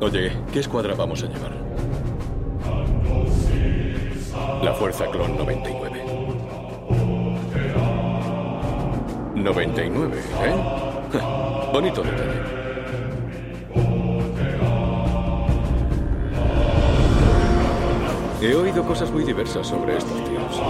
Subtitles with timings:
[0.00, 1.50] Oye, ¿qué escuadra vamos a llevar?
[4.62, 6.04] La Fuerza Clon 99.
[9.34, 10.54] 99, ¿eh?
[11.72, 12.58] Bonito detalle.
[18.40, 20.62] He oído cosas muy diversas sobre estos tíos.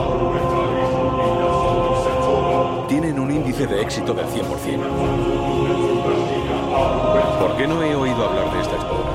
[2.88, 4.38] Tienen un índice de éxito del 100%.
[7.40, 9.07] ¿Por qué no he oído hablar de esta escuela?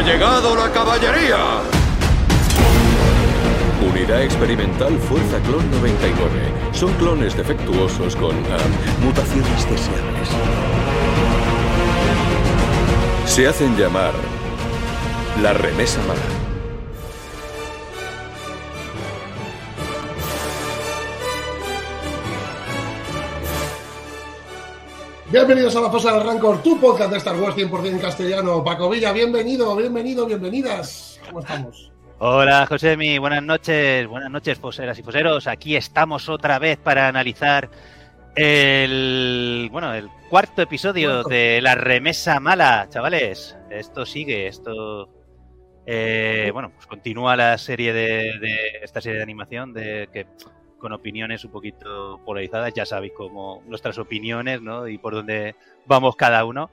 [0.00, 1.60] ¡Ha llegado la caballería!
[3.86, 6.52] Unidad experimental Fuerza Clon 99.
[6.72, 10.28] Son clones defectuosos con ah, mutaciones deseables.
[13.26, 14.12] Se hacen llamar
[15.42, 16.39] la remesa mala.
[25.30, 28.64] Bienvenidos a la Fosa del Rancor, tu podcast de Star Wars 100% en castellano.
[28.64, 31.20] Paco Villa, bienvenido, bienvenido, bienvenidas.
[31.26, 31.92] ¿Cómo estamos?
[32.18, 35.46] Hola, Josemi, buenas noches, buenas noches, foseras y foseros.
[35.46, 37.70] Aquí estamos otra vez para analizar
[38.34, 41.28] el, bueno, el cuarto episodio Cuarto.
[41.30, 43.56] de La Remesa Mala, chavales.
[43.70, 45.08] Esto sigue, esto...
[45.86, 50.26] eh, bueno, pues continúa la serie de, de- esta serie de animación de que
[50.80, 54.88] con opiniones un poquito polarizadas, ya sabéis cómo nuestras opiniones, ¿no?
[54.88, 55.54] Y por dónde
[55.86, 56.70] vamos cada uno.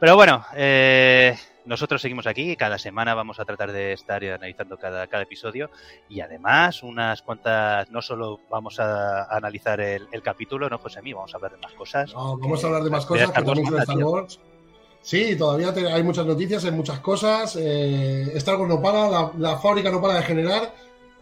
[0.00, 5.06] Pero bueno, eh, nosotros seguimos aquí, cada semana vamos a tratar de estar analizando cada,
[5.06, 5.70] cada episodio
[6.08, 11.00] y además unas cuantas, no solo vamos a, a analizar el, el capítulo, ¿no, José
[11.00, 11.16] Mío?
[11.16, 12.12] Vamos a hablar de más cosas.
[12.12, 13.96] No, vamos a hablar de más cosas que también de Star.
[13.98, 14.40] Wars.
[15.00, 17.56] Sí, todavía te- hay muchas noticias, hay muchas cosas.
[17.60, 20.74] eh, Star Wars no para, la, la fábrica no para de generar,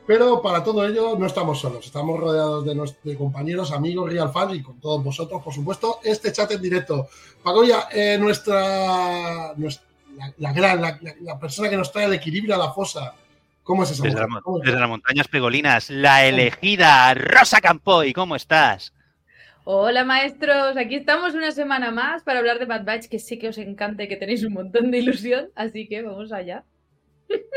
[0.07, 1.87] pero para todo ello no estamos solos.
[1.87, 6.33] Estamos rodeados de, de compañeros, amigos, real fans y con todos vosotros, por supuesto, este
[6.33, 7.09] chat en directo.
[7.43, 9.87] Paco, ya, eh, nuestra, nuestra-
[10.17, 10.81] la, la gran,
[11.23, 13.15] la, persona que nos trae el equilibrio a la fosa.
[13.63, 14.33] ¿Cómo es esa Desde, la mujer?
[14.35, 14.65] mon- ¿Cómo es?
[14.65, 18.93] desde las montañas pegolinas, la elegida Rosa Campoy, ¿cómo estás?
[19.65, 23.49] Hola maestros, aquí estamos una semana más para hablar de Bad Batch, que sí que
[23.49, 26.65] os encanta y que tenéis un montón de ilusión, así que vamos allá.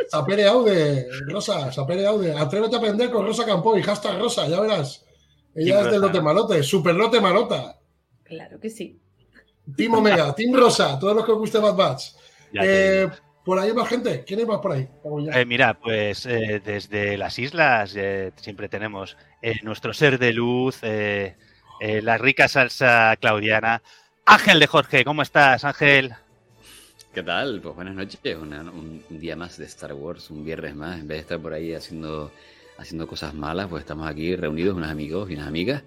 [0.07, 2.33] Sapere Aude, Rosa, Sapere Aude.
[2.37, 5.05] Atrévete a aprender con Rosa Campoy, hashtag Rosa, ya verás.
[5.55, 7.79] Ella es del lote malote, super lote malota.
[8.23, 8.99] Claro que sí.
[9.75, 12.03] Team Omega, Team Rosa, todos los que os guste Bad Batch.
[12.53, 13.07] Eh,
[13.43, 14.23] por ahí hay más gente.
[14.25, 14.87] ¿Quién hay más por ahí?
[15.33, 20.79] Eh, mira, pues eh, desde las islas eh, siempre tenemos eh, nuestro ser de luz,
[20.81, 21.35] eh,
[21.79, 23.81] eh, la rica salsa claudiana.
[24.25, 26.13] Ángel de Jorge, ¿cómo estás, Ángel?
[27.15, 27.61] ¿Qué tal?
[27.61, 28.19] Pues buenas noches.
[28.35, 30.99] Una- un, día más de Star Wars, un viernes más.
[30.99, 32.29] En vez de estar por ahí haciendo,
[32.77, 35.83] haciendo cosas malas, pues estamos aquí reunidos, unos amigos y unas amigas,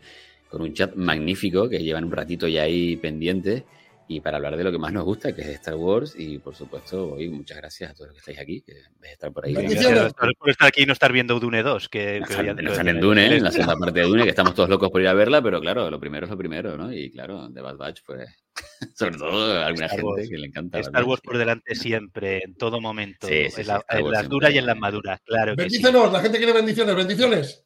[0.49, 3.67] con un chat magnífico que llevan un ratito ya ahí pendiente
[4.11, 6.15] y para hablar de lo que más nos gusta, que es Star Wars.
[6.17, 9.31] Y por supuesto, hoy muchas gracias a todos los que estáis aquí, que de estar
[9.31, 9.53] por ahí.
[9.53, 11.91] Gracias por estar aquí y no estar viendo Dune 2.
[11.91, 14.55] Que, No que no están en Dune, en la segunda parte de Dune, que estamos
[14.55, 16.91] todos locos por ir a verla, pero claro, lo primero es lo primero, ¿no?
[16.91, 18.27] Y claro, de Bad Batch, pues,
[18.95, 20.29] sobre todo a alguna Star gente Wars.
[20.29, 20.79] que le encanta.
[20.81, 24.59] Star Wars por delante siempre, en todo momento, Sí, sí, en, la- las duras y
[24.59, 25.77] en las maduras, claro que sí.
[25.83, 27.65] Bendícenos, la gente quiere bendiciones, bendiciones.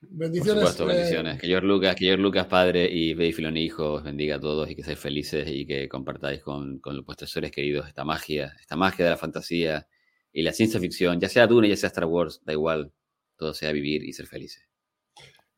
[0.00, 0.60] Por Bendiciones.
[0.60, 1.40] supuesto, eh, bendiciones.
[1.40, 4.70] Que George Lucas, que George Lucas padre y Dave Filoni hijo os bendiga a todos
[4.70, 8.76] y que seáis felices y que compartáis con, con vuestros seres queridos esta magia, esta
[8.76, 9.88] magia de la fantasía
[10.32, 12.92] y la ciencia ficción, ya sea Dune, ya sea Star Wars, da igual,
[13.36, 14.67] todo sea vivir y ser felices.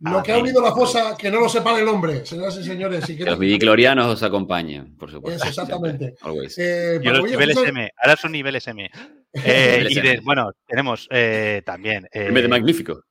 [0.01, 3.07] Lo que ha unido la fosa, que no lo separe el hombre, señoras y señores.
[3.21, 5.43] Los midiclorianos os acompañen, por supuesto.
[5.45, 6.15] Eso, exactamente.
[6.57, 8.91] Eh, Y Paco los Villa, niveles ¿tú sabes- M, ahora son niveles M.
[9.33, 10.21] Eh, Niveles y de- M.
[10.25, 13.05] bueno, tenemos eh, también eh, vez de magnífico.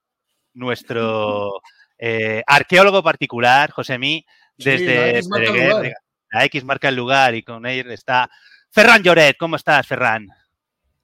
[0.53, 1.61] nuestro
[1.97, 4.25] eh, arqueólogo particular, Josemi,
[4.57, 5.93] Sí, desde la X marca el Berenguer, lugar.
[6.31, 8.29] la X marca el lugar y con él está
[8.71, 9.37] Ferran Lloret.
[9.37, 10.27] ¿Cómo estás, Ferran?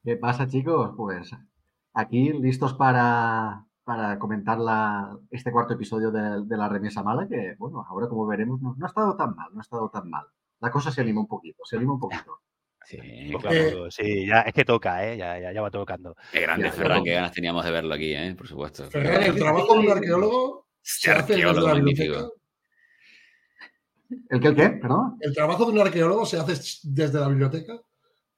[0.04, 0.92] ¿Qué pasa, chicos?
[0.98, 1.32] Pues
[1.94, 7.56] aquí listos para, para comentar la, este cuarto episodio de, de la remesa mala, que,
[7.58, 10.26] bueno, ahora como veremos, no, no ha estado tan mal, no ha estado tan mal.
[10.60, 12.42] La cosa se anima un poquito, se anima un poquito.
[12.88, 13.40] Sí, claro.
[13.40, 15.18] claro, sí, ya, es que toca, ¿eh?
[15.18, 16.16] ya, ya, ya va tocando.
[16.32, 18.36] Qué grande, Ferran, qué ganas teníamos de verlo aquí, ¿eh?
[18.38, 18.84] Por supuesto.
[18.92, 22.14] Ferran, el trabajo de un arqueólogo se hace desde la magnífico.
[22.14, 22.30] biblioteca.
[24.30, 24.70] ¿El qué, el qué?
[24.80, 25.18] Perdón.
[25.20, 27.74] El trabajo de un arqueólogo se hace desde la biblioteca.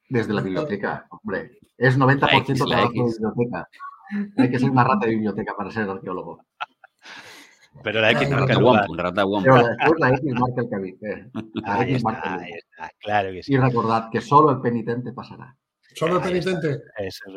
[0.07, 1.59] Desde la biblioteca, hombre.
[1.77, 3.69] Es 90% La X, la trabajo de biblioteca.
[4.37, 6.43] Hay que ser una rata de biblioteca para ser arqueólogo.
[7.83, 8.87] Pero la X Un marca Rata el lugar.
[8.97, 9.23] Rata.
[9.43, 10.97] Pero después la X marca el camino.
[11.01, 11.29] eh.
[11.63, 13.53] La Ahí X está, marca el está, claro que sí.
[13.53, 15.55] Y recordad que solo el penitente pasará.
[15.93, 16.79] Solo el penitente.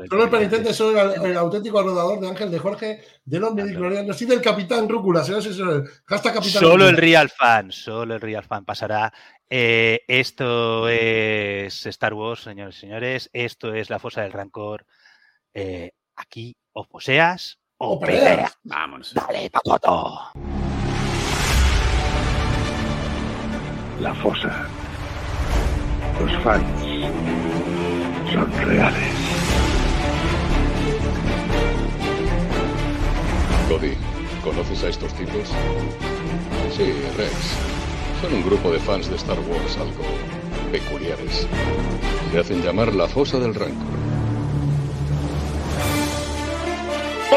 [0.08, 4.20] Solo el penitente, solo el, el auténtico anudador de Ángel de Jorge, de los midiclorianos
[4.20, 5.22] y del Capitán Rúcula.
[5.22, 6.02] y señores.
[6.06, 6.96] Hashtag Capitán Solo el.
[6.96, 9.12] Real Fan, solo el Real Fan pasará.
[9.48, 13.30] Eh, esto es Star Wars, señores y señores.
[13.32, 14.84] Esto es la fosa del rancor.
[15.54, 18.22] Eh, aquí o poseas o, O peleas.
[18.24, 18.58] peleas.
[18.62, 19.14] Vámonos.
[19.14, 20.18] Dale, pacoto.
[24.00, 24.66] La fosa.
[26.20, 26.64] Los fans
[28.32, 29.14] son reales.
[33.68, 33.94] Cody,
[34.42, 35.48] ¿conoces a estos tipos?
[36.76, 37.32] Sí, Rex.
[38.20, 40.02] Son un grupo de fans de Star Wars algo
[40.70, 41.46] peculiares.
[42.32, 43.86] Se hacen llamar la Fosa del Rancor.
[47.30, 47.34] O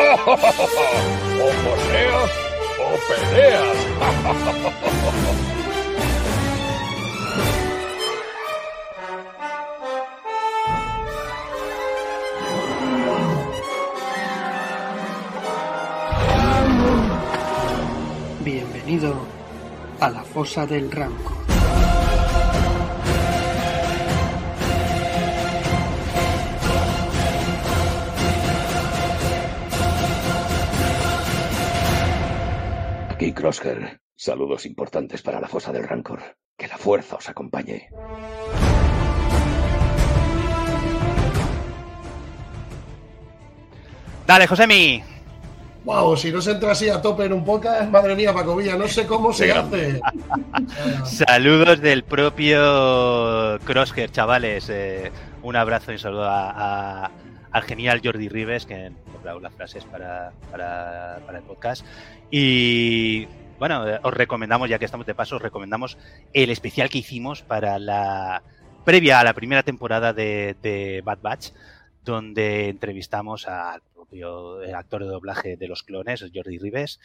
[1.63, 2.31] poseas
[2.80, 3.78] o peleas.
[18.44, 19.13] Bienvenido
[20.00, 21.43] a la fosa del Rancor.
[33.24, 34.02] Aquí Crosshair.
[34.18, 36.22] Saludos importantes para la fosa del Rancor.
[36.58, 37.88] Que la fuerza os acompañe.
[44.25, 45.04] Dale, Josemi.
[45.86, 48.78] Wow, si no se entra así a tope en un podcast, madre mía, Paco Villa,
[48.78, 50.00] no sé cómo se hace.
[51.06, 54.70] Saludos del propio Crosshair, chavales.
[54.70, 55.12] Eh,
[55.42, 57.12] un abrazo y un saludo a- a-
[57.53, 58.91] al genial Jordi Rives, que
[59.23, 61.85] dado las frases para, para- el podcast.
[62.29, 63.27] Y
[63.59, 65.97] bueno, os recomendamos, ya que estamos de paso, os recomendamos
[66.33, 68.44] el especial que hicimos para la
[68.83, 71.51] previa a la primera temporada de, de Bad Batch,
[72.03, 77.00] donde entrevistamos al propio actor de doblaje de los clones, Jordi Rives,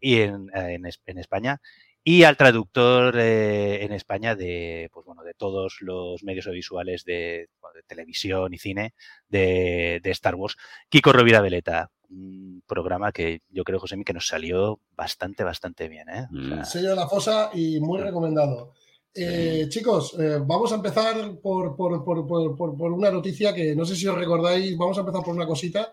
[0.00, 1.60] y en, en en España
[2.04, 7.48] y al traductor eh, en España de pues bueno de todos los medios audiovisuales de,
[7.86, 8.94] televisión y cine
[9.28, 10.56] de, de Star Wars
[10.88, 16.08] Kiko Rovira Veleta un programa que yo creo José que nos salió bastante bastante bien
[16.08, 16.26] ¿eh?
[16.30, 16.64] O sea, Mm.
[16.64, 18.72] Sello de la fosa y muy recomendado.
[19.16, 23.74] Eh, chicos, eh, vamos a empezar por, por- por- por- por- por una noticia que
[23.76, 24.76] no sé si os recordáis.
[24.76, 25.92] Vamos a empezar por una cosita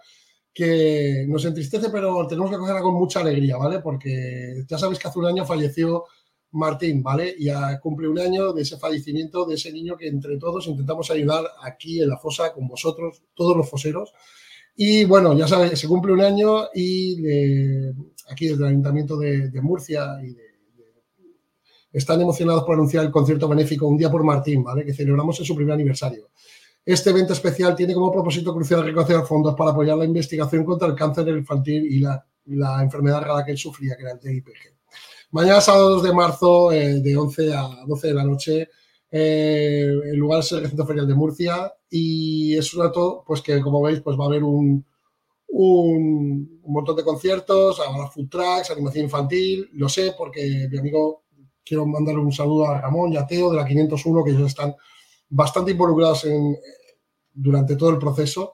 [0.53, 3.80] que nos entristece, pero tenemos que cogerla con mucha alegría, ¿vale?
[3.80, 6.06] Porque ya sabéis que hace un año falleció
[6.51, 7.33] Martín, ¿vale?
[7.38, 7.48] Y
[7.81, 12.01] cumple un año de ese fallecimiento de ese niño que entre todos intentamos ayudar aquí
[12.01, 14.13] en la fosa con vosotros, todos los foseros.
[14.75, 17.94] Y bueno, ya sabéis, se cumple un año y de-
[18.30, 20.51] aquí desde el Ayuntamiento de, de Murcia y de-
[21.94, 24.86] están emocionados por anunciar el concierto benéfico Un Día por Martín, ¿vale?
[24.86, 26.30] Que celebramos en su primer aniversario.
[26.83, 30.95] Este evento especial tiene como propósito crucial recoger fondos para apoyar la investigación contra el
[30.95, 32.25] cáncer infantil y la,
[32.81, 34.75] enfermedad rara que él sufría, que era el DIPG.
[35.31, 38.69] Mañana, sábado 2 de marzo, eh, de 11 a 12 de la noche,
[39.12, 43.62] eh, el lugar es el recinto ferial de Murcia y es un acto, pues que
[43.62, 44.83] como veis, pues va a haber un,
[45.50, 51.25] un, un montón de conciertos, habrá food tracks, animación infantil, lo sé porque mi amigo,
[51.63, 54.75] quiero mandarle un saludo a Ramón y a Teo de la 501, que ellos están
[55.31, 56.57] bastante involucrados en,
[57.33, 58.54] durante todo el proceso.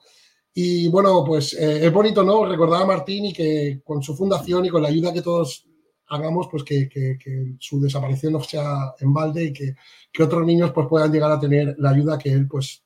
[0.54, 2.44] Y bueno, pues eh, es bonito, ¿no?
[2.46, 5.66] Recordar a Martín y que con su fundación y con la ayuda que todos
[6.08, 9.74] hagamos, pues que, que- que su desaparición no sea en balde y que,
[10.12, 12.82] que otros niños pues puedan llegar a tener la ayuda que él pues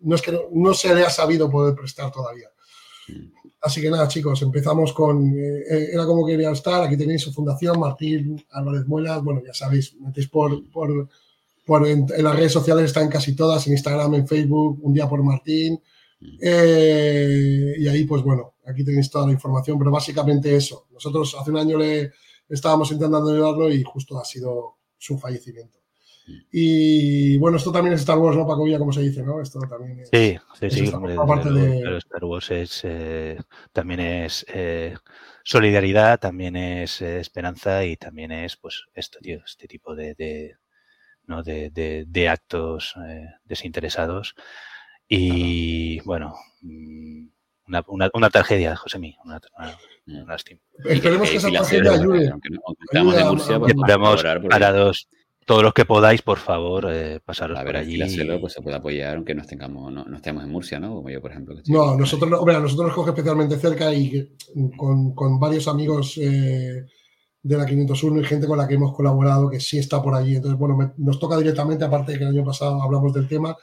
[0.00, 2.48] no es que no, no se le ha sabido poder prestar todavía.
[3.60, 5.26] Así que nada, chicos, empezamos con.
[5.36, 6.82] eh, eh, era como quería estar.
[6.82, 9.22] Aquí tenéis su fundación, Martín Álvarez Muelas.
[9.22, 10.50] Bueno, ya sabéis, metéis por.
[10.70, 11.08] por,
[11.68, 15.06] por en, en las redes sociales están casi todas, en Instagram, en Facebook, un día
[15.06, 15.78] por Martín.
[16.40, 20.86] Eh, y ahí, pues bueno, aquí tenéis toda la información, pero básicamente eso.
[20.90, 22.10] Nosotros hace un año le
[22.48, 25.78] estábamos intentando ayudarlo y justo ha sido su fallecimiento.
[26.50, 29.42] Y bueno, esto también es Star Wars, ¿no, Paco Villa, como se dice, ¿no?
[29.42, 30.08] Esto también es.
[30.10, 30.94] Sí, sí, sí.
[30.94, 33.38] hombre, parte de- pero Star Wars es, eh,
[33.74, 34.94] también es eh,
[35.44, 40.56] solidaridad, también es eh, esperanza y también es, pues, esto, tío, este tipo de, de,
[41.28, 41.42] ¿no?
[41.44, 44.34] de, de- de actos eh, desinteresados.
[45.06, 47.26] Y bueno, mm,
[47.68, 50.60] una, una, una tragedia, Josemi, una, una, una lástima.
[50.84, 52.28] Esperemos que esa tragedia ayude.
[52.30, 55.08] Aunque no aunque estamos de Murcia, a- pues a parados,
[55.46, 57.92] todos los que podáis, por favor, eh, pasaros a por ver, allí.
[57.92, 60.78] Fila Cero, y- pues se puede apoyar aunque no, tengamos, no, no estemos en Murcia,
[60.78, 60.94] ¿no?
[60.96, 61.54] Como yo, por ejemplo.
[61.54, 64.34] que estoy No, nosotros, no- hombre, nosotros nos coge especialmente cerca y
[64.76, 66.84] con, con varios amigos eh,
[67.42, 70.36] de la 501 y gente con la que hemos colaborado que sí está por allí.
[70.36, 73.56] Entonces, bueno, me- nos toca directamente, aparte de que el año pasado hablamos del tema,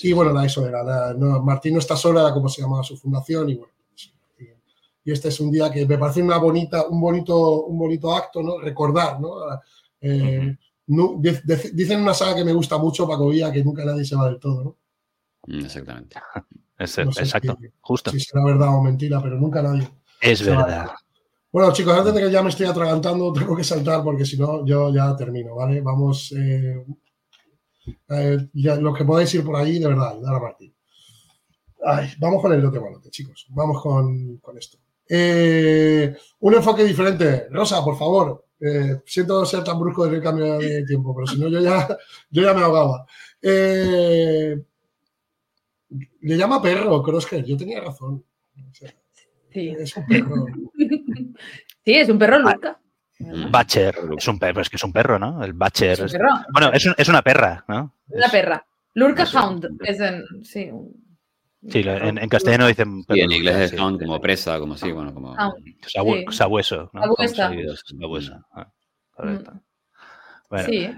[0.00, 2.84] Y bueno, la, eso era, la- no, Martín no está sola, era como se llamaba
[2.84, 3.72] su fundación y bueno.
[3.90, 4.54] Martín.
[5.04, 8.40] Y este es un día que me parece una bonita, un bonito, un bonito acto,
[8.40, 8.60] ¿no?
[8.60, 9.30] Recordar, ¿no?
[10.00, 10.56] Eh,
[11.72, 14.38] dicen una saga que me gusta mucho, Paco Villa, que nunca nadie se va del
[14.38, 14.76] todo, ¿no?
[15.48, 16.16] Mm, Exactamente.
[16.78, 18.10] Es- No sé exacto, si- justo.
[18.12, 19.88] Si será verdad o mentira, pero nunca nadie.
[20.20, 20.90] Es verdad.
[21.50, 24.64] Bueno, chicos, antes de que ya me estoy atragantando, tengo que saltar porque si no,
[24.66, 25.80] yo ya termino, ¿vale?
[25.80, 26.84] Vamos, eh,
[28.10, 30.74] eh, ya, lo que podéis ir por ahí, de verdad, ayudar a Martín.
[32.18, 33.46] Vamos con el lote balote, chicos.
[33.50, 34.78] Vamos con, con esto.
[35.08, 37.48] Eh, un enfoque diferente.
[37.50, 38.44] Rosa, por favor.
[38.60, 41.88] Eh, siento ser tan brusco en el cambio de tiempo, pero si no, yo ya,
[42.30, 43.06] yo ya me ahogaba.
[43.40, 44.56] Eh,
[46.20, 47.44] le llama perro, Crosshair.
[47.44, 48.24] Yo tenía razón.
[48.56, 48.92] O sea,
[49.52, 49.74] Sí.
[49.78, 50.46] es un perro.
[51.84, 52.78] Sí, es un perro Luca.
[53.20, 53.50] Mm.
[53.50, 53.96] Batcher.
[54.16, 55.42] Es un perro, es que es un perro, ¿no?
[55.42, 55.92] El Batcher.
[55.92, 56.28] Es un es- perro.
[56.52, 57.94] Bueno, es, un- es una perra, ¿no?
[58.08, 58.64] Una perra.
[58.94, 59.24] Lurka.
[59.24, 59.68] Hound.
[59.84, 61.06] Es en, sí, un-
[61.68, 63.20] Sí, en, en castellano dicen Sí, perro.
[63.22, 63.76] en inglés es sí.
[63.78, 65.34] hound como presa, como así, bueno, como...
[65.34, 66.36] Sabu- Sí.
[66.36, 67.02] Sabueso, ¿no?
[67.02, 67.50] Sabuesa.
[67.50, 67.64] Sí,
[67.98, 68.46] sabueso.
[68.52, 68.70] Ah,
[69.10, 69.60] correcto.
[70.48, 70.90] Bueno, Sí.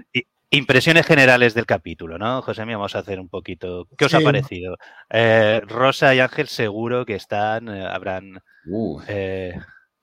[0.51, 2.41] Impresiones generales del capítulo, ¿no?
[2.41, 3.87] José mío, vamos a hacer un poquito.
[3.97, 4.77] ¿Qué os ha parecido?
[5.09, 9.53] Eh, Rosa y Ángel seguro que están, eh, habrán Uh, eh,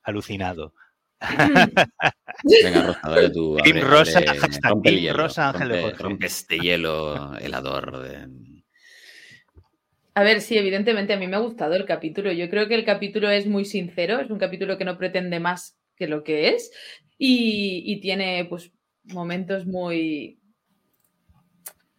[0.02, 0.74] alucinado.
[1.20, 3.56] venga, Rosa, dale tú.
[3.62, 6.58] Team abre- Rosa, abre- hashtag rompe el Team hielo, Rosa, Ángel de rompe- rompe este
[6.58, 8.28] hielo helador de...
[10.14, 12.32] A ver, sí, evidentemente a mí me ha gustado el capítulo.
[12.32, 15.78] Yo creo que el capítulo es muy sincero, es un capítulo que no pretende más
[15.94, 16.72] que lo que es
[17.18, 18.72] y, y tiene pues
[19.04, 20.37] momentos muy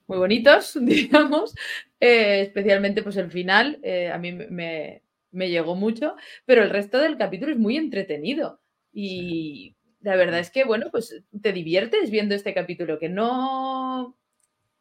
[0.09, 1.55] muy bonitos, digamos,
[2.01, 6.97] Eh, especialmente pues el final eh, a mí me- me, llegó mucho, pero el resto
[6.97, 8.61] del capítulo es muy entretenido
[8.93, 14.17] y la verdad es que bueno, pues te diviertes viendo este capítulo que no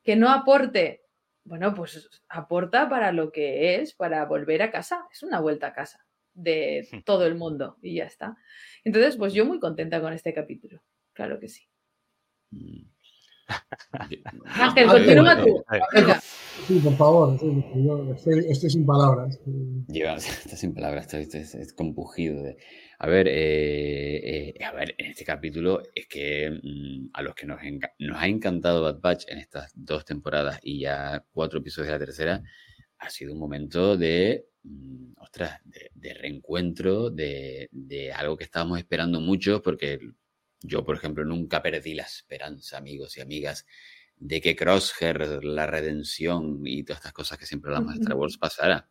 [0.05, 1.03] que no aporte
[1.45, 5.07] bueno, pues aporta para lo que es, para volver a casa.
[5.11, 8.37] Es una vuelta a casa de todo el mundo y ya está.
[8.85, 10.83] Entonces, pues yo muy contenta con este capítulo.
[11.15, 11.67] Claro que sí.
[12.53, 12.83] Mm.
[14.45, 15.65] Ángel, continúa tú.
[15.73, 16.15] eh.
[16.67, 17.39] Sí, por favor.
[17.41, 19.41] yo estoy, estoy sin palabras.
[19.89, 22.43] Lleva, está sin palabras, está, está- está- es compugido.
[22.43, 22.57] de-
[22.99, 27.47] A ver, eh, eh, a ver, en este capítulo es que mm, a los que
[27.47, 27.61] nos,
[28.01, 32.05] nos ha encantado Bad Batch en estas dos temporadas y ya cuatro episodios de la
[32.05, 32.43] tercera,
[32.99, 38.79] ha sido un momento de, mm, ostras, de, de reencuentro, de, de algo que estábamos
[38.79, 40.01] esperando mucho, porque
[40.61, 43.67] yo, por ejemplo, nunca perdí la esperanza, amigos y amigas,
[44.17, 48.37] de que Crosshair, la redención y todas estas cosas que siempre hablamos de Star Wars
[48.37, 48.89] pasara.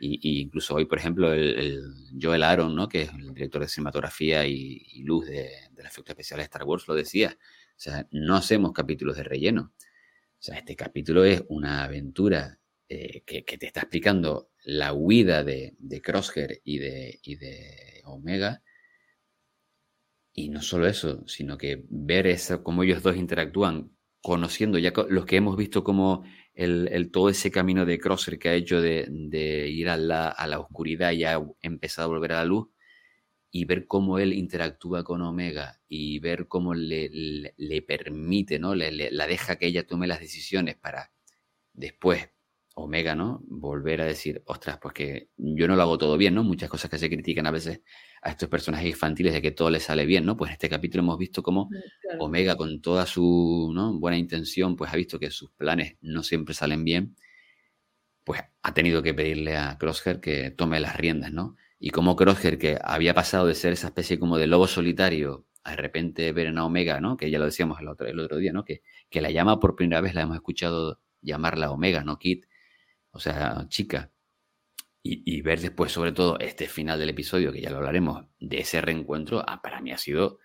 [0.00, 2.88] Y, y incluso hoy, por ejemplo, el, el Joel Aaron, ¿no?
[2.88, 6.64] que es el director de cinematografía y, y luz de, del efecto especial de Star
[6.64, 7.38] Wars, lo decía.
[7.76, 9.72] O sea, no hacemos capítulos de relleno.
[9.78, 15.44] O sea, este capítulo es una aventura eh, que, que te está explicando la huida
[15.44, 18.62] de, de Crosshair y de, y de Omega.
[20.34, 25.26] Y no solo eso, sino que ver eso, cómo ellos dos interactúan, conociendo ya los
[25.26, 26.24] que hemos visto como
[26.54, 30.28] el, el- todo ese camino de Crosser que ha hecho de, de ir a la,
[30.28, 32.68] a la oscuridad y ha empezado a volver a la luz,
[33.52, 37.08] y ver cómo él interactúa con Omega y ver cómo le,
[37.56, 38.74] le- permite, ¿no?
[38.74, 41.12] Le- la deja que ella tome las decisiones para
[41.72, 42.28] después
[42.76, 43.40] Omega, ¿no?
[43.46, 46.42] Volver a decir, ostras, pues que yo no lo hago todo bien, ¿no?
[46.42, 47.82] Muchas cosas que se critican a veces
[48.24, 50.36] a estos personajes infantiles de que todo les sale bien, ¿no?
[50.36, 51.68] Pues en este capítulo hemos visto cómo
[52.00, 52.24] Claro.
[52.24, 53.98] Omega, con toda su ¿no?
[53.98, 57.16] buena intención, pues ha visto que sus planes no siempre salen bien,
[58.24, 61.56] pues ha tenido que pedirle a Crosshair que tome las riendas, ¿no?
[61.78, 65.72] Y como Crosshair, que había pasado de ser esa especie como de lobo solitario, a
[65.72, 67.16] de repente ver en a Omega, ¿no?
[67.18, 68.64] Que ya lo decíamos el otro, el otro día, ¿no?
[68.64, 72.18] Que, que la llama por primera vez, la hemos escuchado llamarla Omega, ¿no?
[72.18, 72.44] Kid,
[73.10, 74.10] o sea, chica.
[75.06, 78.80] Y, ver después, sobre todo, este final del episodio, que ya lo hablaremos, de ese
[78.80, 80.38] reencuentro, ah, para mí ha sido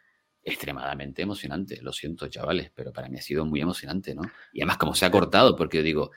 [0.43, 1.81] extremadamente emocionante.
[1.81, 4.23] Lo siento, chavales, pero para mí ha sido muy emocionante, ¿no?
[4.51, 6.11] Y además, como se ha cortado, porque yo digo,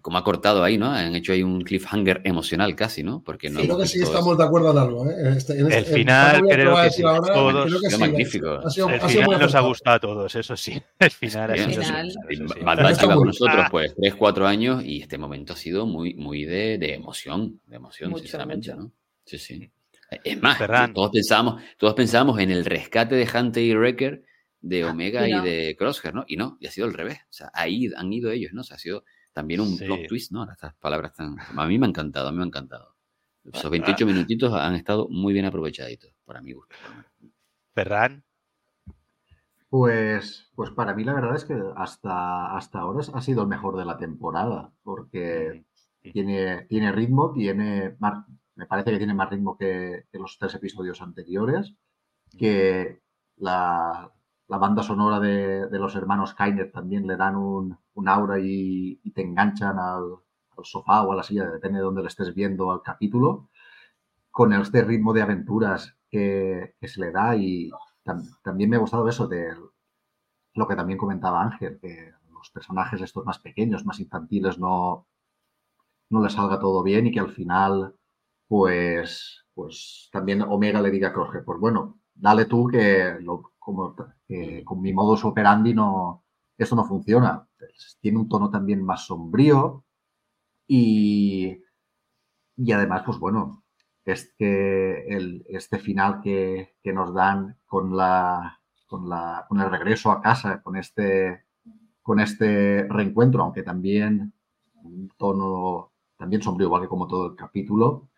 [0.00, 0.90] como ha cortado ahí, ¿no?
[0.90, 3.22] Han hecho ahí un cliffhanger emocional casi, ¿no?
[3.22, 5.08] Porque no Creo que sí estamos de acuerdo en algo.
[5.08, 5.14] ¿eh?
[5.20, 8.00] En este- en El este- en final creo que sí, ahora, todos- creo que sí,
[8.00, 8.50] magnífico.
[8.64, 10.82] Ha sido, El ha final nos ha gustado a todos, eso sí.
[10.98, 12.08] El final sido Final.
[12.08, 12.42] eso sí.
[12.42, 13.68] Está lleva con nosotros Ah.
[13.70, 17.76] pues 3, 4 años y este momento ha sido muy, muy de, de emoción, de
[17.76, 18.82] emoción, Mucho, sinceramente, mucho.
[18.82, 18.92] ¿no?
[19.24, 19.70] Sí, sí.
[20.24, 20.92] Es más, Ferran.
[20.92, 24.22] todos pensábamos, todos pensábamos en el rescate de Hunter y Wrecker
[24.60, 25.42] de Omega Y y, no.
[25.42, 26.24] de Crosshair, ¿no?
[26.28, 27.18] Y no, y ha sido al revés.
[27.30, 28.60] O sea, ahí han ido ellos, ¿no?
[28.60, 29.84] O sea, ha sido también un Sí.
[29.84, 30.50] plot twist, ¿no?
[30.50, 31.36] Estas palabras tan...
[31.56, 32.96] A mí me ha encantado, a mí me ha encantado.
[33.44, 33.70] Esos Ah.
[33.70, 36.74] 28 minutitos han estado muy bien aprovechaditos, para mi gusto.
[37.74, 38.24] Ferran,
[39.68, 43.76] Pues, pues para mí la verdad es que hasta, hasta ahora ha sido el mejor
[43.76, 45.64] de la temporada, porque
[46.12, 50.54] tiene, tiene ritmo, tiene mar- me parece que tiene más ritmo que, que los tres
[50.56, 51.74] episodios anteriores,
[52.38, 53.02] que
[53.36, 54.12] la,
[54.48, 58.96] la banda sonora de, de los hermanos Kainer también le dan un, un aura y,
[59.14, 60.04] te enganchan al,
[60.64, 63.48] sofá o a la silla, depende de donde le estés viendo al capítulo,
[64.30, 67.70] con este ritmo de aventuras que, que se le da y
[68.04, 69.54] tam- también me ha gustado eso de
[70.54, 75.06] lo que también comentaba Ángel, que los personajes estos más pequeños, más infantiles, no,
[76.10, 77.94] no les salga todo bien y que al final,
[78.48, 83.94] pues, pues también Omega le diga a Crosshair, pues bueno, dale tú que, lo, como,
[84.26, 86.21] que con mi modus operandi no,
[86.58, 87.46] esto no funciona.
[88.00, 89.84] Tiene un tono también más sombrío
[90.66, 91.58] y,
[92.56, 93.64] y además, pues bueno,
[94.04, 100.10] este, el, este final que, que nos dan con la, con la, con el regreso
[100.10, 101.44] a casa, con este,
[102.02, 104.32] con este reencuentro, aunque también
[104.82, 108.08] un tono también sombrío, igual que como todo el capítulo,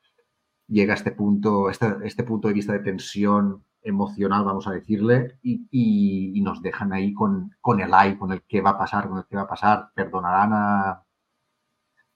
[0.69, 5.39] llega a este punto, este, este punto de vista de tensión emocional, vamos a decirle,
[5.43, 9.09] y, y- nos dejan ahí con, con el ay, con el qué va a pasar,
[9.09, 9.91] con el qué va a pasar.
[9.95, 11.05] Perdonarán a,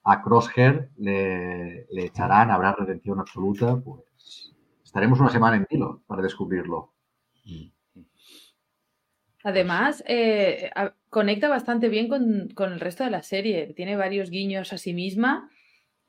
[0.04, 4.52] a Crosshair, le, le echarán, habrá redención absoluta, pues
[4.84, 6.94] estaremos una semana en hilo para descubrirlo.
[9.44, 10.70] Además, eh,
[11.10, 13.72] conecta bastante bien con, con el resto de la serie.
[13.74, 15.48] Tiene varios guiños a sí misma,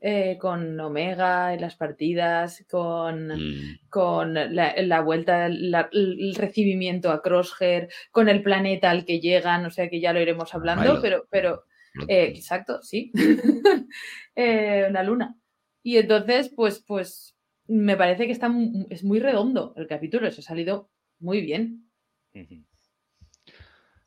[0.01, 3.79] eh, con Omega en las partidas, con, Mm.
[3.89, 9.65] con la, la vuelta, la- el recibimiento a Crosshair, con el planeta al que llegan,
[9.65, 11.01] o sea que ya lo iremos hablando, Milo.
[11.01, 11.63] pero, pero
[12.07, 13.11] eh, exacto, sí.
[14.35, 15.35] Eh, una luna.
[15.83, 17.35] Y entonces, pues, pues,
[17.67, 18.49] me parece que está,
[18.89, 20.89] es muy redondo el capítulo, se ha salido
[21.19, 21.89] muy bien.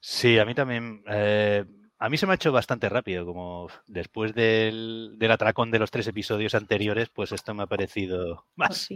[0.00, 1.02] Sí, a mí también.
[2.04, 5.90] A mí se me ha hecho bastante rápido, como después del, del atracón de los
[5.90, 8.88] tres episodios anteriores, pues esto me ha parecido más.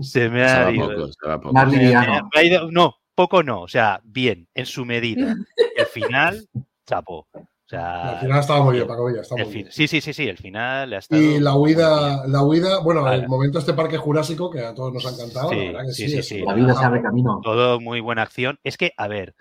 [0.00, 0.88] Se me Se ha ido.
[0.90, 1.52] poco, se va poco.
[1.54, 2.12] Más me- liviano.
[2.14, 5.34] me- me ha ido- no, poco no, o sea, bien, en su medida.
[5.76, 6.46] El final,
[6.86, 7.26] chapo.
[7.32, 9.72] O sea, Al final estaba muy bien, Paco Villa, está el muy fin- bien.
[9.72, 13.22] sí, sí, sí, sí, el final ha estado Y la huida, la huida, bueno, Vale.
[13.24, 15.92] el momento este parque jurásico que a todos nos ha encantado, Sí, la verdad que
[15.92, 16.42] sí, sí.
[16.42, 17.40] La vida abre camino.
[17.42, 18.60] Todo muy buena acción.
[18.62, 19.34] Es que, a ver,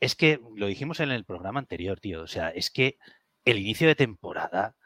[0.00, 2.22] es que lo dijimos en el programa anterior, tío.
[2.22, 2.98] O sea, es que
[3.44, 4.76] el inicio de temporada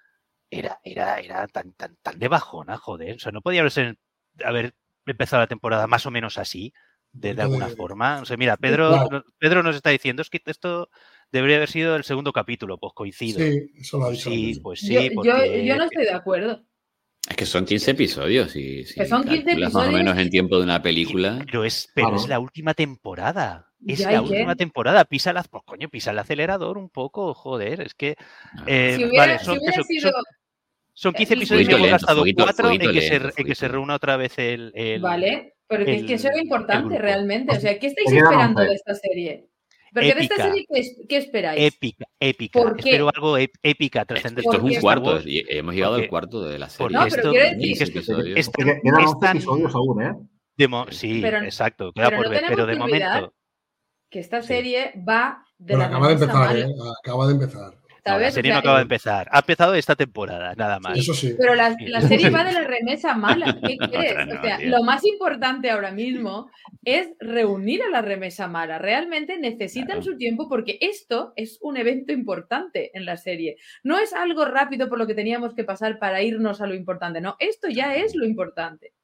[0.51, 3.17] era, era, era tan, tan, tan de bajona, joder.
[3.17, 3.97] O sea, no podía haberse,
[4.45, 4.75] haber
[5.07, 6.73] empezado la temporada más o menos así,
[7.13, 8.21] de, de alguna forma.
[8.21, 10.91] O sea, mira, Pedro, Pedro nos está diciendo, es que esto
[11.33, 13.39] debería haber sido el segundo capítulo, pues coincido.
[13.41, 14.31] Sí, eso lo ha dicho.
[14.31, 16.65] sí, pues sí, yo, porque- yo no estoy de acuerdo.
[17.29, 20.05] Es que son 15 episodios y si Que son 15 calculas más o episodios.
[20.05, 21.39] menos en tiempo de una película.
[21.45, 23.68] Pero es, pero es la última temporada.
[23.87, 25.05] Es Ya, la última temporada.
[25.05, 27.81] Pisa la, pues, coño, pisa el acelerador un poco, joder.
[27.83, 28.17] Es que
[28.67, 30.11] Eh, Si hubiera, vale, son, eso, sido.
[30.11, 30.23] son-
[30.95, 33.55] son 15 eh, episodios y hemos gastado fueguito- 4 en que, se, lento, en que
[33.55, 33.69] se fueguito.
[33.69, 34.73] reúna otra vez el.
[34.75, 37.57] el- Vale, pero que es que eso el- es el importante realmente.
[37.57, 38.69] O sea, ¿qué estáis esperando 11.
[38.71, 39.45] de esta serie?
[39.91, 40.43] Porque de esta Épica.
[40.49, 41.63] serie, ¿qué, es- qué esperáis?
[41.75, 42.61] Épica, épica.
[42.61, 42.91] ¿Por qué?
[42.91, 44.41] Espero algo ép- épica, trascendente.
[44.43, 46.79] Esto es ¿Por un cuarto, hemos llegado Porque- al cuarto de la serie.
[46.85, 48.39] porque No, pero esto- quiero es decir- que episodios.
[48.39, 50.13] es tan- Porque quedan es 11 tan- episodios aún, ¿eh?
[50.59, 52.39] de sí, Pero- exacto, queda pero por no ver.
[52.41, 53.35] tenemos Pero de momento.
[54.11, 54.49] Que esta Sí.
[54.49, 56.93] serie va de Bueno, la acaba de remesa empezar, mala, ¿eh?
[57.03, 57.75] Acaba de empezar.
[58.07, 59.29] no, la serie O no acaba de eh, empezar.
[59.31, 60.97] Ha empezado esta temporada, nada más.
[60.99, 61.35] Eso sí.
[61.39, 63.59] Pero la, serie va de la remesa mala.
[63.67, 64.27] ¿Qué quieres?
[64.27, 66.49] No, o sea, lo más importante ahora mismo
[66.85, 68.79] es reunir a la remesa mala.
[68.79, 70.03] Realmente necesitan Claro.
[70.05, 73.57] su tiempo porque esto es un evento importante en la serie.
[73.83, 77.21] No es algo rápido por lo que teníamos que pasar para irnos a lo importante.
[77.21, 78.95] No, esto ya es lo importante.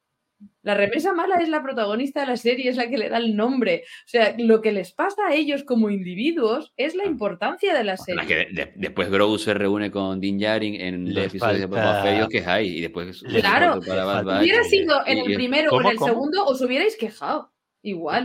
[0.63, 3.37] La remesa mala es la protagonista de la serie, es la que le da el
[3.37, 3.85] nombre.
[3.87, 7.93] O sea, lo que les pasa a ellos como individuos es la importancia de la
[7.93, 8.27] La serie.
[8.27, 12.03] que de- después Grogu se reúne con Din Djarin en los episodios de Boba falta-
[12.03, 13.81] Fett, os quejáis, y después Claro.
[13.87, 16.09] para Hubiera sido en el primero o ¿Cómo, en el cómo?
[16.11, 17.53] segundo, os hubierais quejado.
[17.83, 18.25] ¿qué Igual.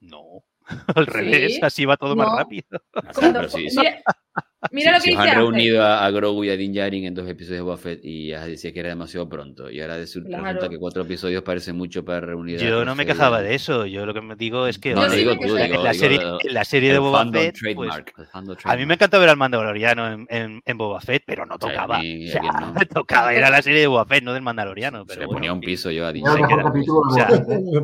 [0.00, 0.44] No.
[0.94, 2.24] Al revés, así va todo No.
[2.24, 2.64] más rápido.
[3.14, 3.78] Cuando- Pero sí, sí.
[3.78, 4.02] mira
[4.72, 7.14] mira Si- lo que dice han reunido a, a Grogu y a Din Djarin en
[7.14, 9.70] dos episodios de Boba Fett y ya decía que era demasiado pronto.
[9.70, 10.68] Y ahora resulta Claro.
[10.68, 13.86] que cuatro episodios parece mucho para reunir a Yo no me quejaba a- de eso.
[13.86, 14.94] Yo lo que me digo es que.
[14.94, 16.20] No, Yo no sí digo tú, digo, la digo serie,
[16.50, 17.88] la serie de Boba Fett, pues,
[18.64, 21.58] a mí me encanta ver al Mandaloriano en, en- en Boba Fett, pero no a
[21.58, 21.98] tocaba.
[22.00, 22.74] mí, O sea, a no.
[22.92, 25.00] tocaba, era la serie de Boba Fett, no del Mandaloriano.
[25.00, 26.32] Se Pero le bueno, ponía un piso yo a Din Se.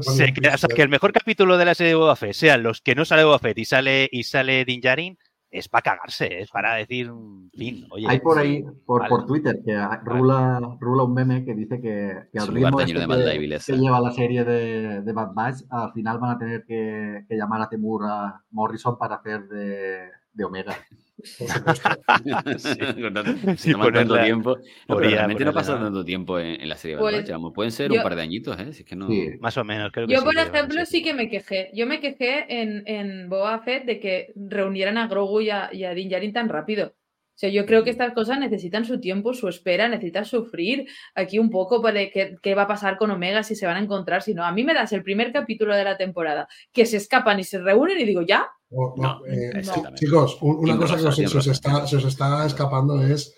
[0.02, 2.94] Se sea, que el mejor capítulo de la serie de Boba Fett sean los que
[2.94, 5.18] no sale Boba Fett y sale, y sale Din Djarin,
[5.58, 7.10] es para cagarse, es para decir,
[7.52, 8.06] fin, oye.
[8.08, 9.10] Hay por ahí, por, vale.
[9.10, 13.58] por Twitter, que rula, rula un meme que dice que, que al ritmo este que,
[13.66, 17.36] que lleva la serie de, de Bad Batch, al final van a tener que, que
[17.36, 20.74] llamar a Temur a Morrison para hacer de, de Omega.
[21.38, 21.88] Por supuesto.
[23.00, 24.56] Con tanto- Sí, toman tanto ponerla- tiempo.
[24.88, 27.72] No, pero realmente no pasa tanto tiempo en, en la serie de Pues, vamos, Pueden
[27.72, 28.72] ser yo- un par de añitos, ¿eh?
[28.72, 29.08] Si es que no...
[29.08, 29.30] Sí.
[29.40, 31.70] Más o menos, creo que Yo, sí por ejemplo, sí que me quejé.
[31.74, 35.84] Yo me quejé en, en Boba Fett de que reunieran a Grogu y a, y
[35.84, 36.94] a Din Djarin tan rápido.
[37.36, 41.38] O sea, yo creo que estas cosas necesitan su tiempo, su espera, necesitan sufrir aquí
[41.38, 44.22] un poco para qué, qué va a pasar con Omega, si se van a encontrar,
[44.22, 44.42] si no.
[44.42, 47.58] A mí me das el primer capítulo de la temporada, que se escapan y se
[47.58, 50.04] reúnen y digo, ya, O- No, eh, exactamente.
[50.04, 53.32] Chicos, un- una cosa que se, os está, se os está escapando es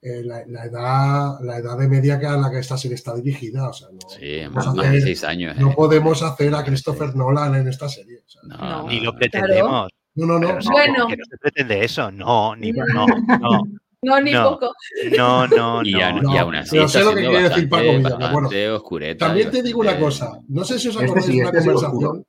[0.00, 3.14] eh, la, la edad, la edad de media que a la que esta serie está
[3.14, 3.68] dirigida.
[3.68, 5.56] O sea, no, Sí, podemos más de hacer- 16 años.
[5.58, 5.74] no ¿eh?
[5.76, 8.20] podemos hacer a Christopher Nolan en esta serie.
[8.24, 8.88] o sea, No, No.
[8.88, 9.18] Ni lo no.
[9.18, 9.90] pretendemos.
[10.26, 10.58] No, no, no.
[10.70, 11.06] Bueno.
[11.06, 12.10] que no se pretende eso.
[12.10, 12.84] No, ni, No.
[12.94, 13.62] no, no,
[14.02, 14.50] no, ni No.
[14.50, 14.72] poco.
[15.16, 16.04] no, no, Y, no.
[16.04, 19.26] aún, no, y aún así pero sé lo que quiere decir Paco Villa, bueno, oscureta.
[19.26, 20.38] También te digo una cosa.
[20.48, 22.24] No sé si os Este acordáis sí, de una este sí conversación.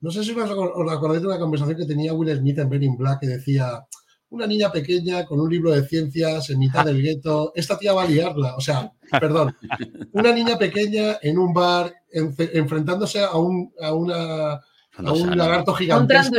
[0.00, 0.50] No sé si os
[0.90, 3.84] acordáis de una conversación que tenía Will Smith en Men in Black que decía
[4.30, 8.04] una niña pequeña con un libro de ciencias en mitad del gueto, esta tía va
[8.04, 8.54] a liarla.
[8.56, 9.54] O sea, perdón,
[10.12, 14.60] una niña pequeña en un bar enfrentándose a un, a una,
[15.06, 16.36] a Cuando un lagarto gigantesco,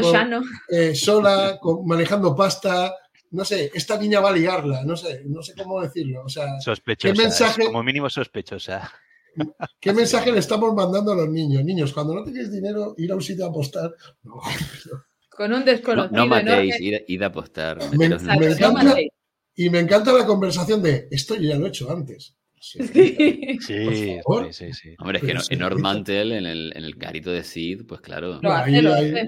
[0.70, 2.94] eh, sola, con- manejando pasta.
[3.32, 6.24] No sé, esta niña va a liarla, no sé, no sé cómo decirlo.
[6.26, 7.14] O sea, Sospechosa.
[7.14, 8.92] ¿Qué mensaje- Como mínimo sospechosa.
[9.80, 11.64] ¿qué mensaje le estamos mandando a los niños?
[11.64, 13.94] Niños, cuando no tengáis dinero, ir a un sitio a apostar.
[14.24, 14.42] No,
[15.30, 16.18] Con un No, desconocido.
[16.18, 16.76] no matéis,
[17.08, 17.80] id a apostar.
[17.98, 18.98] Me- me encanta-.
[19.56, 22.36] Y me encanta la conversación de esto yo ya lo he hecho antes.
[23.58, 24.54] Sí, Sí, Por favor.
[24.54, 24.96] sí, sí, sí.
[25.00, 25.64] Hombre, es que no- en sí.
[25.64, 28.40] Ormantel, en el, en el garito de Sid, pues claro.
[28.42, 29.20] Lo ahí- hace, lo hace.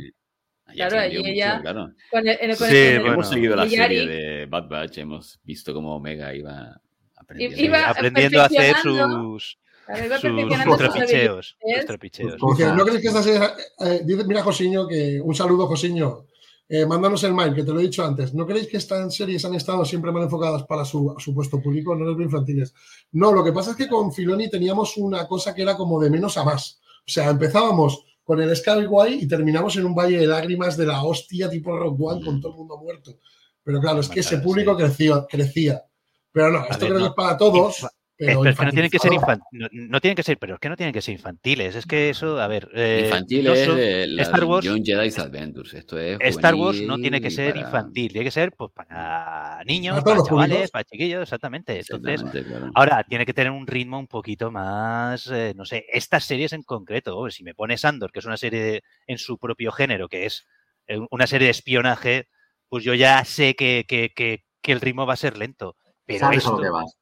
[0.65, 1.91] ahí claro, allí ella- claro.
[2.11, 3.13] Con el- en el- con Sí, el- bueno.
[3.13, 6.79] Hemos seguido la Yari- serie de Bad Batch, hemos visto cómo Omega iba
[7.15, 7.61] aprendiendo.
[7.61, 11.57] Iba aprendiendo a hacer sus, claro, iba sus trapicheos.
[11.77, 12.35] Sus trapicheos.
[12.39, 13.47] ¿no crees que esta serie...
[13.79, 16.25] eh, dice, mira, Josiño, que un saludo, Josiño.
[16.69, 18.33] Eh, mándanos el mail, que te lo he dicho antes.
[18.33, 21.95] ¿No creéis que estas series han estado siempre mal enfocadas para su supuesto público?
[21.95, 22.73] No veo infantiles.
[23.11, 26.09] No, lo que pasa es que con Filoni teníamos una cosa que era como de
[26.09, 26.79] menos a más.
[27.05, 31.03] O sea, empezábamos con el Skyway y terminamos en un valle de lágrimas de la
[31.03, 33.19] hostia tipo Rock One con todo el mundo muerto.
[33.63, 35.83] Pero claro, es que ese público creció, crecía.
[36.31, 36.99] Pero no, esto ver, creo no.
[36.99, 37.85] que es para todos.
[38.25, 39.49] Pero, pero es que no tienen que ser infantiles.
[39.51, 41.75] No, no tienen que ser, pero es que no tienen que ser infantiles.
[41.75, 42.69] Es que eso, a ver.
[42.73, 45.73] eh, Infantil no es Star Wars- Young Jedi's Adventures.
[45.73, 49.61] Esto es Star Wars no tiene que ser para- infantil, tiene que ser pues para
[49.65, 50.71] niños, Para para, chavales, públicos.
[50.71, 51.79] para chiquillos, exactamente.
[51.79, 52.71] Entonces, Exactamente, claro.
[52.75, 56.63] ahora tiene que tener un ritmo un poquito más, eh, no sé, estas series en
[56.63, 57.17] concreto.
[57.17, 60.45] hombre, si me pones Andor, que es una serie en su propio género, que es
[60.87, 62.27] eh, una serie de espionaje,
[62.69, 65.75] pues yo ya sé que, que- que- que el ritmo va a ser lento.
[66.05, 66.97] Pero Sabes lo esto, que vas.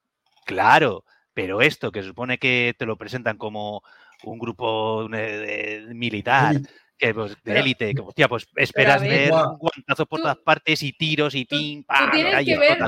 [0.45, 3.81] Claro, pero esto que se supone que te lo presentan como
[4.23, 6.55] un grupo eh, de- militar,
[6.97, 10.83] que pues, de élite, que hostia, pues esperas ver, ver guantazos por Tú- todas partes
[10.83, 12.45] y tiros y pim, pam, ver-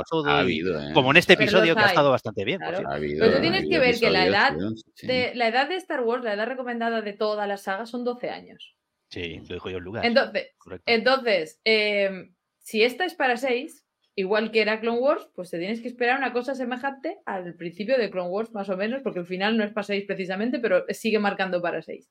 [0.08, 0.94] todo Ha y- habido, ¿eh?
[0.94, 2.78] como en este episodio que ha estado bastante bien, por claro.
[2.78, 2.94] cierto.
[2.94, 4.56] Ha habido, Pero tú tienes que ver que la edad
[4.96, 5.08] sí.
[5.08, 8.30] De, la edad de Star Wars, la edad recomendada de toda la saga son 12
[8.30, 8.76] años.
[9.10, 10.06] Sí, lo dijo yo en lugar.
[10.06, 10.84] Entonces, correcto.
[10.92, 12.30] entonces eh,
[12.60, 13.83] si esta es para 6,
[14.16, 17.98] igual que era Clone Wars, pues te tienes que esperar una cosa semejante al principio
[17.98, 20.86] de Clone Wars, más o menos, porque el final no es para 6 precisamente, pero
[20.90, 22.10] sigue marcando para 6.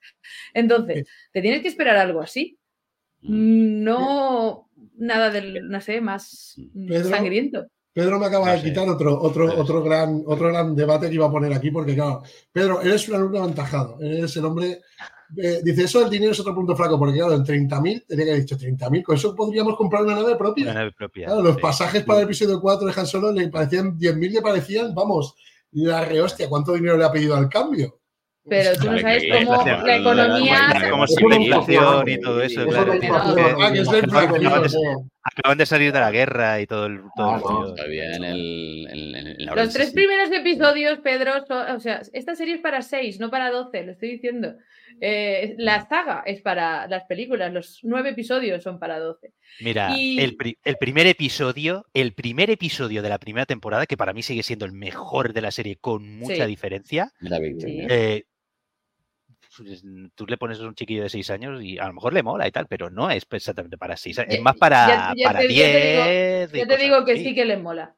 [0.55, 2.59] Entonces, te tienes que esperar algo así.
[3.23, 3.85] Mm.
[3.85, 7.67] No nada del, no sé, más Pedro, sangriento.
[7.93, 11.27] Pedro me acaba No de quitar otro, otro, otro, gran, otro gran debate que iba
[11.27, 14.81] a poner aquí, porque claro, Pedro, eres un alumno aventajado, eres el hombre...
[15.37, 18.31] eh, dice, eso del dinero es otro punto flaco, porque claro, en 30.000, tenía que
[18.31, 20.65] haber dicho 30.000, con eso podríamos comprar una nave propia.
[20.65, 21.27] Una nave propia.
[21.27, 21.61] Claro, los sí.
[21.61, 25.35] pasajes para el episodio 4 de Han Solo le parecían 10.000, le parecían, vamos,
[25.73, 28.02] la rehostia, ¿cuánto dinero le ha pedido al cambio?
[28.49, 30.91] Pero tú no sabes cómo la economía.
[30.91, 32.95] Como si la inflación y todo eso, claro.
[33.11, 33.73] Ah.
[35.25, 37.03] Acaban de salir de la guerra y todo el.
[37.17, 43.31] Todo hora Los tres primeros episodios, Pedro, o sea, esta serie es para 6, no
[43.31, 44.57] para 12, lo estoy diciendo.
[45.05, 49.33] Eh, la saga es para las películas, los nueve episodios son para 12.
[49.61, 53.97] Mira, Y- el, pri- el primer episodio, el primer episodio de la primera temporada, que
[53.97, 56.47] para mí sigue siendo el mejor de la serie con mucha Sí.
[56.47, 57.38] diferencia, La.
[57.38, 57.85] Sí.
[57.91, 58.25] eh,
[59.57, 59.83] pues,
[60.15, 62.47] tú le pones a un chiquillo de 6 años y a lo mejor le mola
[62.47, 65.41] y tal, pero no es exactamente para 6 años, es más para, ya- ya para
[65.41, 66.55] te- ya te digo- 10.
[66.55, 67.25] y Ya te cosas digo que así.
[67.25, 67.95] sí que le mola.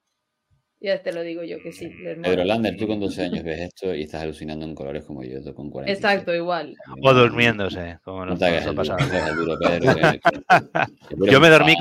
[0.84, 1.88] Ya te lo digo yo que sí.
[2.22, 5.40] Pedro Lander, tú con 12 años ves esto y estás alucinando en colores como yo,
[5.42, 5.90] tú con 40.
[5.90, 6.74] Exacto, igual.
[7.00, 10.16] O durmiéndose, como No nos, te hagas nos ha el pasado.
[11.16, 11.74] no Yo me dormí,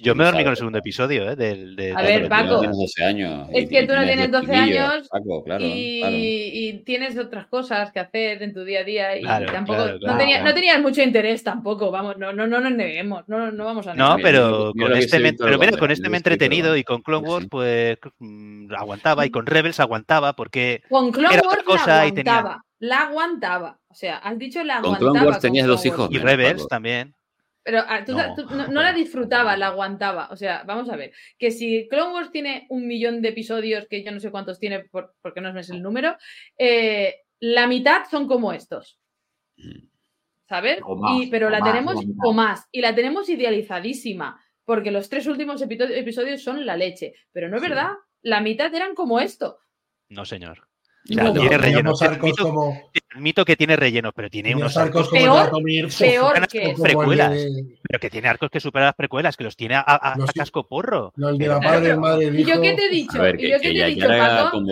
[0.00, 1.34] yo me dormí con el segundo episodio, ¿eh?
[1.34, 3.48] Del, de, A ver, Paco, no tienes 12 años.
[3.52, 6.16] es que tú no tienes dos 12 chiquillos, años Paco, claro, y, claro.
[6.16, 9.98] y tienes otras cosas que hacer en tu día a día y Claro, tampoco claro,
[10.00, 13.64] no, tenía- no tenías mucho interés tampoco, vamos, no, no, no nos neguemos, no, no
[13.64, 14.16] vamos a No, negar.
[14.18, 17.26] Mira, pero lo con este pero mira, con este me he entretenido y con Clone
[17.28, 17.98] Wars pues
[18.76, 22.64] aguantaba y con Rebels aguantaba porque Con Clone era otra cosa la y tenía- aguantaba,
[22.78, 23.78] la aguantaba.
[23.88, 25.10] O sea, has dicho la Con aguantaba.
[25.12, 26.08] Clone Wars tenías Clone dos hijos.
[26.10, 27.14] Y Rebels también.
[27.62, 28.74] Pero ah, tú, No, tú no, no joder.
[28.78, 30.28] la disfrutaba, la aguantaba.
[30.30, 34.04] O sea, vamos a ver, que si Clone Wars tiene un millón de episodios, que
[34.04, 36.16] yo no sé cuántos tiene por- porque no es el número,
[36.58, 39.00] eh, la mitad son como estos.
[40.48, 40.78] ¿Sabes?
[40.84, 45.08] O más, Y, pero la más, tenemos, o más, y la tenemos idealizadísima, porque los
[45.08, 47.14] tres últimos episo- episodios son la leche.
[47.32, 47.68] Pero no es Sí.
[47.68, 47.90] verdad,
[48.26, 49.58] la mitad eran como esto.
[50.08, 50.66] No, señor.
[51.04, 51.92] Y sea, No, cuando- tiene relleno.
[51.94, 55.88] Admito- como, Admito que tiene rellenos, pero tiene unos arcos arcos, como Peor- el Datomir,
[55.98, 57.32] peor que precuelas.
[57.32, 59.94] el de- pero que tiene arcos que superan las precuelas, que los tiene a, a-
[60.12, 61.12] a Los- casco porro.
[61.16, 61.90] no, el de la madre,
[62.26, 63.18] el ¿Y yo qué te he dicho?
[63.18, 64.62] A ver, ¿Y que, yo que qué te he dicho, Paco?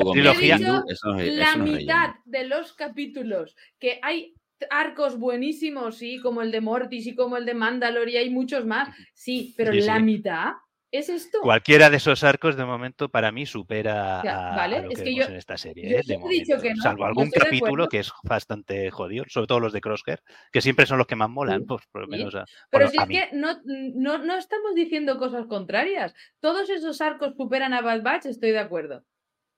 [0.89, 2.23] eso es- la no mitad relleno.
[2.27, 4.35] de los capítulos que hay
[4.71, 8.67] arcos buenísimos, sí, como el de Mortis y como el de Mandalore y hay muchos
[8.67, 10.03] más, sí, pero Sí, la sí.
[10.03, 10.53] mitad
[10.99, 11.39] es esto.
[11.41, 14.91] Cualquiera de esos arcos, de momento, para mí supera O sea, a, vale, a lo
[14.91, 15.91] es que que vemos yo- en esta serie.
[15.91, 16.03] yo ¿eh?
[16.07, 16.61] de momento.
[16.63, 20.61] que no, Salvo algún capítulo que es bastante jodido, sobre todo los de Crosshair, que
[20.61, 22.11] siempre son los que más molan, Sí, pues por lo sí.
[22.13, 26.15] menos a, Pero bueno, si es que no, no, no estamos diciendo cosas contrarias.
[26.41, 29.05] Todos esos arcos superan a Bad Batch, estoy de acuerdo.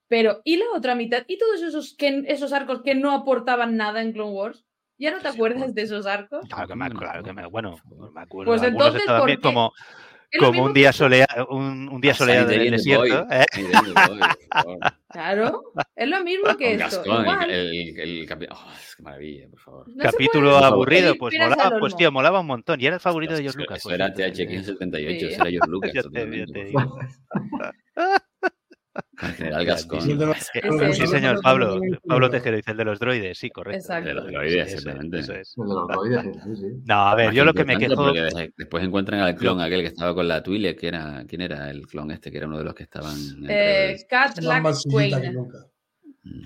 [0.09, 1.25] Pero, ¿y la otra mitad?
[1.27, 4.65] ¿Y todos esos, que, esos arcos que no aportaban nada en Clone Wars?
[4.99, 6.47] ¿Ya no te Sí, acuerdas de esos arcos?
[6.49, 7.77] Claro que me, claro que me- bueno,
[8.15, 8.51] me acuerdo.
[8.53, 9.39] Pues entonces, ¿por qué?
[9.41, 9.73] como,
[10.39, 12.77] como un día soleado, un, un día A soleado en Sunny el Day in the
[12.77, 13.27] desierto.
[13.27, 14.21] Boy.
[14.21, 14.87] ¿eh?
[15.09, 15.63] Claro,
[15.95, 17.03] es lo mismo que esto.
[17.03, 19.89] Gascón, el, el, el capi- oh, es que maravilla, por favor.
[19.89, 22.79] No se Capítulo aburrido, pues molaba, pues tío, molaba un montón.
[22.81, 23.79] Y era el favorito de Eso- George Lucas.
[23.79, 24.63] Eso era THX eh.
[24.65, 25.27] 78, Sí.
[25.33, 25.93] eso era George Lucas.
[29.23, 30.11] el general Gascón.
[30.11, 31.81] El Sí, señor, Pablo.
[32.07, 33.79] Pablo Tejero dice el de los droides, sí, correcto.
[33.79, 34.09] Exacto.
[34.09, 35.19] De los droides, exactamente.
[35.19, 35.55] eso es.
[35.57, 36.83] El de los droides, sí, sí.
[36.85, 38.13] No, a ver, yo lo que me quejo.
[38.57, 41.87] después encuentran al clon aquel que estaba con la Twile, que era, ¿quién era el
[41.87, 42.31] clon este?
[42.31, 43.97] Que era uno de los que estaban en Eh.
[44.09, 44.39] Cat.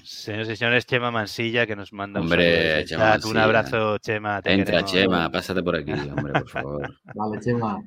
[0.04, 3.24] Señores y señores, Chema Mansilla, que nos manda un Hombre, el Chema chat.
[3.24, 4.42] Un abrazo, Chema.
[4.42, 4.92] te Entra, queremos.
[4.92, 6.94] Chema, pásate por aquí, hombre, por favor.
[7.14, 7.78] Vale, Chema.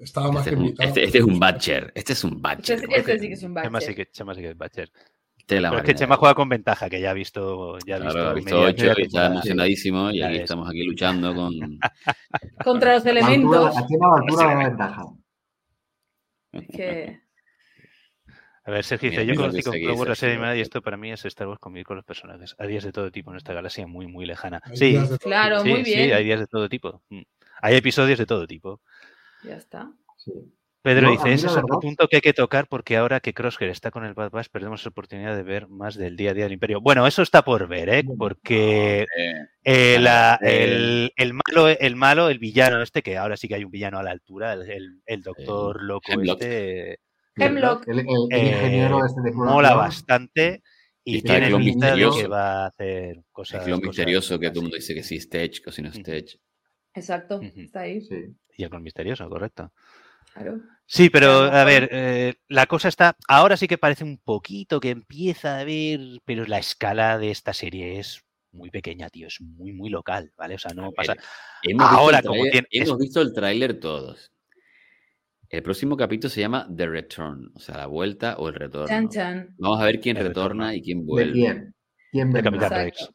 [0.00, 0.88] Estaba más Este que es un, invitado.
[0.88, 1.92] este- este es un Batcher.
[1.94, 2.76] Este es un Este, Batcher.
[2.78, 4.90] es- este sí que es un Chema sí que, Chema sí que es Batcher.
[5.46, 5.94] Pero es que.
[5.94, 7.78] Chema juega con ventaja, que ya ha visto.
[7.86, 10.68] Ya ha Claro, visto, ha visto media- 8 media y está emocionadísimo y aquí estamos
[10.68, 11.52] aquí luchando con...
[12.64, 13.76] Contra los elementos.
[13.76, 15.02] a Chema la altura de ventaja.
[16.74, 17.20] Que...
[18.64, 20.32] A ver, Sergio dice, yo conocí con Clone Wars la serie Sergio.
[20.34, 22.54] animada y esto para mí es Star Wars convivir con los personajes.
[22.58, 24.60] Hay días de todo tipo en esta galaxia muy, muy lejana.
[24.74, 26.12] Sí, Claro, sí, muy sí, bien.
[26.12, 27.02] hay días de todo tipo.
[27.08, 27.22] Mm.
[27.62, 28.82] Hay episodios de todo tipo.
[29.44, 29.90] Ya está.
[30.16, 30.32] Sí.
[30.80, 33.90] Pedro dice, ese es otro punto que hay que tocar porque ahora que Crosshair está
[33.90, 36.52] con el Bad Batch perdemos la oportunidad de ver más del día a día del
[36.52, 36.80] Imperio.
[36.80, 38.04] Bueno, eso está por ver, ¿eh?
[38.16, 39.06] Porque Eh,
[39.64, 43.64] eh, la- el, el malo, el malo, el villano este, que ahora sí que hay
[43.64, 46.40] un villano a la altura, el, el- el doctor loco Hemlock.
[46.40, 47.00] este,
[47.36, 47.88] Hemlock.
[47.88, 50.62] El, el- el eh, ingeniero este de mola bastante
[51.04, 52.20] Y el tiene clon pinta de misterioso.
[52.20, 53.64] que va a hacer el cosas.
[53.64, 55.90] clon cosas misterioso que todo el mundo dice que sí Tech, o si no.
[55.90, 56.38] Tech.
[56.94, 57.40] Exacto.
[57.42, 58.00] Está ahí.
[58.00, 58.14] Sí.
[58.58, 59.72] Y el misterioso, correcto.
[60.34, 60.60] Claro.
[60.84, 63.16] Sí, pero a ver, eh, la cosa está.
[63.28, 67.52] Ahora sí que parece un poquito que empieza a ver, pero la escala de esta
[67.54, 69.28] serie es muy pequeña, tío.
[69.28, 70.56] Es muy, muy local, ¿vale?
[70.56, 71.16] O sea, no ver, pasa.
[71.62, 74.32] Hemos Ahora, visto el como tiene- hemos visto el tráiler todos.
[75.50, 78.88] El próximo capítulo se llama The Return, o sea, la vuelta o el retorno.
[78.88, 79.54] Chan, chan.
[79.58, 81.32] Vamos a ver quién retorna y quién ¿De vuelve.
[81.32, 81.74] quién?
[82.10, 82.42] ¿Quién De?
[82.42, 82.70] Capitán.
[82.72, 83.08] Rex.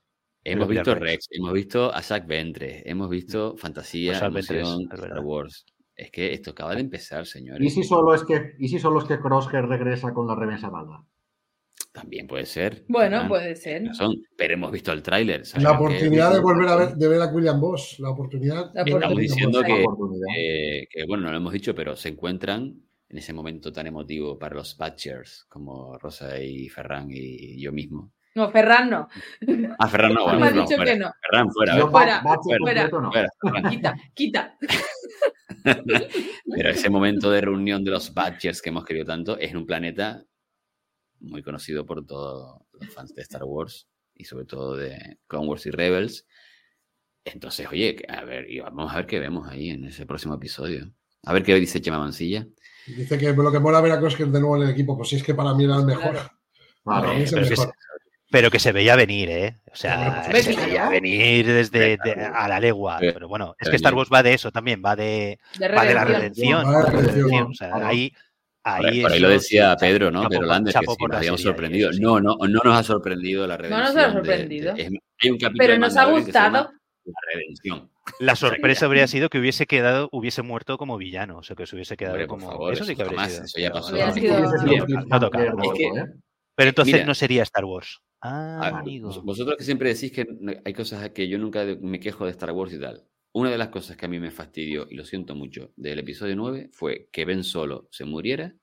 [0.44, 5.20] Hemos visto Rex, hemos visto a Zack Ventre, hemos visto Fantasía, Pues Emoción, es Star.
[5.22, 5.66] Wars.
[5.96, 7.74] Es que esto acaba de empezar, ¿Y señores.
[7.74, 11.04] si solo es que, y si solo es que Crosshair regresa con la remesa mala?
[11.92, 12.84] También puede ser.
[12.90, 13.86] Bueno, puede ser.
[13.86, 15.44] razón, pero hemos visto el tráiler.
[15.62, 17.98] La que- oportunidad de volver a ver, de ver a William Boss.
[18.00, 18.72] La oportunidad.
[18.74, 23.32] La Estamos diciendo que- que, bueno, no lo hemos dicho, pero se encuentran en ese
[23.32, 28.12] momento tan emotivo para los Batchers como Rosa y Ferran y yo mismo.
[28.36, 29.08] No, Ferran no.
[29.80, 30.92] Ah, Ferran no, Me bueno, ha no, dicho fuera.
[30.94, 31.12] que no.
[31.22, 33.12] Ferran fuera, a ver, fuera, Batch fuera, completo no.
[33.12, 33.70] fuera, Ferran.
[33.72, 34.58] Quita, quita.
[35.64, 39.66] Pero ese momento de reunión de los Batchers que hemos querido tanto es en un
[39.66, 40.24] planeta
[41.20, 45.66] muy conocido por todos los fans de Star Wars y sobre todo de Clone Wars
[45.66, 46.26] y Rebels.
[47.26, 50.36] Entonces, oye, que- a ver, y vamos a ver qué vemos ahí en ese próximo
[50.36, 50.92] episodio.
[51.24, 52.46] A ver qué dice Chema Mancilla.
[52.86, 55.16] Dice que lo que mola ver a Crosshair de nuevo en el equipo, pues si
[55.16, 56.12] es que para mí era el mejor.
[56.16, 56.30] Claro.
[56.84, 57.74] Para mí es el que mejor.
[58.34, 59.58] Pero que se veía venir, ¿eh?
[59.72, 60.90] O sea, Hombre, se pues, veía ¿no?
[60.90, 62.98] venir desde de- a la legua.
[63.00, 65.94] Pero bueno, es que Star Wars va de eso también, va de, De va de
[65.94, 66.66] la redención.
[66.66, 67.44] Va de la.
[67.46, 68.12] O sea, ahí,
[68.64, 70.24] ahí por ahí lo decía Pedro, ¿no?
[70.24, 71.94] chapo Pedro Landes, que sí, nos habíamos sorprendido.
[71.94, 72.00] sí.
[72.02, 73.94] No, no, no nos ha sorprendido la redención.
[73.94, 74.74] nos ha sorprendido.
[74.74, 74.92] de- es-
[75.22, 76.72] hay un capítulo Pero nos ha gustado.
[77.06, 77.92] La redención.
[78.20, 81.76] La sorpresa habría sido que hubiese quedado, hubiese muerto como villano, o sea, que se
[81.76, 82.48] hubiese quedado Hombre, como.
[82.50, 83.46] favor, eso sí que habría jamás, sido.
[83.46, 83.96] eso ya pasó.
[85.08, 85.44] No toca.
[85.44, 85.52] ¿eh?
[86.56, 87.06] Pero entonces Mira.
[87.06, 88.00] no sería Star Wars.
[88.24, 89.08] Ah, amigo.
[89.10, 90.26] vos- Vosotros que siempre decís que
[90.64, 93.04] hay cosas que yo nunca me quejo de Star Wars y tal.
[93.34, 96.36] Una de las cosas que a mí me fastidió, y lo siento mucho, del episodio
[96.36, 98.56] 9 fue que Ben Solo se muriera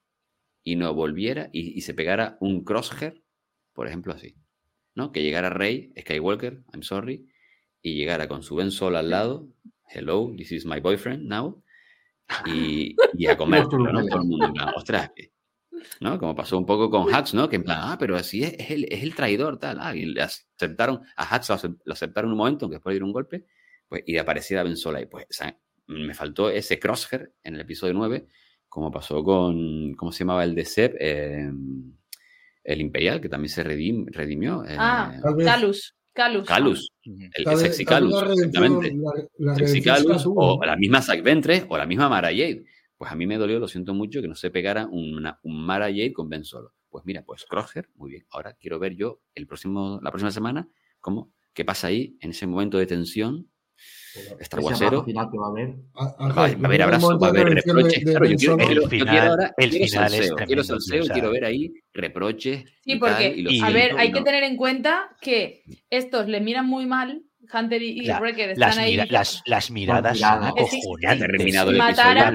[0.64, 3.22] y no volviera y, y se pegara un crosshair,
[3.72, 4.36] por ejemplo, así.
[4.94, 5.12] ¿no?
[5.12, 7.26] Que llegara Rey, Skywalker, I'm sorry,
[7.82, 9.48] y llegara con su Ben Solo al lado,
[9.88, 11.62] hello, this is my boyfriend now,
[12.46, 13.68] y, y a comer, ¿no?
[14.08, 15.32] Todo el mundo en plan, ostras, que-
[16.00, 16.18] ¿no?
[16.18, 17.48] Como pasó un poco con Hux, ¿no?
[17.48, 19.78] Que en plan, ah, pero así es, es el, es el traidor, tal.
[19.80, 22.94] Ah, y le aceptaron, a Hux lo, acep- lo aceptaron un momento, aunque después le
[22.96, 23.44] dieron un golpe,
[23.88, 25.00] pues, y apareciera Ben Sola.
[25.00, 28.26] Y pues, o sea, me faltó ese crosshair en el episodio 9,
[28.68, 30.96] como pasó con, ¿cómo se llamaba el de Seb?
[31.00, 31.50] Eh,
[32.62, 34.64] el Imperial, que también se redim- redimió.
[34.64, 35.96] eh, Ah, Tal vez- Calus.
[36.12, 36.46] Calus.
[36.46, 38.92] Calus, el, Sexy Calus, exactamente.
[39.38, 42.64] la- la Sexy Calus o la misma Zack Ventre o la misma Mara Jade.
[43.00, 45.86] Pues a mí me dolió, lo siento mucho, que no se pegara una- un Mara
[45.86, 46.74] Jade con Ben Solo.
[46.90, 48.26] Pues mira, pues Crosshair, muy bien.
[48.30, 50.68] Ahora quiero ver yo el próximo, la próxima semana
[51.00, 53.48] cómo, qué pasa ahí en ese momento de tensión.
[55.06, 55.76] Final que va a haber.
[55.94, 58.04] A- Va, a haber abrazo, va a haber reproches.
[58.04, 60.36] de Claro, yo quiero, El quiero- yo quiero final- ahora, el quiero final es salseo,
[60.46, 62.64] quiero salseo, ver ahí reproches.
[62.84, 65.62] Sí, y porque, tal, y lo y- a ver, hay que tener en cuenta que
[65.88, 68.92] estos le miran muy mal, Hunter y, y La- Wrecker Las, están ahí.
[68.92, 71.54] mira- las, las miradas son acojonantes.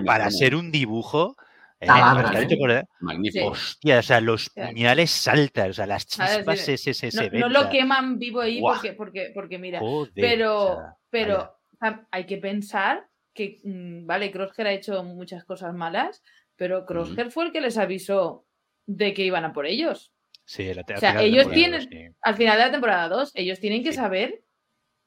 [0.05, 1.35] Para ser un dibujo.
[1.79, 2.57] eh, ¿eh?
[2.57, 3.47] por- magnífico.
[3.47, 7.29] Hostia, o sea, los puñales saltan, o sea, las chispas se, se, se, no, se
[7.49, 9.79] lo queman vivo ahí porque, porque, porque mira.
[9.79, 12.07] joder, Pero, o sea, pero vaya.
[12.11, 16.23] hay que pensar que, mm, vale, Crosshair ha hecho muchas cosas malas,
[16.55, 18.45] pero Crosshair fue el que les avisó
[18.87, 20.13] de que iban a por ellos.
[20.45, 22.07] Sí, la- O sea, ellos tienen- sí.
[22.21, 23.97] Al final de la temporada 2, ellos tienen que Sí.
[23.97, 24.43] saber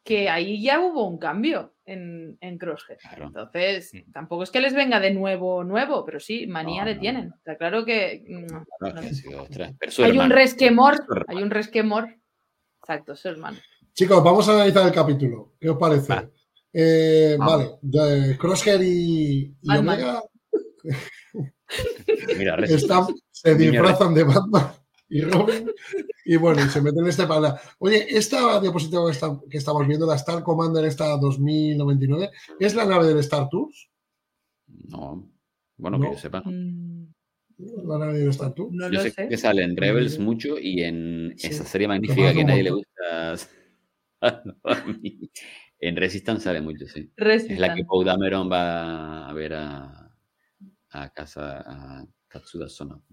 [0.08, 2.56] que ahí ya hubo un cambio en, en.
[2.58, 3.26] Claro.
[3.26, 4.10] Entonces, Mm.
[4.10, 7.32] tampoco es que les venga de nuevo, nuevo, pero sí, manía No, le no, tienen.
[7.36, 8.64] Está claro que mm, no
[9.78, 10.34] pero su hay un hermano.
[10.34, 11.24] resquemor, Su hermano.
[11.28, 12.16] hay un resquemor.
[12.80, 13.58] Exacto, su hermano.
[13.92, 15.52] Chicos, vamos a analizar el capítulo.
[15.60, 16.10] ¿Qué os parece?
[16.14, 16.30] Va.
[16.72, 19.76] Eh, vale, de Crosshair y, y.
[19.76, 20.22] Omega
[22.38, 22.56] Mira,
[23.30, 24.72] se disfrazan de Batman
[25.10, 25.70] y Robin
[26.24, 27.58] y bueno, y se meten en este para.
[27.78, 32.84] Oye, esta diapositiva que, está- que estamos viendo, la Star Commander esta 2099, ¿es la
[32.84, 33.88] nave del Star Tours?
[34.88, 35.30] No,
[35.78, 36.04] bueno, No.
[36.10, 36.42] que yo sepa.
[36.44, 37.06] Mm,
[37.86, 38.72] La nave del Star Tours.
[38.72, 39.28] No Yo lo sé sé.
[39.28, 40.22] que sale en Rebels Mm.
[40.22, 43.34] mucho y en Sí, esa serie magnífica que nadie le gusta.
[44.64, 45.30] a mí.
[45.80, 47.10] en Resistance sale mucho, sí.
[47.16, 50.12] Es la que Poe Dameron va a ver a,
[50.90, 53.04] a casa, a Katsuda Sono.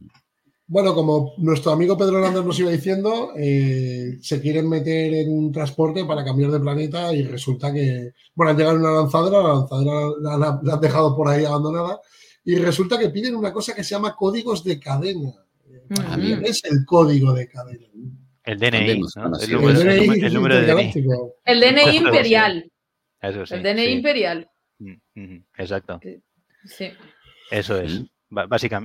[0.67, 5.51] Bueno, como nuestro amigo Pedro Hernández nos iba diciendo, eh, se quieren meter en un
[5.51, 9.53] transporte para cambiar de planeta y resulta que, bueno, han llegado a una lanzadera, la
[9.53, 11.99] lanzadera la, la- la han dejado por ahí abandonada
[12.43, 15.33] y resulta que piden una cosa que se llama códigos de cadena.
[15.99, 16.21] Ah, Mm.
[16.21, 16.41] bien.
[16.41, 17.85] ¿Qué es el código de cadena?
[18.43, 19.39] El ¿Dónde DNI, ¿no?
[19.39, 20.93] el, número, El el DNI número- el número de DNI.
[21.45, 22.71] El DNI imperial.
[23.21, 23.91] Eso sí, El DNI sí.
[23.91, 24.49] imperial.
[24.79, 25.99] Mm, ujú, Exacto,
[26.65, 26.89] Sí.
[27.51, 28.01] eso es.
[28.01, 28.05] Mm.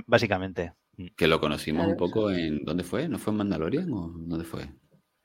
[0.05, 0.73] Básicamente.
[1.03, 1.15] Mm.
[1.15, 2.63] Que lo conocimos un poco en.
[2.63, 3.07] ¿Dónde fue?
[3.07, 4.69] ¿No fue en Mandalorian o dónde fue?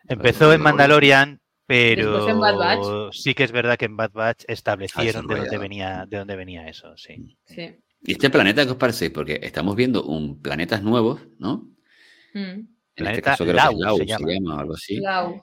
[0.09, 3.15] Empezó en Mandalorian, Después en Bad pero Batch.
[3.17, 6.69] sí que es verdad que en Bad Batch establecieron de dónde venía, de dónde venía
[6.69, 7.37] eso, sí.
[7.45, 7.75] Sí.
[8.03, 9.11] ¿Y este planeta qué os parece?
[9.11, 11.69] Porque estamos viendo un planetas nuevos, ¿no?
[12.35, 12.77] Mm.
[12.99, 14.57] En este caso creo Lau que es Lau, se se llama.
[14.57, 15.01] o algo así.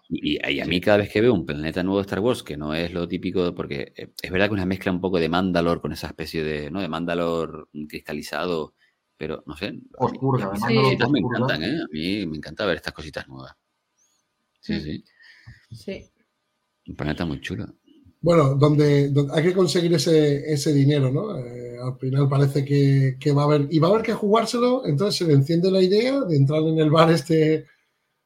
[0.10, 2.74] Y a mí cada vez que veo un planeta nuevo de Star Wars, que no
[2.74, 5.92] es lo típico, porque eh, es verdad que una mezcla un poco de Mandalor con
[5.92, 6.82] esa especie de, ¿no?
[6.82, 8.74] De Mandalor cristalizado,
[9.24, 9.68] pero no sé.
[9.68, 10.76] a mí- Oscura, a mí además Sí.
[10.76, 11.80] estas no cositas me encantan, ¿eh?
[11.82, 13.54] A mí me encanta ver estas cositas nuevas.
[14.60, 15.04] Sí, sí.
[15.72, 16.12] Sí.
[16.90, 17.66] Un planeta muy chulo.
[18.20, 21.38] Bueno, donde, donde hay que conseguir ese, ese dinero, ¿no?
[21.38, 24.86] Eh, al final parece que, que va a haber, y va a haber que jugárselo,
[24.86, 27.66] entonces se le enciende la idea de entrar en el bar este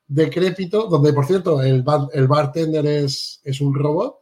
[0.08, 4.16] decrépito, donde por cierto el, bar- el bartender es, es un robot,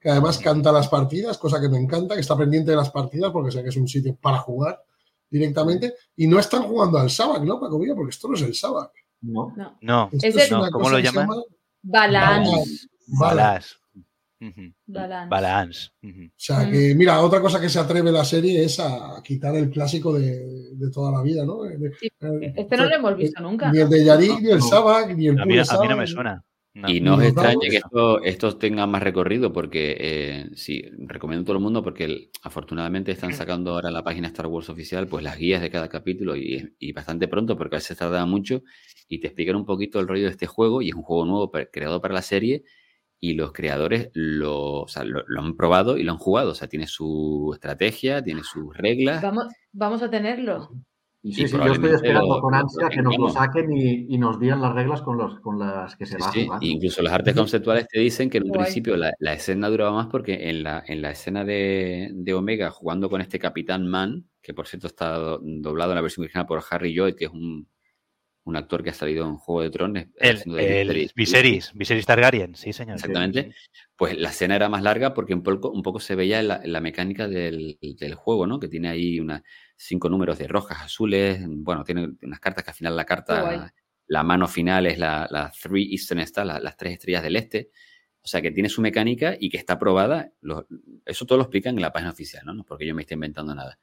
[0.00, 3.30] que además canta las partidas, cosa que me encanta, que está pendiente de las partidas
[3.30, 4.80] porque sé que es un sitio para jugar
[5.30, 7.94] directamente, y no están jugando al Sabac, ¿no, Paco Villa?
[7.94, 8.90] Porque esto no es el Sabac.
[9.22, 9.52] No.
[9.56, 9.78] No.
[9.80, 11.28] No, Esto Ese- es una no, ¿cómo cosa lo llaman?
[11.28, 11.42] llama
[11.82, 12.86] Balance.
[13.06, 13.74] Balance.
[14.86, 15.90] Balance.
[16.02, 19.70] O sea que, mira, otra cosa que se atreve la serie es a quitar el
[19.70, 21.60] clásico de, de toda la vida, ¿no?
[21.98, 23.72] Sí, eh, Este no lo hemos visto nunca.
[23.72, 24.64] Ni el de Yarik, ni el No.
[24.68, 26.44] Sabak, ni el A mí, a mí no me suena.
[26.74, 26.90] No.
[26.90, 31.46] Y no os extrañe que esto, esto tenga más recorrido porque eh, sí, recomiendo a
[31.46, 35.06] todo el mundo porque el- afortunadamente están sacando ahora en la página Star Wars oficial
[35.06, 38.62] pues las guías de cada capítulo y, y bastante pronto porque a veces tarda mucho
[39.08, 41.50] y te explican un poquito el rollo de este juego y es un juego nuevo
[41.52, 42.64] pre- creado para la serie
[43.20, 46.54] y los creadores lo, o sea, lo, lo han probado y lo han jugado, o
[46.56, 49.22] sea, tiene su estrategia, tiene sus reglas.
[49.22, 50.70] Vamos, vamos a tenerlo.
[51.26, 54.14] Y Y sí, sí, yo estoy esperando lo- con ansia que nos lo saquen y,
[54.14, 56.44] y nos digan las reglas con, los, con las que se Sí, va a sí,
[56.44, 56.58] jugar.
[56.62, 58.64] Incluso las artes conceptuales te dicen que en un Guay.
[58.64, 62.70] principio la, la escena duraba más porque en la, en la escena de, de Omega
[62.70, 66.46] jugando con este Capitán Man, que por cierto está do- doblado en la versión original
[66.46, 67.66] por Harry Joy, que es un,
[68.44, 70.04] un actor que ha salido en Juego de Tronos.
[70.16, 71.14] El, de el Viserys.
[71.14, 72.96] Viserys, Viserys Targaryen, sí, señor.
[72.96, 73.54] Exactamente.
[73.96, 76.60] Pues la escena era más larga porque un poco, un poco se veía en la,
[76.62, 78.60] en la mecánica del, del juego, ¿no?
[78.60, 79.40] Que tiene ahí unas
[79.76, 81.40] cinco números de rojas, azules.
[81.46, 83.42] Bueno, tiene unas cartas que al final la carta,
[84.06, 87.70] la mano final es la, la Three Eastern Star, la- las tres estrellas del este.
[88.22, 90.32] O sea, que tiene su mecánica y que está probada.
[90.40, 90.66] Lo-
[91.04, 92.54] eso todo lo explican en la página oficial, ¿no?
[92.54, 93.78] No porque yo me esté inventando nada.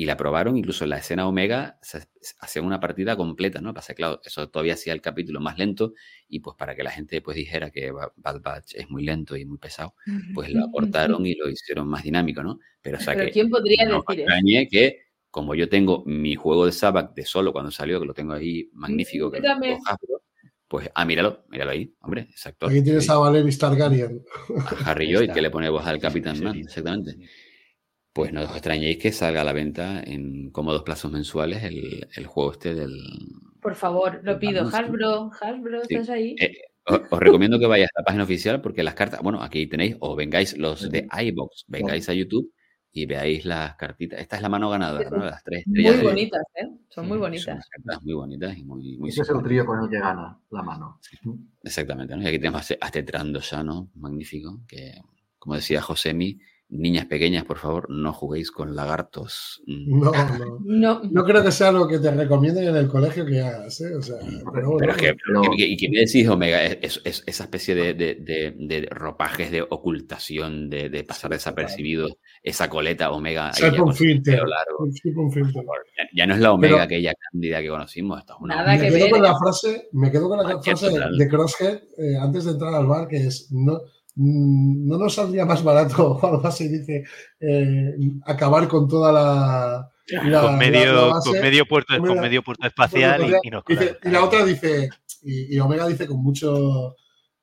[0.00, 2.06] Y la probaron, incluso en la escena Omega se
[2.40, 3.74] hacía una partida completa, ¿no?
[3.74, 5.92] Pasa, claro, eso todavía hacía el capítulo más lento
[6.28, 9.36] y pues para que la gente pues dijera que Ba- Bad Batch es muy lento
[9.36, 9.94] y muy pesado,
[10.34, 12.60] pues lo aportaron y lo hicieron más dinámico, ¿no?
[12.80, 14.68] Pero o sea Pero que ¿quién podría no decir eso?
[14.70, 18.32] que como yo tengo mi juego de Sabbath de solo cuando salió, que lo tengo
[18.32, 19.48] ahí magnífico, que lo
[20.68, 22.66] pues, ah, míralo, míralo ahí, hombre, exacto.
[22.66, 24.22] Aquí tienes a Valeris Targaryen.
[24.84, 27.16] Harry Ahí Joy, que le pone voz al Capitán Man, exactamente.
[28.12, 32.26] Pues no os extrañéis que salga a la venta en cómodos plazos mensuales el, el
[32.26, 32.92] juego este del...
[33.62, 34.66] Por favor, lo pido.
[34.66, 35.94] Hasbro, Hasbro, Sí.
[35.94, 36.36] ¿estás ahí?
[36.38, 36.52] Eh,
[36.84, 39.96] os, os recomiendo que vayáis a la página oficial porque las cartas, bueno, aquí tenéis,
[40.00, 42.52] o vengáis los de iBox, vengáis a YouTube
[42.92, 44.20] y veáis las cartitas.
[44.20, 45.24] Esta es la mano ganadora, ¿no?
[45.24, 46.66] Las tres Muy de- bonitas, ¿eh?
[46.88, 47.54] Son muy Son bonitas.
[47.54, 50.38] unas cartas muy bonitas y muy, muy Ese es el trío con el que gana
[50.50, 50.98] la mano.
[51.62, 52.22] Exactamente, ¿no?
[52.22, 55.00] Y aquí tenemos a a este Trandosano, magnífico, que,
[55.38, 59.62] como decía Josemi, niñas pequeñas, por favor, no juguéis con lagartos.
[59.66, 60.58] Mm, No, no.
[60.64, 63.94] No, No creo que sea lo que te recomienden en el colegio que hagas, ¿eh?
[63.96, 64.16] O sea,
[64.52, 64.76] pero bueno.
[64.78, 67.74] Pero es que, pero- que- y que me decís, Omega, es, es- es- esa especie
[67.74, 72.08] de, de- de- de ropajes de ocultación, de, de pasar desapercibido,
[72.42, 73.50] esa coleta Omega.
[73.58, 74.34] ya un con filtro.
[74.46, 74.84] largo.
[75.16, 75.62] Un filtro.
[75.96, 78.72] Ya, ya no es la Omega Pero- aquella cándida que conocimos, esto es una Nada
[78.74, 81.76] Me que quedo ver, con la frase, me quedo con la Cualquier frase de Crosshead
[81.98, 83.78] eh, antes de entrar al bar, que es no, mm,
[84.18, 87.04] no nos saldría más barato o algo así, dice,
[87.40, 87.94] eh,
[88.26, 89.90] acabar con toda la,
[90.24, 91.30] la- con, medio, la- la base.
[91.30, 94.24] con medio puerto, Omega- con medio puerto espacial Bueno, y, y nos dice- y la
[94.24, 94.88] otra dice,
[95.22, 96.96] y, y Omega dice con mucho,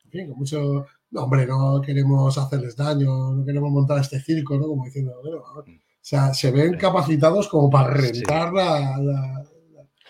[0.03, 4.57] en fin, con mucho, no, hombre, no queremos hacerles daño, no queremos montar este circo,
[4.57, 4.67] ¿no?
[4.67, 5.63] Como diciendo, bueno, o
[6.01, 9.44] sea, se ven capacitados como para rentar la, la-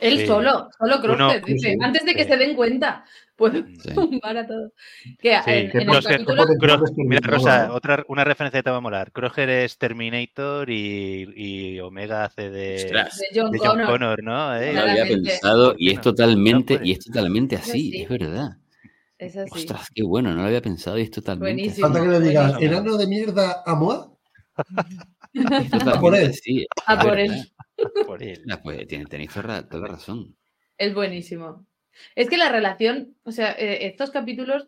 [0.07, 0.25] Él Sí.
[0.27, 2.29] solo, solo Crosshead, Uno- dice, sí, antes de que sí.
[2.29, 3.03] se den cuenta,
[3.35, 3.89] puedo Sí.
[4.21, 4.71] tumbar a todos.
[5.19, 6.45] Que Sí, en, que el capítulo...
[6.97, 9.11] Mira, Rosa, otra, una referencia que te va a molar.
[9.11, 13.87] Croger es Terminator y, y Omega hace de, Ostras, de John de John Connor.
[13.87, 14.55] Connor, ¿no?
[14.57, 14.73] ¿Eh?
[14.73, 18.49] no lo había pensado y es totalmente, y es totalmente así, es verdad.
[19.17, 19.49] Es así.
[19.59, 21.87] Ostras, qué bueno, no lo había pensado y es totalmente Buenísimo.
[21.87, 24.11] Falta que le digas, enano de mierda a Moa.
[24.55, 24.75] así.
[25.33, 26.33] Es totalmente por él.
[26.85, 27.35] A por verdad.
[27.37, 27.51] él.
[28.05, 28.43] Por él.
[28.49, 30.35] Ah, pues tiene- tenéis toda, la razón.
[30.77, 31.65] Es buenísimo.
[32.15, 34.67] Es que la relación, o sea, eh, estos capítulos,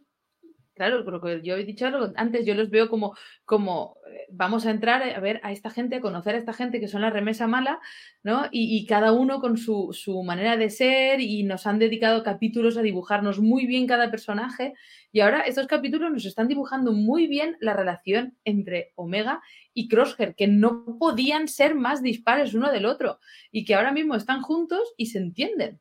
[0.77, 4.65] claro, creo que yo he dicho algo antes, yo los veo como, como eh, vamos
[4.65, 7.09] a entrar a ver a esta gente, a conocer a esta gente que son la
[7.09, 7.79] remesa mala,
[8.23, 8.45] ¿no?
[8.51, 12.77] Y, y cada uno con su, su manera de ser y nos han dedicado capítulos
[12.77, 14.73] a dibujarnos muy bien cada personaje.
[15.11, 19.41] Y ahora estos capítulos nos están dibujando muy bien la relación entre Omega
[19.73, 23.19] y Crosshair, que no podían ser más dispares uno del otro
[23.51, 25.79] y que ahora mismo están juntos y se entienden.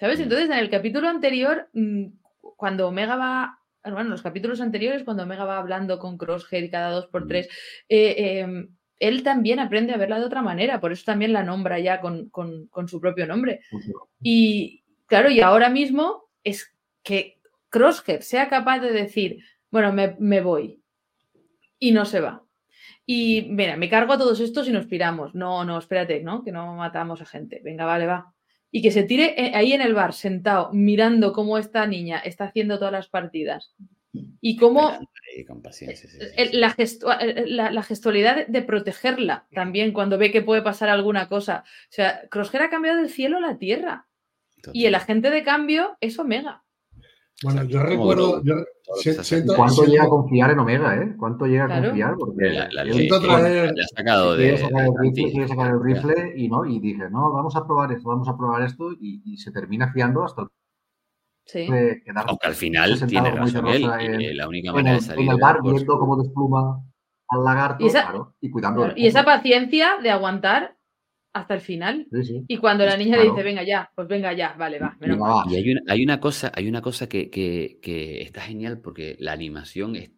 [0.00, 0.18] ¿Sabes?
[0.18, 0.22] Mm.
[0.22, 2.06] Entonces, en el capítulo anterior, mm,
[2.56, 3.59] cuando Omega va.
[3.82, 7.28] Bueno, en los capítulos anteriores, cuando Omega va hablando con Crosshead cada dos por Mm.
[7.28, 7.48] tres,
[7.88, 8.68] eh, eh,
[8.98, 12.28] él también aprende a verla de otra manera, por eso también la nombra ya con,
[12.28, 13.60] con- con su propio nombre.
[14.22, 20.40] Y claro, y ahora mismo es que Crosshead sea capaz de decir, bueno, me, me
[20.42, 20.82] voy
[21.78, 22.44] y no se va.
[23.06, 25.34] Y mira, me cargo a todos estos y nos piramos.
[25.34, 26.44] No, no, espérate, ¿no?
[26.44, 27.60] Que no matamos a gente.
[27.64, 28.32] Venga, vale, va.
[28.72, 32.44] Y que se tire eh, ahí en el bar, sentado, mirando cómo esta niña está
[32.44, 33.74] haciendo todas las partidas.
[34.40, 34.90] Y cómo
[35.46, 40.32] con paciencia, sí, sí, la, gestu- el- la- la gestualidad de, protegerla también cuando ve
[40.32, 41.62] que puede pasar alguna cosa.
[41.64, 44.08] O sea, Crosshair ha cambiado del cielo a la tierra.
[44.74, 46.64] Y el agente de cambio es Omega.
[47.42, 48.54] Bueno, yo recuerdo, yo
[48.96, 51.14] siento, ¿Cuánto siento- llega a confiar en Omega, eh?
[51.18, 51.84] ¿Cuánto llega a Claro.
[51.88, 52.14] confiar?
[52.18, 54.58] Porque La, la Siento que traer- ha sacado de.
[54.58, 57.92] sacar el rifle, quiere sacar el rifle y no, y dije, no, vamos a probar
[57.92, 60.48] esto, vamos a probar esto, y, y se termina fiando hasta el
[61.46, 61.66] Sí.
[62.26, 63.84] Aunque al final tiene razón él.
[63.98, 66.80] En- que la única manera de salir en el bar viendo cómo despluma
[67.28, 70.76] al lagarto, Y esa- claro, y cuidando Claro, Y esa paciencia de aguantar
[71.32, 72.06] hasta el final.
[72.12, 72.44] Sí, sí.
[72.48, 73.34] Y cuando la niña le Claro.
[73.36, 75.44] dice, venga ya, pues venga ya, vale, va, menos va.
[75.50, 79.16] Y hay una, hay una cosa, hay una cosa que, que- que está genial porque
[79.18, 80.10] la animación es.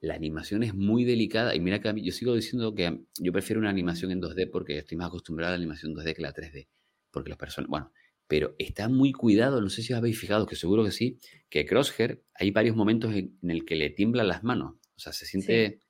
[0.00, 1.54] La animación es muy delicada.
[1.54, 4.50] Y mira que a mí- yo sigo diciendo que yo prefiero una animación en 2D
[4.50, 6.68] porque estoy más acostumbrado a la animación 2D que la 3D.
[7.10, 7.70] Porque las personas.
[7.70, 7.90] Bueno,
[8.26, 9.62] pero está muy cuidado.
[9.62, 11.18] No sé si os habéis fijado, que seguro que sí.
[11.48, 14.74] Que Crosshair, hay varios momentos en, en el que le tiemblan las manos.
[14.96, 15.80] O sea, se siente.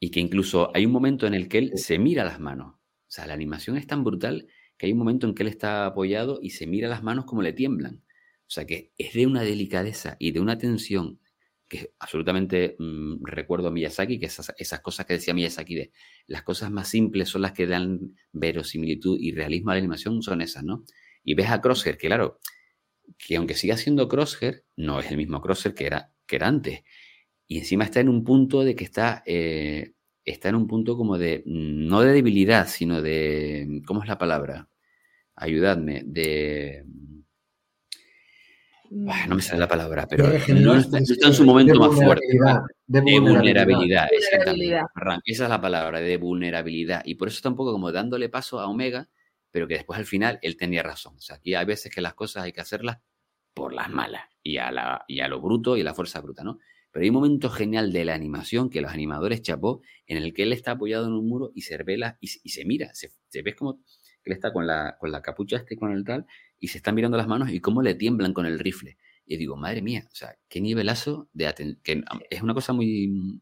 [0.00, 2.74] Y que incluso hay un momento en el que él se mira las manos.
[3.08, 4.46] O sea, la animación es tan brutal
[4.76, 7.42] que hay un momento en que él está apoyado y se mira las manos como
[7.42, 8.04] le tiemblan.
[8.46, 11.20] O sea que es de una delicadeza y de una tensión
[11.68, 15.92] que absolutamente mm, recuerdo a Miyazaki, que esas, cosas que decía Miyazaki de
[16.26, 20.40] las cosas más simples son las que dan verosimilitud y realismo a la animación, son
[20.40, 20.84] esas, ¿no?
[21.22, 22.40] Y ves a Crosshair, que claro,
[23.18, 26.80] que aunque siga siendo Crosshair, no es el mismo Crosshair que era, que era antes.
[27.46, 29.92] Y encima está en un punto de que está, eh,
[30.30, 34.18] está en un punto como de, mm, no de debilidad, sino de, ¿cómo es la
[34.18, 34.68] palabra?
[35.36, 36.84] Ayudadme, de...
[39.06, 40.24] Ah, no me sale la palabra, pero
[40.54, 42.24] no está, en su momento más fuerte.
[42.26, 42.62] vulnerabilidad.
[42.86, 44.08] De De vulnerabilidad.
[44.10, 44.80] exactamente.
[45.26, 47.02] Esa es la palabra, de vulnerabilidad.
[47.04, 49.08] Y por eso está un poco como dándole paso a Omega,
[49.50, 51.16] pero que después al final él tenía razón.
[51.16, 52.98] O sea, aquí hay veces que las cosas hay que hacerlas
[53.52, 56.42] por las malas y a, la, y a lo bruto y a la fuerza bruta,
[56.42, 56.58] ¿no?
[56.90, 60.44] Pero hay un momento genial de la animación que los animadores chapó en el que
[60.44, 62.92] él está apoyado en un muro y se revela y, se- mira.
[62.94, 63.76] Se, se ve como
[64.22, 66.26] que él está con la, con la capucha este con el tal
[66.58, 68.96] y se están mirando las manos y cómo le tiemblan con el rifle.
[69.26, 72.04] Y digo, madre mía, o sea, qué nivelazo de atención.
[72.30, 73.40] Es una cosa muy.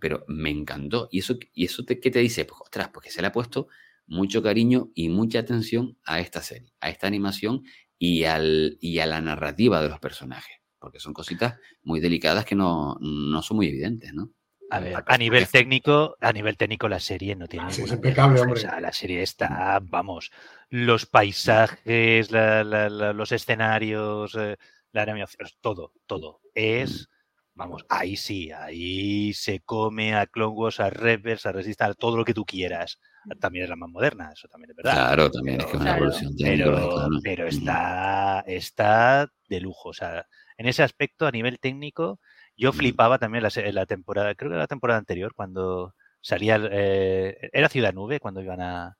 [0.00, 1.08] Pero me encantó.
[1.10, 2.44] ¿Y eso, y eso te, qué te dice?
[2.44, 3.68] Pues, ostras, porque se le ha puesto
[4.06, 7.62] mucho cariño y mucha atención a esta serie, a esta animación
[7.98, 10.56] y, al, y a la narrativa de los personajes.
[10.86, 14.30] Porque son cositas muy delicadas que no, no son muy evidentes, ¿no?
[14.70, 18.40] A ver, a nivel técnico, a nivel técnico la serie no tiene Sí, es impecable,
[18.40, 18.60] hombre.
[18.60, 20.30] O sea, la serie está, vamos,
[20.70, 24.58] los paisajes, la- la- la- los escenarios, eh,
[24.92, 26.40] la animación, todo, todo.
[26.54, 27.08] Es,
[27.54, 32.16] vamos, ahí sí, ahí se come a Clone Wars, a Rebels, a Resistance, a todo
[32.16, 33.00] lo que tú quieras.
[33.40, 34.92] También es la más moderna, eso también es verdad.
[34.92, 35.98] Claro, también es que es una Claro.
[36.04, 37.48] evolución Pero, pero Mm.
[37.48, 39.88] está, está de lujo.
[39.88, 40.24] O sea,
[40.58, 42.18] en ese aspecto, a nivel técnico,
[42.56, 46.68] yo flipaba también la, se- la temporada, creo que la temporada anterior, cuando salía, el-
[46.72, 48.96] eh, era Ciudad Nube, cuando iban a...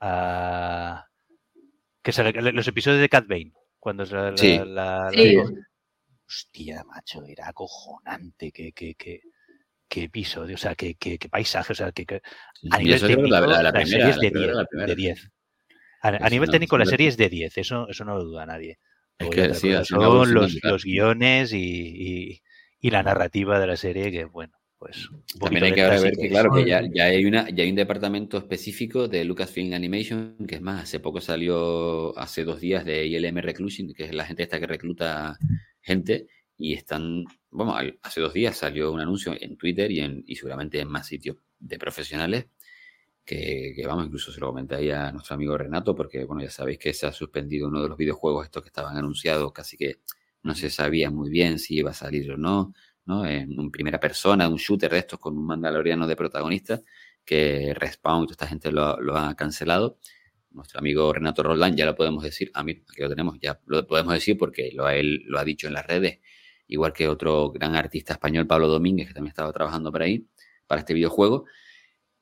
[0.00, 1.06] a-
[2.02, 4.58] que sale- los episodios de Cat Bane, cuando la, Sí.
[4.58, 5.36] la- la- Sí.
[6.28, 9.20] Hostia, macho, era acojonante, que, que, que,
[9.88, 12.20] qué episodio, o sea, qué, qué, qué paisaje, o sea, que, que-
[12.70, 14.64] a nivel técnico, la, la- la la primera, serie es la de primera, 10, la
[14.66, 14.86] primera.
[14.88, 15.30] de 10.
[16.02, 18.78] A, nivel técnico, la serie es de 10, eso, eso no lo duda nadie.
[19.18, 22.42] Es que sí, son los, los guiones y, y-
[22.80, 25.08] y la narrativa de la serie, que bueno, pues.
[25.10, 27.70] un También hay que ver sí que, claro, que ya, ya hay, una, ya hay
[27.70, 32.84] un departamento específico de Lucasfilm Animation, que es más, hace poco salió, hace dos días,
[32.84, 35.36] de ILM Reclusion, que es la gente esta que recluta
[35.80, 36.26] gente,
[36.58, 40.78] y están, bueno, hace dos días salió un anuncio en Twitter y, en, y seguramente
[40.80, 42.46] en más sitios de profesionales,
[43.26, 46.50] que, que, vamos, incluso se lo comenté ahí a nuestro amigo Renato, porque, bueno, ya
[46.50, 50.00] sabéis que se ha suspendido uno de los videojuegos estos que estaban anunciados, casi que
[50.44, 52.72] no se sabía muy bien si iba a salir o no,
[53.04, 53.26] ¿no?
[53.26, 56.80] En, primera persona, un shooter de estos con un mandaloriano de protagonista,
[57.24, 59.98] que Respawn y esta gente lo, ha cancelado.
[60.52, 63.86] Nuestro amigo Renato Roldán ya lo podemos decir, a mí aquí lo tenemos, ya lo
[63.86, 66.20] podemos decir porque lo, él lo ha dicho en las redes,
[66.68, 70.26] igual que otro gran artista español, Pablo Domínguez, que también estaba trabajando por ahí,
[70.66, 71.46] para este videojuego.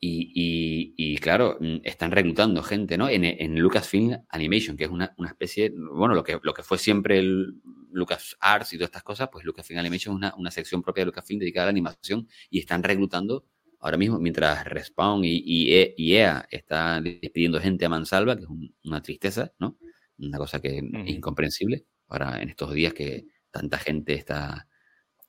[0.07, 3.09] Y, y, y, claro, mm, están reclutando gente, ¿no?
[3.09, 6.76] En, en Lucasfilm Animation, que es una, una, especie, bueno, lo que, lo que fue
[6.76, 7.55] siempre el
[7.90, 11.07] Lucas Arts y todas estas cosas, pues Lucasfilm Animation es una, una sección propia de
[11.07, 13.46] Lucasfilm dedicada a la animación y están reclutando
[13.80, 18.42] ahora mismo, mientras Respawn y, y, e, y EA está despidiendo gente a mansalva, que
[18.42, 19.78] es un, una tristeza, ¿no?
[20.18, 21.86] Una cosa que es incomprensible.
[22.09, 24.68] Ahora, en estos días que tanta gente está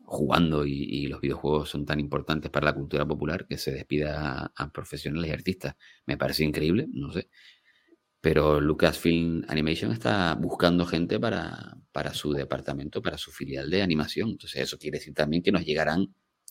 [0.05, 4.39] jugando y, y, los videojuegos son tan importantes para la cultura popular que se despida
[4.43, 5.75] a, a, profesionales y artistas.
[6.05, 7.29] Me parece increíble, no sé.
[8.21, 14.29] Pero Lucasfilm Animation está buscando gente para, para su departamento, para su filial de animación.
[14.31, 16.07] Entonces eso quiere decir también que nos llegarán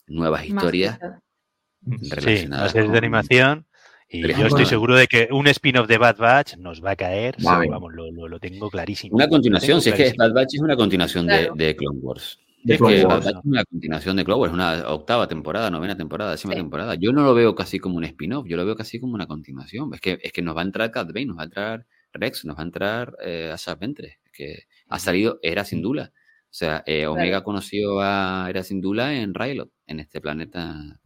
[0.07, 2.71] nuevas historias sí, relacionadas.
[2.71, 2.91] series con...
[2.93, 3.67] de animación
[4.07, 4.69] Y Pero yo estoy bueno.
[4.69, 7.35] seguro de que un spin-off de Bad Batch nos va a caer.
[7.39, 9.15] Sí, vamos, lo, lo- lo tengo clarísimo.
[9.17, 11.55] Una continuación, si es tengo que Bad Batch es una continuación de, Claro.
[11.55, 12.39] de Clone Wars.
[12.65, 16.31] De es Clone que es una continuación de Clone Wars, una octava temporada, novena temporada,
[16.31, 16.59] décima Sí.
[16.59, 16.95] temporada.
[16.95, 19.93] Yo no lo veo casi como un spin-off, yo lo veo casi como una continuación.
[19.93, 22.43] Es que, es que nos va a entrar Cat Bane, nos va a entrar Rex,
[22.45, 26.11] nos va a entrar eh, Asajj Ventress, que ha salido Era Syndulla.
[26.15, 30.99] O sea, eh, Omega conoció a Era Syndulla en Rylot, en este planeta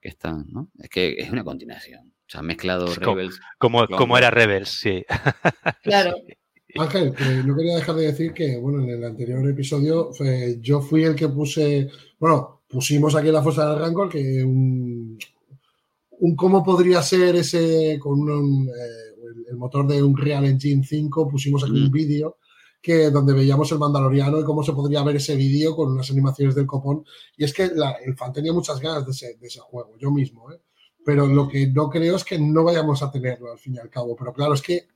[0.00, 0.70] que está, ¿no?
[0.78, 2.08] Es que es una continuación.
[2.10, 3.40] O sea, han mezclado Es como- Rebels.
[3.58, 5.04] Como, como era Rebels, sí.
[5.82, 6.14] Claro.
[6.80, 10.80] Ángel, que no quería dejar de decir que, bueno, en el anterior episodio fue- yo
[10.80, 15.18] fui el que puse, bueno, pusimos aquí en la fosa del Rancor que un,
[16.20, 18.72] un cómo podría ser ese con un, eh,
[19.24, 21.92] el, el motor de un Real Engine 5, pusimos aquí un Mm.
[21.92, 22.36] vídeo
[22.80, 26.54] que donde veíamos el Mandaloriano y cómo se podría ver ese vídeo con unas animaciones
[26.54, 27.04] del copón.
[27.36, 30.10] Y es que la- el fan tenía muchas ganas de ese, de ese juego, yo
[30.12, 30.60] mismo, ¿eh?
[31.04, 33.88] Pero lo que no creo es que no vayamos a tenerlo al fin y al
[33.90, 34.14] cabo.
[34.16, 34.86] Pero claro, es que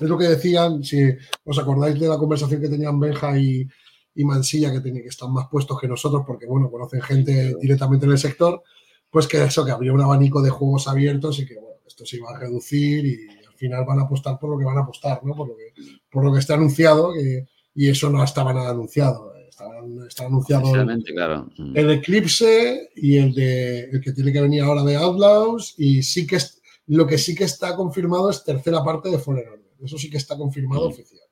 [0.00, 1.02] es lo que decían, si
[1.44, 3.66] os acordáis de la conversación que tenían Benja y,
[4.14, 8.06] y Mansilla, que, tienen, que están más puestos que nosotros, porque bueno, conocen gente directamente
[8.06, 8.62] en el sector,
[9.10, 12.16] pues que eso, que habría un abanico de juegos abiertos y que bueno, esto se
[12.16, 15.24] iba a reducir y al final van a apostar por lo que van a apostar,
[15.24, 15.34] ¿no?
[15.34, 15.72] Por lo que,
[16.10, 19.32] por lo que está anunciado, que- y eso no estaba nada anunciado.
[19.48, 19.74] Estaba,
[20.08, 21.48] está anunciado el, Oficialmente, claro.
[21.58, 21.76] Mm.
[21.76, 26.26] el Eclipse y el de el que tiene que venir ahora de Outlaws y sí
[26.26, 29.44] que es, lo que sí que está confirmado es tercera parte de Fallen.
[29.82, 31.22] Eso sí que está confirmado oficial.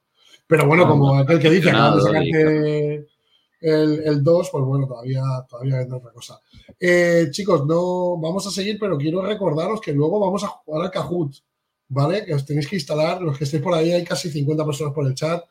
[0.47, 2.95] Pero bueno, como aquel que dice, acaban de sacarte
[3.61, 6.41] el, el 2, pues bueno, todavía, todavía vendrá otra cosa.
[6.79, 10.91] Eh, chicos, no vamos a seguir, pero quiero recordaros que luego vamos a jugar al
[10.91, 11.35] Kahoot,
[11.89, 12.25] ¿vale?
[12.25, 15.07] Que os tenéis que instalar, los que estéis por ahí, hay casi 50 personas por
[15.07, 15.43] el chat.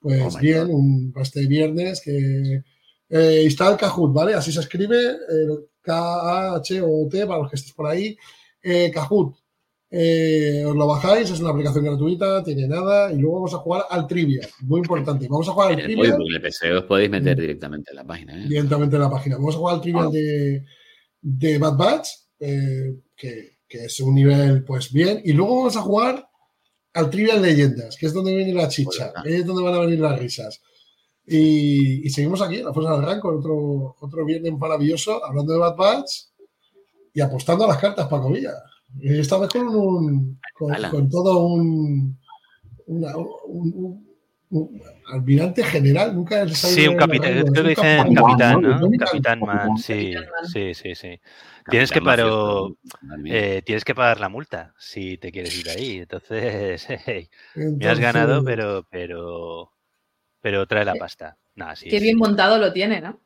[0.00, 2.62] Pues Oh bien, un, para este viernes que
[3.08, 4.34] eh, instala el Kahoot, ¿vale?
[4.34, 8.16] Así se escribe, eh, K-A-H-O-T, para los que estéis por ahí.
[8.62, 9.34] Eh, Kahoot,
[9.90, 13.84] eh, os lo bajáis, es una aplicación gratuita, tiene nada, y luego vamos a jugar
[13.88, 15.26] al trivia, muy importante.
[15.28, 17.40] Vamos a jugar al En trivia el PC os podéis meter Mm.
[17.40, 18.44] directamente en la página.
[18.44, 18.48] ¿eh?
[18.48, 19.36] directamente en la página.
[19.36, 20.64] Vamos a jugar al trivial de,
[21.20, 22.08] de Bad Batch,
[22.40, 26.28] eh, que, que es un nivel, pues bien, y luego vamos a jugar
[26.94, 30.18] al trivial leyendas, que es donde viene la chicha, es donde van a venir las
[30.18, 30.60] risas.
[31.26, 35.58] Y, y seguimos aquí, en la Fuerza del Ranco, otro, otro viernes maravilloso, hablando de
[35.58, 36.10] Bad Batch
[37.12, 38.52] y apostando a las cartas Paco Villa.
[38.96, 42.18] Y esta vez con un con, todo un,
[42.86, 44.08] una- un, un-
[44.50, 44.80] un
[45.12, 48.90] almirante general, nunca he Sí, un capitán, creo que dicen capitán, capitán, ¿no?
[48.98, 50.50] Capitán Man, capitán, sí, Capitán Man.
[50.50, 51.20] sí, sí, sí.
[51.68, 52.76] Tienes que Capitán paro-.
[53.26, 55.98] Eh, tienes que pagar la multa si te quieres ir ahí.
[55.98, 59.72] Entonces, hey, me has ganado, pero, pero,
[60.40, 61.36] pero trae la pasta.
[61.56, 62.04] Nah, sí, Qué sí.
[62.04, 63.20] bien montado lo tiene, ¿no?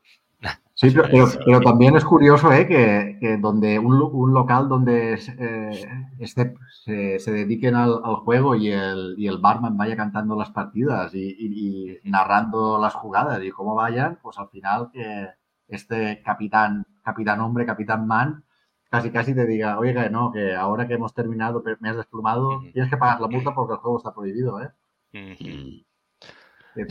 [0.89, 2.67] Sí, pero, pero- pero también es curioso ¿eh?
[2.67, 5.87] que, que donde un, un local donde eh,
[6.19, 6.55] este-
[6.85, 11.15] se, se dediquen al, al juego y el, y el barman vaya cantando las partidas
[11.15, 15.29] y, y- y narrando las jugadas y cómo vayan, pues al final que
[15.69, 18.45] este capitán, capitán hombre, capitán man,
[18.91, 22.91] casi casi te diga, oiga, no, que ahora que hemos terminado, me has desplumado, tienes
[22.91, 24.71] que pagar la multa porque el juego está prohibido, ¿eh?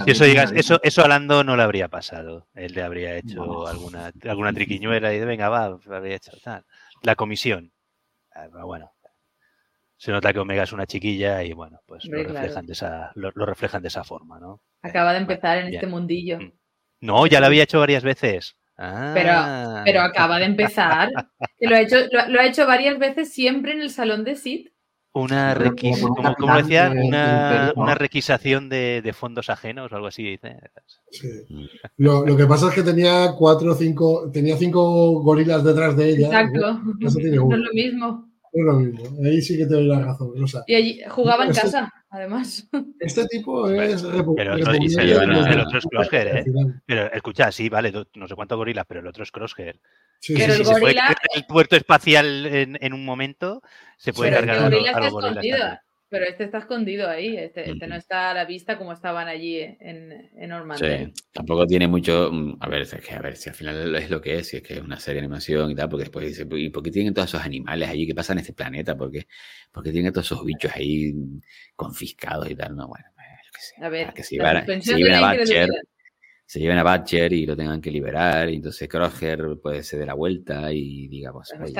[0.06, 2.48] Si eso, digas, eso, eso a Lando no le habría pasado.
[2.54, 3.66] Él le habría hecho No.
[3.68, 6.64] alguna, alguna triquiñuela y de, venga, va, le habría hecho tal.
[7.02, 7.72] La comisión.
[8.34, 8.92] Ah, pero bueno.
[9.98, 12.34] Se nota que Omega es una chiquilla y bueno, pues lo claro.
[12.34, 14.62] reflejan, de esa, lo, lo reflejan de esa forma, ¿no?
[14.82, 15.76] Acaba de Eh, empezar en bien.
[15.76, 16.40] este mundillo.
[16.40, 16.52] Mm.
[17.02, 18.56] No, ya lo había hecho varias veces.
[18.78, 19.82] Ah.
[19.86, 21.10] Pero acaba de empezar.
[21.60, 24.70] Lo, ha hecho, lo, lo ha hecho varias veces siempre en el salón de Sid.
[25.14, 26.90] Una como un ¿cómo, cómo lo capitán decía?
[26.90, 30.58] de- de Una, una requisación de, de fondos ajenos o algo así, dice.
[31.12, 31.28] Sí.
[31.98, 36.10] Lo, lo que pasa es que tenía cuatro o cinco, tenía cinco gorilas detrás de
[36.12, 36.28] ella.
[36.28, 36.80] Exacto.
[37.00, 37.56] No uno.
[37.56, 38.32] es lo mismo.
[38.54, 39.04] Es lo mismo.
[39.26, 40.64] Ahí sí que te doy la razón, Rosa.
[40.68, 42.70] Y allí jugaba en Eso- casa, además.
[43.00, 44.04] Este tipo es
[44.36, 46.46] Pero y se llevan el otro es Crosshair, ¿eh?
[46.86, 49.80] Pero escucha, sí, vale, no sé cuántos gorilas, pero el otro es Crosshair.
[50.20, 50.96] Sí, Pero sí, el sí, se puede
[51.36, 53.64] el puerto espacial en, en un momento,
[54.02, 55.80] se puede Pero cargar este a, los- a gorilas.
[56.10, 57.38] Pero este está escondido ahí.
[57.38, 60.52] Este, este no está a la vista como estaban allí en, en.
[60.78, 62.30] Sí, tampoco tiene mucho.
[62.32, 64.58] mm, A ver, es que a ver si al final es lo que es, si
[64.58, 66.92] es que es una serie de animación y tal, porque después dice, ¿y por qué
[66.92, 68.98] tienen todos esos animales allí que pasan en este planeta?
[68.98, 69.28] ¿Por qué,
[69.72, 71.14] por qué tienen todos esos bichos ahí
[71.76, 72.76] confiscados y tal?
[72.76, 73.76] No, bueno, pues, yo qué sé.
[73.86, 75.70] A ver, que se la lleven, a- se lleven Batcher,
[76.46, 80.06] se lleven a Batcher y lo tengan que liberar, y entonces Crosshair puede se dé
[80.06, 81.74] la vuelta y diga, pues, oye,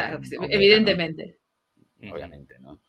[0.54, 1.41] evidentemente.
[2.02, 2.80] No, obviamente, ¿no?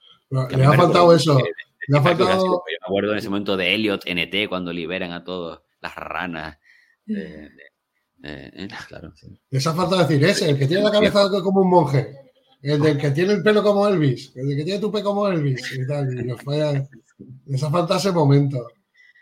[0.48, 1.36] Que Le ha faltado eso.
[1.36, 1.44] que-
[1.88, 2.44] Le ha que faltado.
[2.44, 6.58] Yo me acuerdo en ese momento de Elliot NT cuando liberan a todas las ranas.
[7.04, 7.14] de-
[7.50, 7.72] de-
[8.24, 9.26] eh, eh, claro, sí.
[9.50, 12.16] Les ha faltado decir ese, el que tiene la cabeza como un monje.
[12.62, 15.26] El del que tiene el pelo como Elvis, el del que tiene tu pelo como
[15.26, 16.16] Elvis y tal.
[16.16, 16.86] Y nos fue,
[17.46, 18.68] les ha faltado ese momento.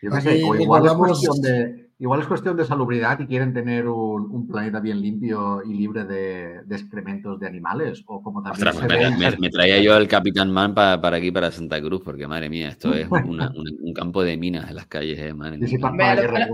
[0.02, 3.54] Yo Aquí o igual, es recordamos- cuestión de, igual es cuestión de salubridad y quieren
[3.54, 8.02] tener un, un planeta bien limpio y libre de, de excrementos de animales.
[8.06, 11.00] O como también Ostras, se me, ve- me- me traía yo al Capitán Man pa-
[11.00, 14.36] para aquí, para Santa Cruz, porque madre mía, esto es una- una- un campo de
[14.36, 15.90] minas en las calles, eh, madre Sí, sí, mía.
[15.90, 16.48] para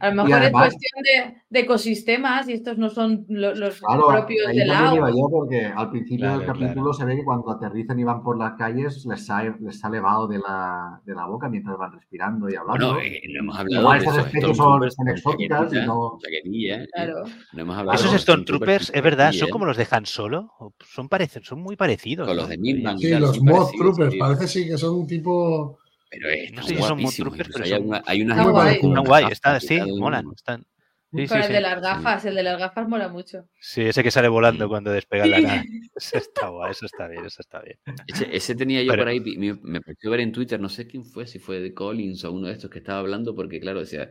[0.00, 3.78] a lo mejor- además- es cuestión de, de ecosistemas y estos no son lo- los
[3.80, 5.10] Claro, propios ahí del agua.
[5.10, 6.92] yo porque al principio del Claro, capítulo claro.
[6.92, 10.26] se ve que cuando aterrizan y van por las calles les sale, les sale vaho
[10.26, 12.94] de la, de la boca mientras van respirando y hablando.
[12.94, 16.86] Bueno, eh, no hemos hablado Igual esos especies son- son exóticas y no- eh.
[16.92, 17.24] Claro.
[17.52, 19.50] No hemos hablado Esos los Stormtroopers, es verdad, son eh.
[19.52, 20.52] como los de Han Solo.
[20.84, 22.26] Son, parecen, son muy parecidos.
[22.26, 22.42] Con ¿no?
[22.42, 22.98] los de Milbank.
[22.98, 25.78] Sí, los parecidos, Troopers, parece sí que son un tipo.
[26.20, 29.24] Pero No sé si son Moth Troopers, pero hay, son- hay unas Están guay.
[29.30, 30.26] Están sí, molan.
[30.34, 30.66] Están.
[31.12, 31.52] Sí, Con sí, el sí.
[31.52, 33.48] de las gafas, el de las gafas mola mucho.
[33.60, 35.64] Sí, ese que sale volando cuando despega la nave.
[35.94, 37.78] Eso está guay, eso está bien, eso está bien.
[38.06, 40.86] Ese, ese tenía yo Pero- por ahí, me, me pareció ver en Twitter, no sé
[40.86, 43.80] quién fue, si fue de Collins o uno de estos que estaba hablando, porque claro,
[43.80, 44.10] decía,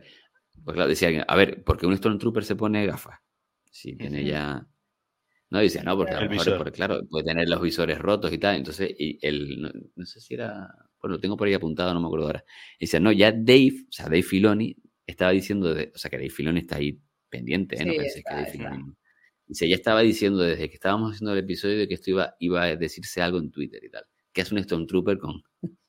[0.64, 3.20] pues claro, decía alguien, a ver, ¿por qué un Stormtrooper se pone gafas?
[3.70, 4.66] Si tiene ya...
[5.50, 8.38] No, decía, no, porque a lo mejor, porque, claro, puede tener los visores rotos y
[8.38, 10.66] tal, entonces, y el, no, no sé si era,
[11.00, 12.44] bueno, lo tengo por ahí apuntado, no me acuerdo ahora.
[12.78, 14.76] Y decía, no, ya Dave, o sea, Dave Filoni,
[15.06, 17.84] estaba diciendo, de- o sea, que Dave Filoni está ahí pendiente, ¿eh?
[17.84, 18.52] no Sí, pensé que Dave está.
[18.52, 18.92] Filoni...
[19.48, 22.62] Dice, ya estaba diciendo desde que estábamos haciendo el episodio de que esto iba, iba
[22.64, 24.04] a decirse algo en Twitter y tal.
[24.32, 25.42] Que es un Stormtrooper con...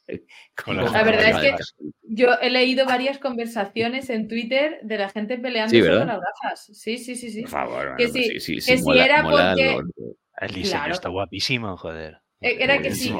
[0.64, 5.10] Con las La verdad es que yo he leído varias conversaciones en Twitter de la
[5.10, 6.66] gente peleando Sí, sobre las gafas.
[6.72, 7.41] Sí, sí, sí, sí.
[7.41, 10.16] Por favor, Que bueno, sí, sí, sí, que sí, si mola- era mola porque- lo-
[10.39, 10.93] El diseño Claro.
[10.93, 12.20] está guapísimo, joder.
[12.39, 13.11] Eh, Era que sí,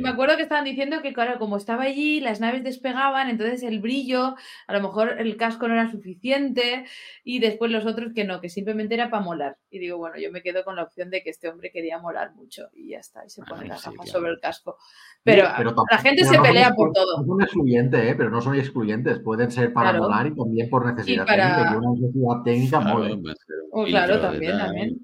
[0.00, 3.80] me acuerdo que estaban diciendo que, claro, como estaba allí, las naves despegaban, entonces el
[3.80, 4.36] brillo,
[4.68, 6.84] a lo mejor el casco no era suficiente,
[7.24, 9.56] y después los otros que no, que simplemente era para molar.
[9.70, 12.32] Y digo, bueno, yo me quedo con la opción de que este hombre quería molar
[12.34, 14.18] mucho, y ya está, y se pone Bueno, las sí, gafas claro.
[14.20, 14.76] sobre el casco.
[15.24, 17.24] Pero, la gente pero se no pelea son- por todo.
[17.26, 18.14] Son excluyentes, ¿eh?
[18.16, 19.18] pero no son excluyentes.
[19.18, 20.04] Pueden ser para Claro.
[20.04, 21.72] molar y también por necesidad para- técnica.
[21.72, 23.34] Y una necesidad técnica Claro, un
[23.72, 25.00] Oh, claro, también, también.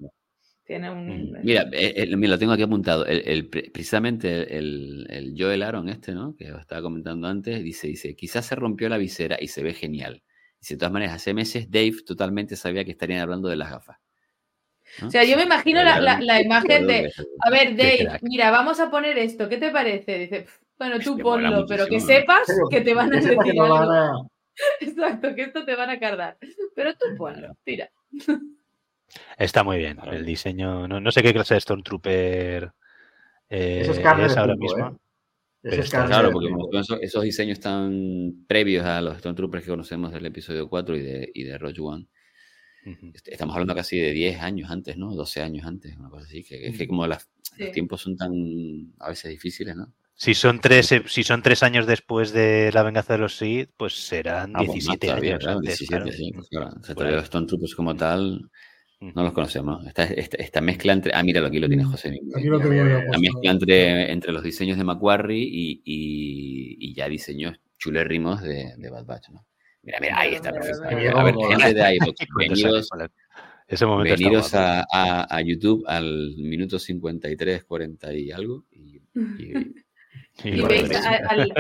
[0.67, 1.07] Tiene un...
[1.33, 1.45] Mm.
[1.45, 3.07] Mira, eh, eh, mira, lo tengo aquí apuntado.
[3.07, 6.35] El, el- pre- precisamente el, el Joel Aaron este, ¿no?
[6.37, 9.73] Que os estaba comentando antes, dice, dice, quizás se rompió la visera y se ve
[9.75, 10.23] genial.
[10.61, 13.99] Dice, de todas maneras, hace meses Dave totalmente sabía que estarían hablando de las gafas.
[15.01, 15.09] ¿no?
[15.09, 18.81] O sea, yo me imagino la, la- la imagen de, a ver, Dave, mira, vamos
[18.81, 20.19] a poner esto, ¿qué te parece?
[20.19, 23.93] Dice, "Pf, bueno, tú ponlo, pero que sepas que te van a decir algo.
[24.81, 26.39] Exacto, que esto te van a cargar.
[26.75, 27.91] Pero tú ponlo, tira.
[29.39, 29.99] Está muy bien.
[30.11, 32.73] El diseño, no, no sé qué clase de Stormtrooper
[33.49, 34.89] eh, es carne es ahora mismo.
[34.89, 34.97] ¿eh?
[35.63, 36.49] Pero es está- Claro, porque
[36.79, 41.31] esos, esos diseños tan previos a los Stormtroopers que conocemos del episodio 4 y de,
[41.35, 42.07] y de Rogue One,
[43.25, 45.13] estamos hablando casi de 10 años antes, ¿no?
[45.15, 46.45] 12 años antes, una cosa así.
[46.45, 47.29] Que, es que como las-
[47.59, 48.33] los tiempos son tan
[49.01, 49.93] a veces difíciles, ¿no?
[50.19, 53.71] Si son tres, eh, si son tres años después de la venganza de los Sith,
[53.77, 55.79] pues serán Ah, pues más 17 todavía, años claro, antes.
[55.79, 56.17] 17, claro.
[56.17, 56.71] sí, pues claro.
[56.81, 58.51] O sea, los Stormtroopers como tal.
[59.01, 59.87] No los conocemos.
[59.87, 61.13] Esta, esta, esta mezcla entre...
[61.15, 62.19] Ah, míralo, aquí lo tiene José.
[62.23, 63.21] Mm, Aquí lo tengo yo La puesto.
[63.21, 68.91] mezcla entre, entre los diseños de Macquarie y, y, y ya diseños chulérrimos de, de
[68.91, 69.47] Bad Batch, ¿no?
[69.83, 70.83] Mira, mira, ahí está, perfecto.
[70.85, 73.11] A ver, gente de iVoox, Cuando sale venidos, con la-
[73.69, 74.57] Ese momento guapo.
[74.57, 78.65] a, a, a YouTube al minuto 53, 40 y algo.
[78.73, 79.03] Y, y-
[80.45, 80.91] Y Y lo veis
[81.29, 81.53] al,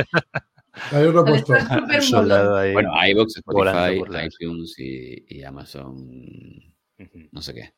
[0.91, 1.55] Ahí os lo he al puesto.
[2.72, 6.74] Bueno, iVoox, Volando Spotify, iTunes y, y Amazon.
[7.32, 7.72] No sé qué.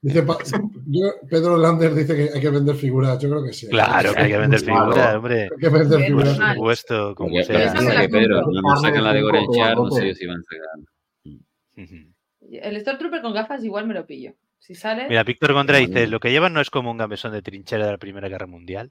[0.00, 0.24] Dice,
[0.86, 3.18] yo- Pedro Lander dice que hay que vender figuras.
[3.18, 3.66] Yo creo que sí.
[3.68, 5.42] Claro que hay que vender figuras, hombre.
[5.42, 6.28] Hay que vender Por figuras.
[6.38, 6.56] normal.
[6.56, 7.74] supuesto, como Porque, sea.
[7.74, 10.38] La que, Pedro, no sacan la de Goren Carne de Char, no sé si van
[10.38, 12.08] a sacar.
[12.50, 14.34] El Stormtrooper con gafas igual me lo pillo.
[14.58, 17.42] Si sale, Mira, Víctor Gondra dice, lo que llevan no es como un gamesón de
[17.42, 18.90] trinchera de la Primera Guerra Mundial.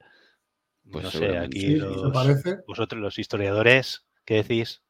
[0.90, 2.58] Pues no sé, aquí Sí, los, se parece.
[2.68, 4.82] vosotros los historiadores, ¿qué decís?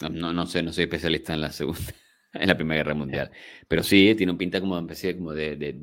[0.00, 1.80] No, no, no sé, no soy especialista en la segunda,
[2.34, 3.30] en la Primera Guerra Mundial.
[3.68, 5.78] Pero sí, tiene un pinta como especie como de, de-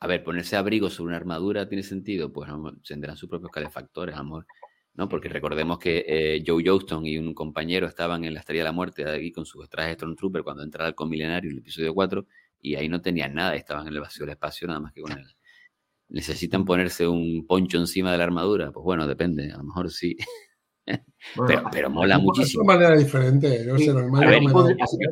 [0.00, 2.74] A ver, ponerse abrigo sobre una armadura tiene sentido, pues ¿no?
[2.86, 4.46] tendrán sus propios calefactores, amor.
[4.94, 5.08] ¿no?
[5.08, 8.72] Porque recordemos que eh, Joe Johnston y un compañero estaban en la Estrella de la
[8.72, 11.94] Muerte aquí con sus trajes de Stormtrooper cuando entra el halcón milenario en el episodio
[11.94, 12.26] 4
[12.60, 15.12] y ahí no tenían nada, estaban en el vacío del espacio nada más que con
[15.12, 15.24] él.
[16.08, 18.70] ¿Necesitan ponerse un poncho encima de la armadura?
[18.72, 20.16] Pues bueno, depende, a lo mejor sí.
[20.86, 22.64] Bueno, Pero, pero mola Es de muchísimo.
[22.64, 23.64] una manera diferente.
[23.66, 23.84] Yo Sí.
[23.84, 24.68] sé, normal, ver, no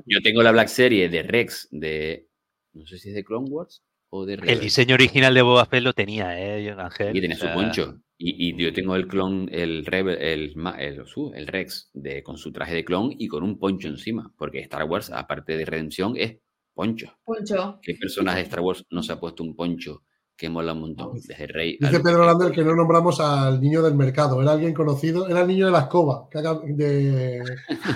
[0.07, 2.27] Yo tengo la Black Serie de Rex de.
[2.73, 4.61] No sé si es de Clone Wars o de El Rebels.
[4.61, 7.16] diseño original de Boba Fett lo tenía, ¿eh, Ángel?
[7.16, 8.01] Y tenía O su sea, poncho.
[8.18, 12.23] Y, y yo tengo el clon, el Rebel, el, ma- el, su- el Rex, de,
[12.23, 14.33] con su traje de clon y con un poncho encima.
[14.37, 16.39] Porque Star Wars, aparte de redención, es
[16.75, 17.16] poncho.
[17.25, 17.79] Poncho.
[17.83, 20.03] ¿Qué personaje de Star Wars no se ha puesto un poncho
[20.41, 21.12] que mola un montón.
[21.12, 21.76] Desde Rey.
[21.78, 24.41] Dice al- Pedro Lander que no nombramos al niño del mercado.
[24.41, 27.41] Era alguien conocido, era el niño de la escoba que de,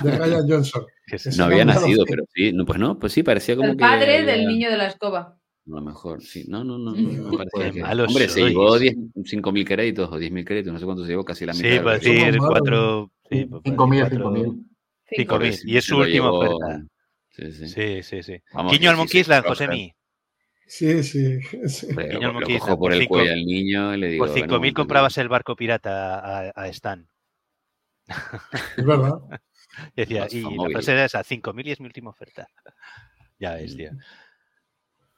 [0.03, 0.85] de Ryan Johnson.
[1.07, 1.31] Que sí.
[1.37, 3.81] No había nacido, pero sí, no, pues no, pues sí, parecía como El que.
[3.81, 5.21] padre había- del niño de la escoba.
[5.21, 6.45] A lo mejor, sí.
[6.49, 6.93] No, no, no.
[6.93, 8.53] no, me parecía Qué que- Hombre, se sois.
[8.53, 11.69] llevó 10 5.000 créditos o 10.000 créditos, no sé cuántos se llevó, casi la mitad.
[11.71, 12.07] Sí, pues que-.
[12.09, 14.65] Sí, pues, 5.000, cuatro- 5.000.
[15.17, 15.49] Cinco mil.
[15.51, 16.85] Pues, Y es se su última llevó- oferta.
[17.31, 17.69] Sí, sí.
[17.69, 18.37] Sí, sí, sí.
[18.55, 19.93] Vamos, Quiño al sí, sí, Monkey Island, sí, Josemi.
[20.67, 21.41] Sí, sí.
[21.69, 21.87] sí.
[21.89, 24.25] Quiño lo, cojo por por el cinco- cuello al niño y le digo.
[24.27, 27.09] Por "Ven un 5.000 momento, comprabas el barco pirata a, a Stan.
[28.77, 29.19] Es verdad.
[29.97, 32.47] Y decía, y la frase era esa, 5.000 y es mi última oferta.
[33.41, 33.77] Ya ves, Mm.
[33.77, 33.91] tío.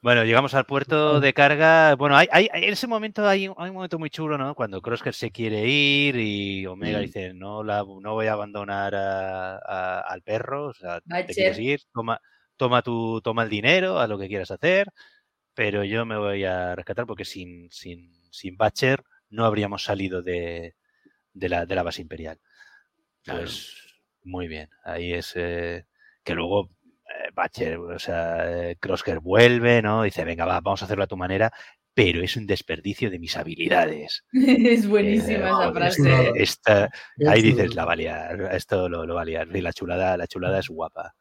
[0.03, 1.95] Bueno, llegamos al puerto de carga.
[1.97, 4.55] Bueno, hay, hay- en ese momento hay, hay un momento muy chulo, ¿no?
[4.55, 7.03] Cuando Crosker se quiere ir y Omega Mm.
[7.03, 11.35] dice, no, la, no voy a abandonar a- a- al perro, o sea, te Butcher.
[11.35, 12.21] quieres ir, toma,
[12.57, 14.89] toma, tu, toma el dinero, haz lo que quieras hacer,
[15.57, 20.77] pero yo me voy a rescatar porque sin, sin, sin Butcher no habríamos salido de,
[21.33, 22.39] de la, de la base imperial.
[23.25, 23.41] Claro.
[23.41, 23.73] Pues
[24.23, 25.87] muy bien, ahí es eh,
[26.23, 26.71] que luego
[27.09, 30.03] eh, Butcher, o sea, eh, Crosker vuelve, ¿no?
[30.03, 31.51] Dice, venga, va, vamos a hacerlo a tu manera,
[31.95, 34.25] pero es un desperdicio de mis habilidades.
[34.33, 36.33] es buenísima Eh, esa joder, frase.
[36.37, 36.91] esta-
[37.27, 39.49] ahí dices, la va a liar, esto lo, lo va a liar.
[39.57, 41.15] Y la chulada, la chulada es guapa.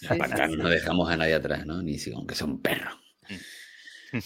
[0.00, 0.56] Sí, Para sí, acá sí.
[0.56, 1.82] no dejamos a nadie atrás, ¿no?
[1.82, 2.90] Ni si aunque sea un perro.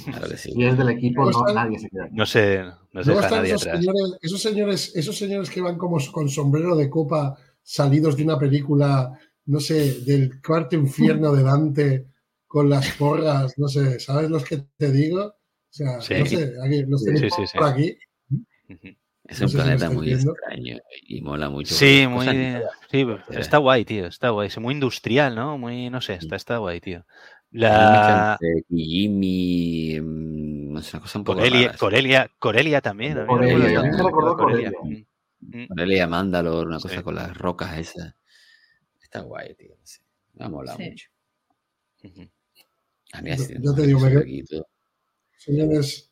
[0.05, 0.53] Claro que sí.
[0.53, 2.09] Si es del equipo, no, nadie se queda.
[2.13, 2.63] No sé,
[2.93, 3.81] no se Luego deja están nadie esos atrás.
[3.85, 8.39] señores, esos señores, esos señores que van como con sombrero de copa salidos de una
[8.39, 9.13] película,
[9.47, 12.07] no sé, del cuarto infierno de Dante,
[12.47, 15.23] con las porras, no sé, ¿sabes los que te digo?
[15.25, 15.35] O
[15.71, 16.15] sea, Sí.
[16.19, 17.59] no sé, aquí, los Sí, tenéis sí, sí.
[17.59, 17.97] por aquí.
[19.25, 20.33] Es No un si planeta muy viendo.
[20.33, 21.75] extraño y mola mucho.
[21.75, 22.27] Sí, muy.
[22.91, 24.07] Sí, está guay, tío.
[24.07, 24.49] Está guay.
[24.49, 25.59] Es muy industrial, ¿no?
[25.59, 27.05] Muy, no sé, está, está guay, tío.
[27.53, 28.39] La.
[28.69, 31.79] Jimmy, mm, no sé, una cosa un poco Corelia, rara.
[31.79, 33.27] Corelia, Corelia también.
[33.27, 34.73] Corelia, me recordó Corelia.
[34.73, 35.07] Corelia.
[35.41, 35.67] Mm, mm.
[35.69, 37.03] Corelia Mandalor, una cosa Sí.
[37.03, 38.15] con las rocas esas.
[39.01, 39.75] Está guay, tío.
[39.83, 40.01] Sí.
[40.35, 40.91] Me ha molado Sí.
[40.91, 41.09] mucho.
[42.05, 42.29] Ujú.
[43.15, 44.45] A mí Yo- así, yo te digo, me aquí.
[45.39, 46.11] Señores,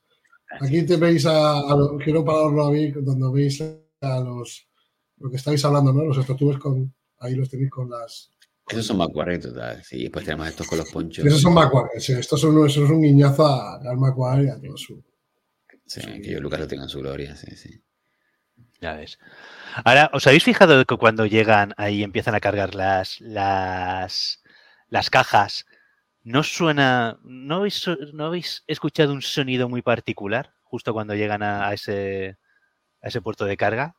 [0.60, 3.60] aquí te veis a, a lo- quiero pararlo a mí, donde veis
[4.00, 4.66] a los,
[5.18, 6.04] lo que estáis hablando, ¿no?
[6.04, 8.30] Los estatuas con, ahí los tenéis con las...
[8.68, 9.82] Esos son Macquarie total.
[9.84, 11.24] Sí, después tenemos estos con los ponchos.
[11.24, 14.76] Esos son Macquarie, sí, estos son, eso es un guiñazo al Macquarie y a todo
[14.76, 15.04] su...
[15.86, 17.80] Sí, que yo Lucas lo tenga en su gloria, sí, sí.
[18.80, 19.18] Ya ves.
[19.84, 24.42] Ahora, ¿os habéis fijado que cuando llegan ahí empiezan a cargar las, las,
[24.88, 25.64] las cajas,
[26.24, 31.68] no suena, ¿no habéis, no habéis escuchado un sonido muy particular justo cuando llegan a,
[31.68, 32.36] a ese,
[33.00, 33.94] a ese puerto de carga?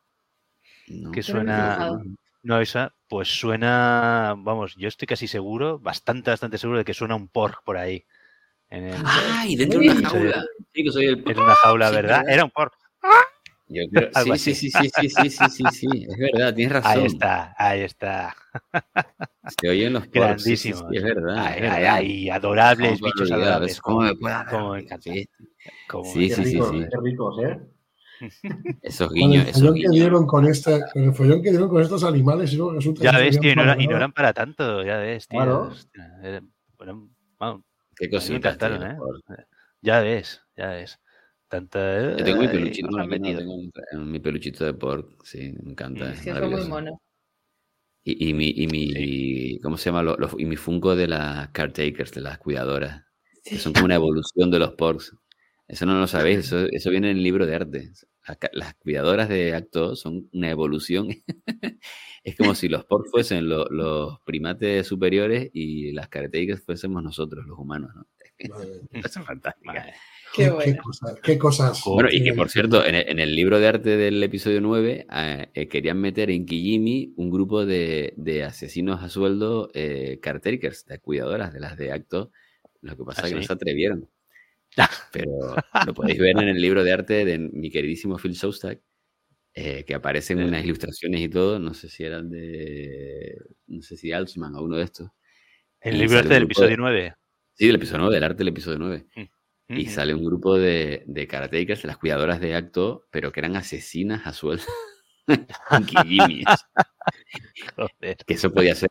[0.88, 1.10] No.
[1.10, 2.02] Que Pero no
[2.48, 7.14] no avisa, pues suena, vamos, yo estoy casi seguro, bastante, bastante seguro de que suena
[7.14, 8.04] un pork por ahí.
[8.70, 9.54] En, el- ¡Ay!
[9.54, 10.04] Dentro de una Sí.
[10.16, 10.44] jaula.
[10.72, 11.24] Sí, que soy el.
[11.30, 12.24] en una jaula, Sí, ¿verdad?
[12.28, 12.72] Era un pork.
[13.70, 16.92] Yo creo- sí, sí, sí, sí, sí, sí, sí, sí, sí, es verdad, tienes razón.
[17.00, 18.36] Ahí está, ahí está.
[19.60, 20.84] Se oyen los porcs, sí, Grandísimos.
[20.90, 21.36] es verdad.
[21.38, 21.94] Ay, es ay, verdad.
[21.94, 23.80] ay, adorables, ¿Cómo puedo bichos adorables.
[23.82, 25.00] ¿Cómo me puede.
[25.00, 25.28] Sí,
[25.86, 26.60] cómo Sí, sí, sí.
[26.90, 27.58] qué ricos, ¿eh?
[28.82, 29.94] Esos Con guiños, el esos follón que guiños.
[29.94, 33.12] dieron con este, con el follón que dieron con estos animales y luego resulta Ya
[33.12, 35.38] que ves, tío, y no, era- y no eran para tanto, ya ves, tío.
[35.40, 35.60] Claro.
[35.70, 36.42] Hostia, era-
[36.78, 37.08] bueno,
[37.96, 38.94] Qué cositas, tío, ¿eh?
[38.96, 39.46] porcs.
[39.82, 40.98] Ya ves, ya ves.
[41.48, 42.16] Tanta.
[42.16, 43.38] Yo tengo mi ay, peluchito, no, no, metido.
[43.38, 46.04] tengo un- mi peluchito de pork, sí, me encanta.
[46.04, 46.08] Mm.
[46.12, 46.94] es Es que muy monos.
[48.04, 50.02] Y, y mi, y mi ¿cómo se llama?
[50.02, 53.02] Lo- lo- y mi Funko de las caretakers, de las cuidadoras,
[53.44, 55.14] que son como una evolución de los porks.
[55.68, 57.90] Eso no lo sabéis, eso, eso viene en el libro de arte.
[58.52, 61.08] Las, cuidadoras de acto son una evolución.
[62.24, 67.46] es como si los porks fuesen lo- los primates superiores y las caretakers fuésemos nosotros,
[67.46, 68.06] los humanos, ¿no?
[68.38, 69.72] Eso es fantástico.
[69.72, 69.94] Vale.
[70.34, 70.82] Qué qué, bueno.
[70.82, 71.82] cosas, qué cosas.
[71.86, 75.06] Bueno, y que por cierto, en el, en el libro de arte del episodio 9
[75.10, 80.84] eh, eh, querían meter en Kijimi un grupo de, de asesinos a sueldo eh, caretakers,
[80.86, 82.30] de cuidadoras, de las de acto.
[82.82, 84.08] Lo que pasa ¿Ah, es que no se atrevieron.
[85.12, 85.56] Pero
[85.86, 88.80] lo podéis ver en el libro de arte de mi queridísimo Phil Shostak,
[89.54, 90.44] eh, que aparecen Sí.
[90.44, 91.58] unas ilustraciones y todo.
[91.58, 93.36] No sé si eran de.
[93.66, 95.10] No sé si Altsman o uno de estos.
[95.80, 97.14] El Y libro sale este del grupo de- episodio 9.
[97.54, 99.06] Sí, del episodio 9, del arte del episodio 9.
[99.70, 99.90] Y Ujú.
[99.90, 104.32] sale un grupo de, de karatekers, las cuidadoras de acto, pero que eran asesinas a
[104.32, 104.64] sueldo.
[108.26, 108.90] que eso podía ser.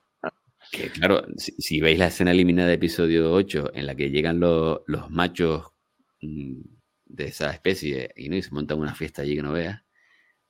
[0.72, 4.40] Que claro, si, si veis la escena eliminada de episodio 8, en la que llegan
[4.40, 5.77] los, los machos mm,
[6.22, 8.36] de esa especie y, ¿no?
[8.36, 9.82] y se montan una fiesta allí que no veas,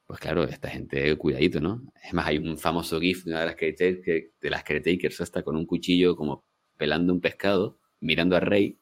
[0.06, 1.84] pues claro, esta gente, cuidadito, ¿no?
[2.04, 5.20] Es más, hay un famoso GIF de una de las caretakers, que- de las caretakers
[5.22, 6.46] hasta con un cuchillo como
[6.78, 8.78] pelando un pescado, mirando a Rey.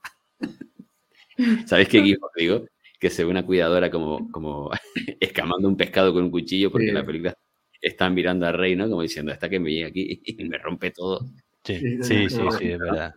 [1.67, 2.65] ¿Sabéis qué GIF os digo?
[2.99, 4.71] que se ve una cuidadora como, como
[5.19, 6.89] escamando un pescado con un cuchillo porque Sí.
[6.89, 7.33] en la película
[7.81, 8.89] están mirando al rey, ¿no?
[8.89, 11.25] Como diciendo, hasta que me llegue aquí y me rompe todo.
[11.63, 13.13] Sí, Sí, sí, sí, sí, es verdad.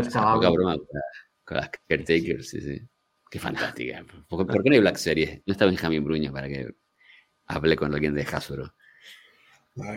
[0.00, 0.76] Esa poca broma
[1.44, 2.80] con las caretakers, sí, sí.
[3.34, 4.04] Qué fantástica.
[4.28, 5.42] ¿Por, por qué no hay Black Series?
[5.44, 6.68] No está Benjamín Bruña para que
[7.46, 8.72] hable con alguien de Hasbro.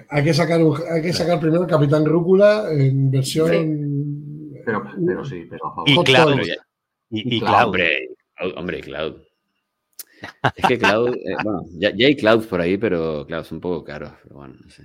[0.10, 0.60] Hay que sacar,
[0.90, 4.54] hay que sacar primero el Capitán Rúcula en versión.
[4.66, 5.88] Pero, pero sí, pero a favor.
[5.88, 6.42] Y Cloud.
[7.12, 7.66] Y, y Cloud.
[7.66, 9.22] Hombre, Cloud, hombre, Cloud.
[10.56, 13.62] Es que Cloud, eh, bueno, ya, ya hay Clouds por ahí, pero claro, son un
[13.62, 14.14] poco caros.
[14.24, 14.82] Pero bueno, no sé.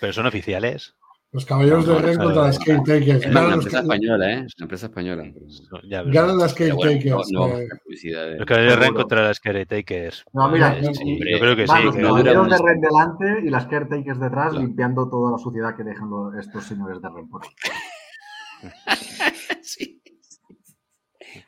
[0.00, 0.96] Pero son oficiales.
[1.36, 2.58] Los caballeros No, de no, Ren contra las.
[2.58, 3.24] Caretakers.
[3.24, 4.44] Es una, empresa española, ¿eh?
[4.46, 5.22] Es una empresa española.
[5.34, 6.14] pero- Ya ves.
[6.14, 7.30] ganan las Caretakers.
[7.30, 10.24] no, no, eh, de- Los caballeros de Ren contra las Caretakers.
[10.32, 11.74] No, mira, Eh, yo creo que sí.
[11.84, 14.64] los caballeros dura de un- Ren delante y las caretakers detrás Claro.
[14.66, 17.42] limpiando toda la suciedad que dejan los- estos señores de Ren por.
[19.62, 20.00] Sí.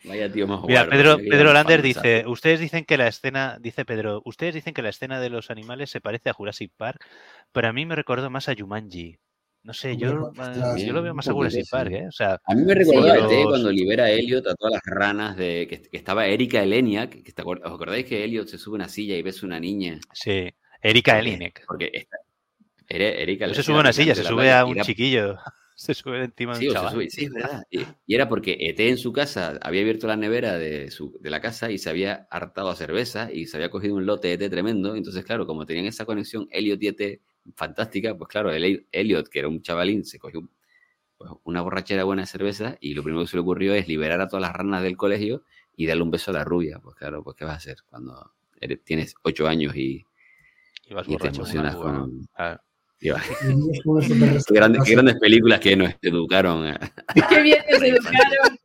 [0.04, 4.20] Vaya tío más Mira, Pedro, Pedro Lander dice, ustedes dicen que la escena, dice Pedro,
[4.26, 7.02] ustedes dicen que la escena de los animales se parece a Jurassic Park,
[7.52, 9.18] pero a mí me recordó más a Jumanji.
[9.64, 11.70] No sé, yo, eh, yo lo veo más a poquito, Jurassic sí.
[11.70, 12.06] Park, ¿eh?
[12.08, 14.82] O sea, A mí me recordó a Los- cuando libera a Elliot a todas las
[14.86, 17.10] ranas de que, que estaba Erika Eleniak.
[17.22, 19.98] Que, está- ¿Os acordáis que Elliot se sube a una silla y ves una niña?
[20.12, 20.48] sí,
[20.80, 21.64] Erika Elinek.
[21.66, 22.16] Porque está,
[22.88, 25.36] Ere- Erika No se Eleniak sube a una silla, se sube a un era- chiquillo.
[25.80, 26.92] Se sube encima de Sí, un chaval.
[26.92, 27.62] sube, sí, es verdad.
[27.70, 31.30] Y, y era porque ET en su casa había abierto la nevera de, su, de
[31.30, 34.44] la casa y se había hartado a cerveza y se había cogido un lote de
[34.46, 34.96] ET tremendo.
[34.96, 37.20] Entonces, claro, como tenían esa conexión Elliot y ET
[37.54, 40.50] fantástica, pues claro, el Elliot, que era un chavalín, se cogió un-
[41.16, 44.20] pues, una borrachera buena de cerveza y lo primero que se le ocurrió es liberar
[44.20, 45.42] a todas las ranas del colegio
[45.76, 46.78] y darle un beso a la rubia.
[46.78, 50.04] Pues claro, pues ¿qué vas a hacer cuando eres- tienes ocho años y,
[50.88, 52.28] Y vas y te emocionas con...
[52.36, 52.60] Ah,
[53.00, 53.22] y vas-.
[54.48, 56.66] Qué grandes, qué grandes películas que nos educaron.
[56.66, 56.78] eh.
[57.28, 58.20] Qué bien que se La infancia.
[58.28, 58.58] educaron.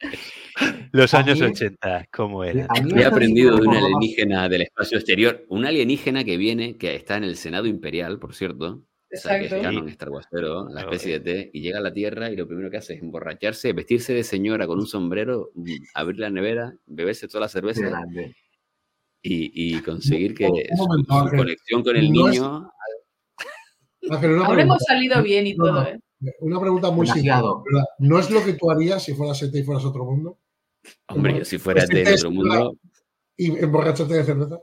[0.92, 2.66] Los años mí- 80, ¿cómo eran?
[2.70, 5.44] A mí He aprendido de un alienígena del espacio exterior.
[5.48, 8.82] Un alienígena que viene, que está en el Senado Imperial, por cierto.
[9.12, 9.62] O sea, que es Exacto.
[9.76, 10.08] canon Star
[10.70, 13.02] la especie de T, y llega a la Tierra y lo primero que hace es
[13.02, 15.64] emborracharse, vestirse de señora con un sombrero, mm,
[15.94, 18.34] abrir la nevera, beberse toda la cerveza grande.
[19.22, 22.70] y, y conseguir que su, conexión con el No es- niño...
[24.58, 25.82] Hemos salido bien y todo.
[25.86, 25.98] ¿eh?
[26.40, 27.56] Una pregunta muy Demasiado.
[27.56, 27.72] simple.
[27.72, 27.86] ¿verdad?
[27.98, 30.38] ¿No es lo que tú harías si fueras ET y fueras otro mundo?
[31.08, 32.76] Hombre, yo si fuera pues de es otro mundo,
[33.36, 34.60] ¿Y emborracharte de cerveza?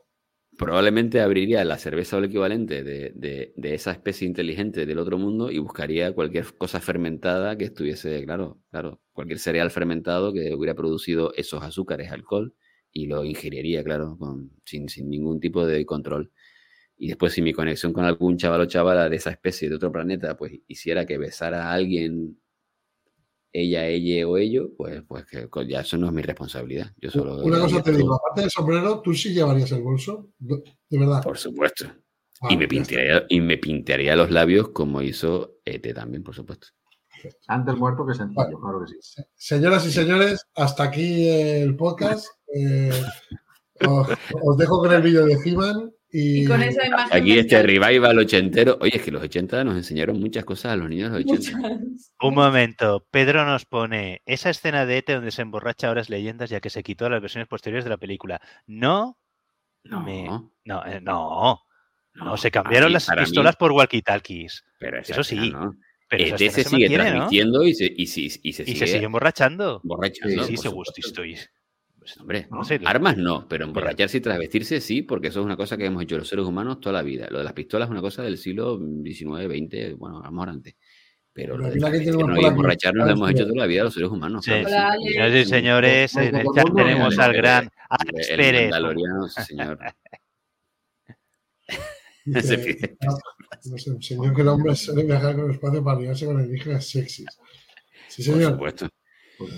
[0.58, 5.18] probablemente abriría la cerveza o el equivalente de, de- de esa especie inteligente del otro
[5.18, 10.76] mundo y buscaría cualquier cosa fermentada que estuviese, claro, claro, cualquier cereal fermentado que hubiera
[10.76, 12.54] producido esos azúcares, alcohol,
[12.94, 16.32] y lo ingeriría, claro, con- sin, sin ningún tipo de control.
[17.04, 19.92] Y después, si mi conexión con algún chaval o chavala de esa especie de otro
[19.92, 22.40] planeta, pues hiciera que besara a alguien,
[23.52, 26.94] ella, ella o ello, pues, pues que ya eso no es mi responsabilidad.
[26.98, 30.30] Yo solo Una cosa te digo, todo, aparte del sombrero, ¿tú sí llevarías el bolso?
[30.38, 31.24] De verdad.
[31.24, 31.86] Por supuesto.
[32.40, 36.68] Ah, Y me, pintaría, y me pintaría los labios como hizo ET también, por supuesto.
[37.48, 39.24] Antes muerto que sencillo, claro que sí.
[39.34, 42.28] Señoras y señores, hasta aquí el podcast.
[42.56, 42.92] Eh,
[43.88, 44.08] os,
[44.44, 47.18] os dejo con el vídeo de He-Man y, Y con esa imagen.
[47.22, 48.78] Aquí este revival ochentero.
[48.82, 51.58] Oye, es que los 80 nos enseñaron muchas cosas a los niños de los 80.
[51.70, 52.14] muchas.
[52.22, 56.50] Un momento, Pedro nos pone esa escena de ET donde se emborracha ahora es leyendas
[56.50, 58.42] ya que se quitó las versiones posteriores de la película.
[58.68, 59.18] No,
[59.84, 60.28] No, Me-
[60.66, 61.62] no, eh, no,
[62.14, 64.64] no, se cambiaron mí- las mí- pistolas por walkie-talkies.
[65.08, 65.76] eso sí, no.
[66.08, 67.10] Pero ET escena se se sigue mantiene, ¿no?
[67.12, 68.06] transmitiendo y, se, y,
[68.44, 69.80] y se Y sigue, se sigue emborrachando.
[69.82, 70.44] emborrachando.
[70.44, 70.68] sí, se
[71.02, 71.38] estoy.
[72.02, 75.56] Pues, Hombre, no sé, armas no, pero emborracharse y trasvestirse sí, porque eso es una
[75.56, 77.28] cosa que hemos hecho los seres humanos toda la vida.
[77.30, 80.50] Lo de las pistolas es una cosa del siglo XIX, XX, bueno, a lo mejor
[80.50, 80.76] antes.
[81.32, 84.10] Pero lo de que por y emborracharnos lo hemos hecho toda la vida los seres
[84.10, 84.44] humanos.
[84.44, 85.10] Sí, claro, sí.
[85.14, 88.74] Señores y señores, en el chat tenemos al gran Alex El Pérez.
[89.36, 89.80] Sí, señor.
[92.26, 92.98] dice, Se pide.
[93.02, 93.12] no,
[93.66, 96.38] no sé, un señor que el hombre suele viajar con el espacio para liarse con
[96.38, 97.28] alienígenas sexys.
[98.08, 98.52] Sí, Por señor.
[98.54, 98.90] supuesto.
[99.38, 99.52] Pues.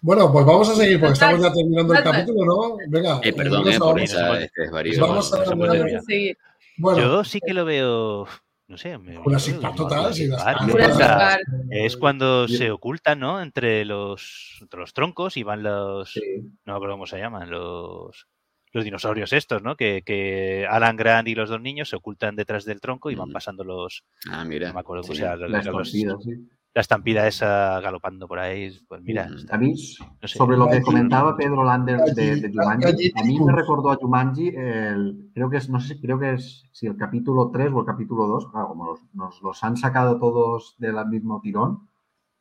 [0.00, 2.12] Bueno, pues vamos a seguir porque Total, estamos ya terminando el total.
[2.12, 2.76] capítulo, ¿no?
[2.88, 5.00] Venga, Eh, perdón, vamos eh, por esa, este desvarío.
[5.00, 6.38] Vamos a Vamos seguir.
[6.78, 8.26] Bueno, Yo sí que lo veo,
[8.68, 11.38] no sé, Park yo- total, sí, sea.
[11.70, 13.40] Es cuando se ocultan, ¿no?
[13.42, 16.20] Entre los, entre los troncos y van los, Sí.
[16.64, 18.26] no me acuerdo cómo se llaman, los,
[18.72, 19.76] los dinosaurios estos, ¿no?
[19.76, 23.28] Que, que Alan Grant y los dos niños se ocultan detrás del tronco y van
[23.28, 23.32] Mm.
[23.32, 24.68] pasando los, Ah, mira.
[24.68, 25.20] no me acuerdo cómo sí.
[25.20, 26.26] se llama, La los- los-.
[26.72, 28.70] La estampida esa galopando por ahí.
[28.88, 29.70] Pues mira, está- A mí,
[30.22, 30.38] no sé.
[30.38, 33.96] sobre lo que Allí- comentaba Pedro Lander de, de Jumanji, a mí me recordó a
[33.96, 37.72] Jumanji, el, creo que es, no sé, si- creo que es si el capítulo 3
[37.74, 41.88] o el capítulo 2, claro, como los- nos los han sacado todos del mismo tirón,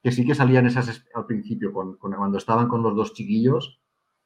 [0.04, 3.14] que sí que salían esas es- al principio, con- con- cuando estaban con los dos
[3.14, 3.80] chiquillos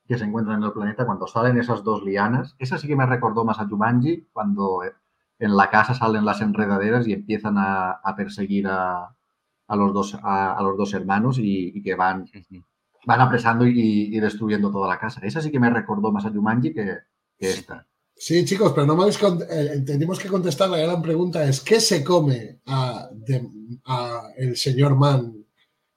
[0.05, 2.55] que se encuentran en el planeta, cuando salen esas dos lianas.
[2.59, 4.91] Esa sí que me recordó más a Jumanji, cuando eh,
[5.39, 9.15] en la casa salen las enredaderas y empiezan a, a perseguir a,
[9.67, 12.25] a los dos, a, a los dos hermanos y, y que van,
[13.05, 15.21] van apresando y, y destruyendo toda la casa.
[15.23, 16.97] Esa sí que me recordó más a Jumanji que,
[17.37, 17.87] que esta.
[18.15, 21.79] Sí, chicos, pero no me habéis eh, tenemos que contestar la gran pregunta es ¿qué
[21.79, 23.49] se come a, de-
[23.85, 25.33] a el señor Man?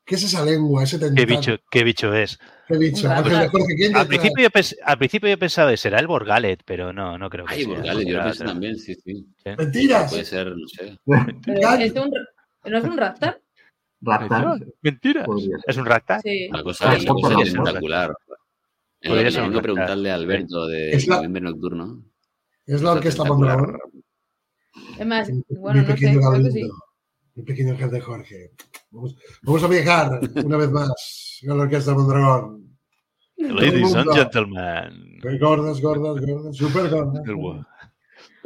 [0.05, 2.39] ¿Qué es esa lengua, ese ¿Qué bicho, qué bicho es?
[2.69, 3.07] ¿Qué bicho?
[3.07, 3.43] Un Ángel rata.
[3.43, 6.62] de Jorge, ¿quién Al principio, yo pens- al principio yo pensaba que será el Borgalet,
[6.64, 7.75] pero no, no creo que Ay, sea.
[7.75, 9.27] Burgales, yo lo Será- pensé será- también, sí, sí.
[9.59, 10.11] Mentiras.
[10.11, 10.97] Puede ser, no sé.
[11.85, 12.11] Es un,
[12.71, 13.43] ¿No es un raptor?
[14.01, 14.59] Raptar.
[14.82, 15.26] Mentira.
[15.66, 16.20] ¿Es un Raktar?
[16.22, 16.49] Sí.
[16.51, 18.14] Una Ah, cosa, es espectacular.
[19.03, 22.03] Podría que ser un preguntarle a Alberto de Es la- Noviembre Nocturno.
[22.66, 23.24] Es la orquesta.
[23.24, 23.78] Mondragón.
[24.99, 26.68] Es más, bueno, mi no sé, pequeño sí.
[27.34, 28.51] Mi pequeño Ángel de Jorge.
[28.90, 32.76] Vamos, vamos a viajar una vez más con la orquesta Mondragón.
[33.38, 35.18] Ladies and gentlemen.
[35.40, 37.22] Gordas, gordas, gordas, súper gordas.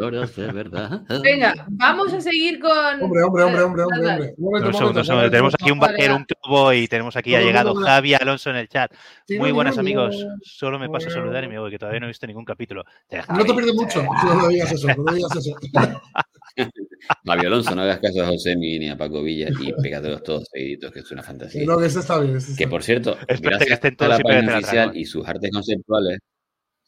[0.00, 1.02] Verdad.
[1.22, 2.70] Venga, vamos a seguir con.
[3.02, 4.34] Hombre, hombre, hombre, hombre, hombre.
[4.36, 5.30] Un momento, Un un segundo, momento, un segundo.
[5.30, 8.68] Tenemos aquí un vaquero, un cowboy y tenemos aquí, ha llegado Javi Alonso en el
[8.68, 8.92] chat.
[9.26, 10.26] Sí, Muy buenas amigos.
[10.42, 12.84] Solo me paso a saludar y me voy, que todavía no he visto ningún capítulo.
[13.10, 14.02] No te pierdes mucho.
[14.02, 15.54] No, digas eso, no digas eso.
[17.26, 20.48] Javi Alonso, no hagas caso a José ni ni a Paco Villa y pégatelos todos
[20.52, 21.64] seguiditos, que es una fantasía.
[21.64, 22.36] No, que este está bien.
[22.36, 25.50] está Que por cierto, Espérate que gracias estén a la página oficial y sus artes
[25.52, 26.18] conceptuales,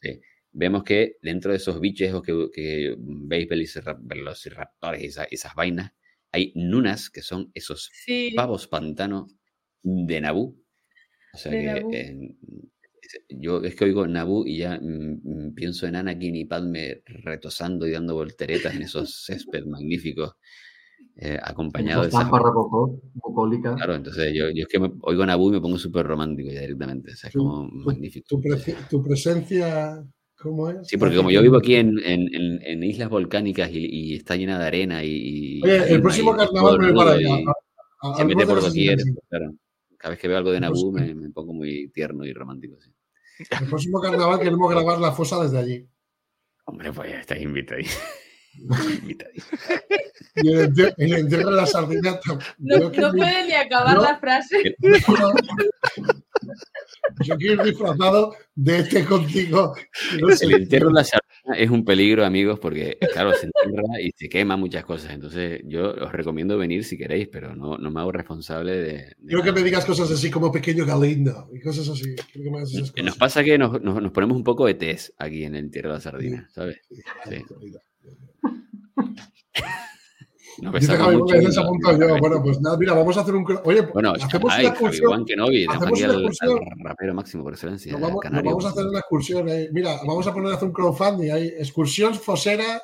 [0.01, 0.21] sí,
[0.53, 5.93] vemos que dentro de esos bichos que, que veis, velocirap- velociraptores y esa- esas vainas,
[6.31, 8.33] hay nunas, que son esos Sí.
[8.37, 9.29] pavos pantano
[9.83, 10.57] de Naboo.
[11.35, 11.91] O sea De que Naboo.
[11.93, 12.37] eh,
[13.31, 17.87] yo es que oigo Naboo y ya mm, mm, pienso en Anakin y Padme retosando
[17.87, 20.35] y dando volteretas en esos césped magníficos,
[21.17, 22.31] eh, acompañado de esas
[23.15, 23.75] bucólica.
[23.75, 26.61] Claro, entonces yo, yo es que me, oigo Naboo y me pongo súper romántico ya
[26.61, 27.13] directamente.
[27.13, 28.27] O sea, es como tu- magnífico.
[28.29, 30.03] Tu, pre- tu presencia,
[30.43, 30.89] ¿cómo es?
[30.89, 34.37] Sí, porque como yo vivo aquí en, en- en- en islas volcánicas y, y está
[34.37, 35.59] llena de arena y.
[35.59, 37.35] y Oye, el próximo carnaval me para allá.
[38.03, 38.99] a- a- se mete por de doquier.
[38.99, 39.23] 65.
[39.29, 39.55] claro.
[39.99, 42.77] Cada vez que veo algo de Naboo me, me pongo muy tierno y romántico.
[42.81, 42.91] sí.
[43.61, 45.87] El próximo carnaval queremos grabar la fosa desde allí.
[46.65, 48.03] Hombre, pues ya estáis invitadísimos.
[49.01, 49.61] Invitadísimos.
[50.37, 52.19] Y el enter- el entierro de la sardina.
[52.59, 54.77] No, no puede ni acabar yo- la frase.
[57.25, 59.75] Yo quiero ir disfrazado de este contigo.
[60.21, 60.47] No sé.
[60.47, 64.29] El entierro de la sardina es un peligro, amigos, porque, claro, se entierra y se
[64.29, 65.13] quema muchas cosas.
[65.13, 68.93] Entonces, yo os recomiendo venir si queréis, pero no, no me hago responsable de.
[68.93, 72.15] de Quiero que me digas cosas así como pequeño Galindo y cosas así.
[72.33, 73.19] Que me hagas esas Eh, Nos cosas.
[73.19, 75.95] pasa que nos, nos- nos ponemos un poco de test aquí en el entierro de
[75.95, 76.77] la sardina, ¿sabes?
[77.29, 77.45] Sí.
[80.61, 81.37] Nos Dice Javi, mucho.
[81.37, 82.19] y ese apunto yo.
[82.19, 83.45] Bueno, pues nada, mira, vamos a hacer un.
[83.65, 85.09] Oye, Bueno, hacemos ay, una excursión.
[85.09, 86.59] Juan Kenobi, hacemos una excursión.
[86.59, 89.49] al rapero máximo por excelencia, Nos vamos, nos vamos a hacer una excursión.
[89.49, 89.69] eh.
[89.73, 91.47] Mira, vamos a poner a hacer un crowdfunding ahí.
[91.59, 92.83] Excursión Fosera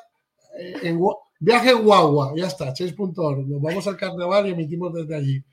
[0.59, 0.99] eh, en
[1.39, 2.33] Viaje en Guagua.
[2.35, 3.47] Ya está, change.org.
[3.47, 5.43] Nos vamos al carnaval y emitimos desde allí.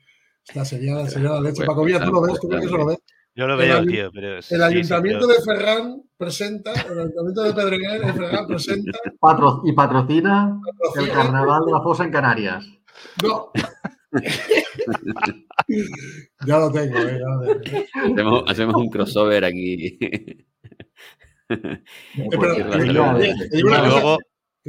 [0.47, 1.65] Esta sería, sería la leche.
[1.65, 2.97] Paco Villa, tú lo ves, tú crees que eso lo ves.
[3.37, 4.41] Yo lo El veo, ayu- tío, pero.
[4.41, 8.97] sí, El sí, ayuntamiento de Ferran presenta, el ayuntamiento de Pedreguer, de Ferran presenta.
[9.19, 10.59] Patro- y patrocina
[10.99, 12.65] el carnaval de la fosa en Canarias.
[13.23, 13.51] No.
[16.47, 17.83] ya lo tengo, eh, ya lo tengo.
[18.13, 19.99] Hacemos, hacemos un crossover aquí.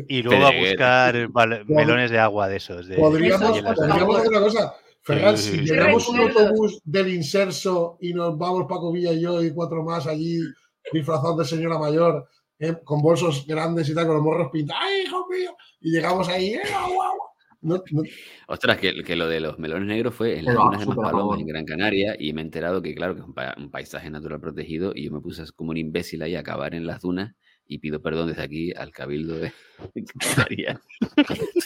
[0.08, 1.28] Y luego, a buscar
[1.66, 2.86] melones de agua de esos.
[2.86, 4.74] De, podríamos hacer una cosa.
[5.08, 9.42] Ferran, Sí, si llegamos un autobús del inserso y nos vamos Paco Villa y yo
[9.42, 10.38] y cuatro más allí
[10.92, 12.28] disfrazados de señora mayor,
[12.58, 15.50] eh, con bolsos grandes y tal, con los morros pintados, ¡ay, hijo mío!
[15.80, 17.12] Y llegamos ahí, ¡eh, guau, guau!
[17.60, 18.02] No, no,
[18.46, 21.46] Ostras, que, que lo de los melones negros fue en las dunas de Maspalomas, en
[21.46, 24.40] Gran Canaria, y me he enterado que, claro, que es un, pa- un paisaje natural
[24.40, 27.34] protegido, y yo me puse como un imbécil ahí a acabar en las dunas,
[27.66, 29.52] y pido perdón desde aquí al Cabildo de
[30.18, 30.80] Canarias,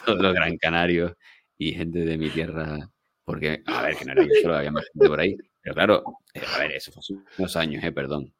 [0.07, 1.13] todos los gran canarios
[1.59, 2.91] y gente de mi tierra,
[3.33, 6.03] porque, a ver, que no era yo solo, había más gente por ahí, pero claro,
[6.35, 8.31] eh, a ver, eso fue hace unos años, eh, perdón.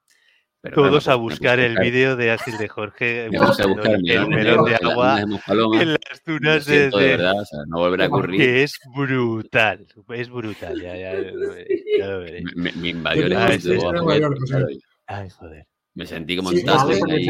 [0.61, 3.29] Pero, Todos a buscar el vídeo de Ágil de Jorge.
[3.31, 6.25] Me puse a buscar el melón de en las agua dunas de Maspalomas, en las
[6.27, 8.41] dunas de, siento de de- verdad, o sea, no volverá a ocurrir.
[8.41, 9.87] que es brutal.
[10.11, 12.45] Es brutal, ya, ya, ya lo veré.
[12.55, 14.67] Me, invadió el claro,
[15.07, 15.67] Ay, joder.
[15.95, 17.27] Me sentí como Sí, también ahí.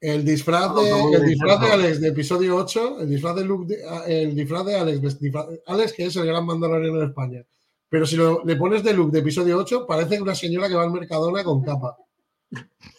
[0.00, 1.66] El disfraz de, el disfraz de.
[1.72, 5.92] Alex de episodio 8, el disfraz de Luke, de- el disfraz de Alex, disfraz- Alex,
[5.92, 7.44] que es el gran mandaloriano de España.
[7.88, 10.84] Pero si lo- le pones de Luke de episodio 8, parece una señora que va
[10.84, 11.96] al Mercadona con capa.
[12.52, 12.56] O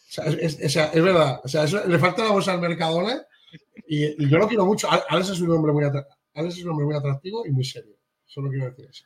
[0.09, 1.39] sea, es, es- es verdad.
[1.43, 3.21] O sea, eso- le falta la bolsa al Mercadona
[3.87, 4.91] y, y yo lo quiero mucho.
[4.91, 7.95] Al- Alex es un hombre muy Alex es un hombre muy atractivo y muy serio.
[8.25, 9.05] Solo quiero decir eso.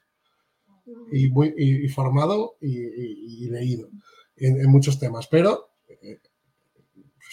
[1.11, 3.89] y, muy, y, y formado y, leído
[4.37, 5.27] en, en muchos temas.
[5.27, 5.69] Pero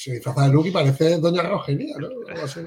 [0.02, 2.09] se disfraza de Luke y parece Doña Rogería, ¿no?
[2.28, 2.60] Algo así.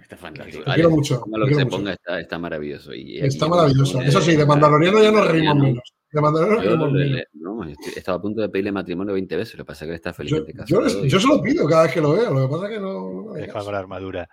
[0.00, 0.64] Está fantástico.
[0.64, 2.92] Te quiero mucho, lo que se ponga está, está maravilloso.
[2.94, 4.00] Y, Está y- maravilloso.
[4.02, 5.94] Eso sí, de Mandaloriano ya nos reímos menos.
[6.12, 7.24] De Mandaloriano nos Yo, reímos menos.
[7.32, 7.64] no,
[7.96, 10.14] estaba a punto de pedirle matrimonio 20 veces, lo que pasa es que está Yo,
[10.16, 11.04] felizmente yo, casado.
[11.06, 12.80] y- yo se lo pido cada vez que lo veo, lo que pasa es que
[12.80, 12.92] no.
[13.24, 13.64] no hagas.
[13.64, 14.28] con la armadura.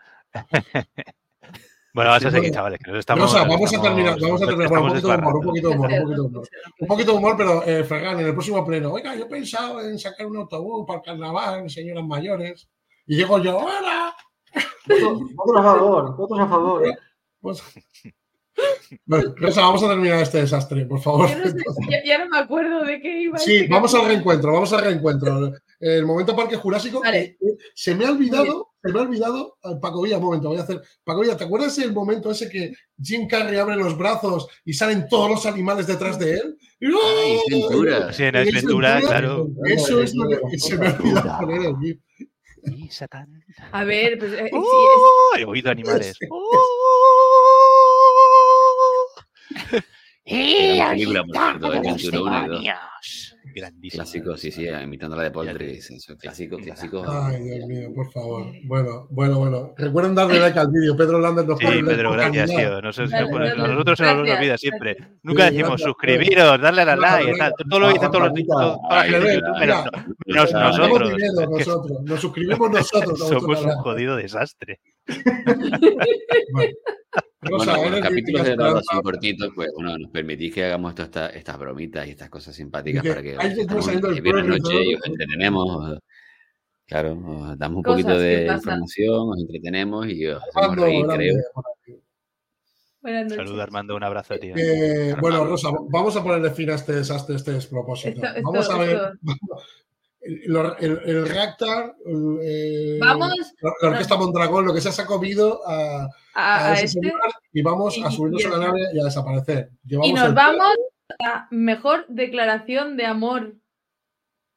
[1.93, 2.53] Bueno, vas a seguir, bueno.
[2.53, 2.80] chavales.
[2.84, 5.35] Que nos estamos, Rosa, nos vamos a terminar, vamos a terminar un poquito de humor,
[5.35, 6.47] un poquito de humor, un poquito de humor.
[6.80, 9.81] Un poquito de humor, pero eh, Fergan, en el próximo pleno, oiga, yo he pensado
[9.81, 12.69] en sacar un autobús para el carnaval, señoras mayores.
[13.07, 14.15] Y llego yo, ¡hola!
[15.35, 16.84] Votos a favor, votos a favor.
[17.39, 17.63] Pues-
[19.05, 21.30] Bueno, Rosa, vamos a terminar este desastre, por favor.
[21.30, 21.57] Yo no sé,
[21.89, 23.38] ya, ya no me acuerdo de qué iba.
[23.38, 25.53] Sí, este vamos al reencuentro, vamos al reencuentro.
[25.81, 27.01] El momento Parque Jurásico.
[27.01, 27.19] Vale.
[27.19, 30.49] eh, eh, se me ha olvidado, se me ha olvidado, eh, Paco Villa, un momento,
[30.49, 30.81] voy a hacer.
[31.03, 32.71] Paco Villa, ¿te acuerdas el momento ese que
[33.01, 36.57] Jim Carrey abre los brazos y salen todos los animales detrás de él?
[36.79, 37.41] Y- Ay, ¡Oh!
[37.49, 38.13] Ventura.
[38.13, 39.47] Sí, en Ace Ventura, claro.
[39.65, 41.99] Eso es lo que se me ha olvidado poner el GIF.
[42.63, 43.43] Y Satán.
[43.71, 45.35] A ver, pues, eh, sí, es- ¡Oh!
[45.37, 46.15] He oído animales.
[50.25, 53.30] Gran película, por cierto, de Ventura uno y dos.
[53.53, 54.03] Grandísimo.
[54.03, 55.77] Clásico, sí, sí, imitando la de.
[55.77, 57.03] Eso, clásico, clásico.
[57.07, 58.45] Ay, Dios mío, por favor.
[58.65, 59.73] Bueno, bueno, bueno.
[59.77, 60.95] Recuerden darle like al vídeo.
[60.95, 62.81] Pedro Lander nos Sí, pone like Pedro, gracias, tío.
[62.81, 64.95] Nosotros se nos olvida siempre.
[64.95, 65.19] gracias.
[65.23, 67.53] Nunca Sí, decimos suscribiros, darle a la like y tal.
[67.69, 68.77] Todo lo dicen todos los menos,
[70.25, 71.13] Tenemos nosotros.
[71.49, 72.01] nosotros.
[72.03, 73.19] Nos suscribimos nosotros.
[73.29, 74.79] somos un jodido desastre.
[77.41, 78.91] Bueno, eres los capítulos de Dado esperanza.
[78.91, 82.55] así cortitos, pues bueno, nos permitís que hagamos todas estas, estas bromitas y estas cosas
[82.55, 83.35] simpáticas para que
[84.22, 85.97] viernes noche y os entretenemos.
[86.85, 91.34] Claro, os damos un poquito de información, os entretenemos y os hacemos reír, grande,
[91.84, 93.35] creo.
[93.35, 94.53] Saluda Armando, un abrazo, tío.
[94.55, 95.43] Eh, bueno.
[95.45, 98.09] Rosa, vamos a ponerle fin a este desastre, este despropósito.
[98.23, 98.89] Esto- esto- vamos a ver.
[98.95, 99.11] esto-
[100.22, 101.26] El, el,
[102.43, 106.73] eh, Vamos la, la Orquesta Mondragón, lo que se ha comido a, a, a a
[106.76, 107.11] ese este
[107.53, 109.72] y vamos a subirnos y a la nave y a desaparecer.
[109.84, 110.73] Llevamos y nos vamos
[111.26, 113.56] a mejor declaración de amor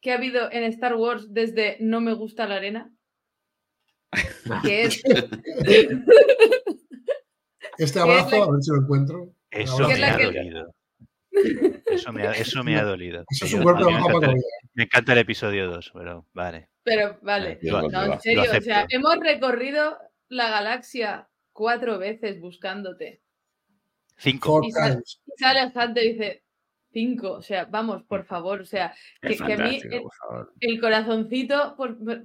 [0.03, 2.93] que ha habido en Star Wars desde No me gusta la arena.
[4.65, 5.03] Que es
[7.79, 9.35] Este es abrazo, la- a ver si lo encuentro.
[9.51, 10.75] Eso es la ha que- dolido.
[11.87, 13.25] Eso me ha, eso me ha dolido.
[13.31, 14.43] Eso es Sí, un a golpe mí me encanta, el-
[14.75, 16.69] me encanta el episodio 2, pero vale.
[16.83, 19.99] Pero vale, no, en serio, o sea, hemos recorrido
[20.29, 23.23] la galaxia cuatro veces buscándote.
[24.17, 24.61] Cinco.
[24.63, 24.71] Y
[25.39, 26.45] sale Hunter y dice
[26.93, 30.03] cinco, o sea, vamos, por favor, o sea, que, a mí el,
[30.61, 32.23] el corazoncito, por- por-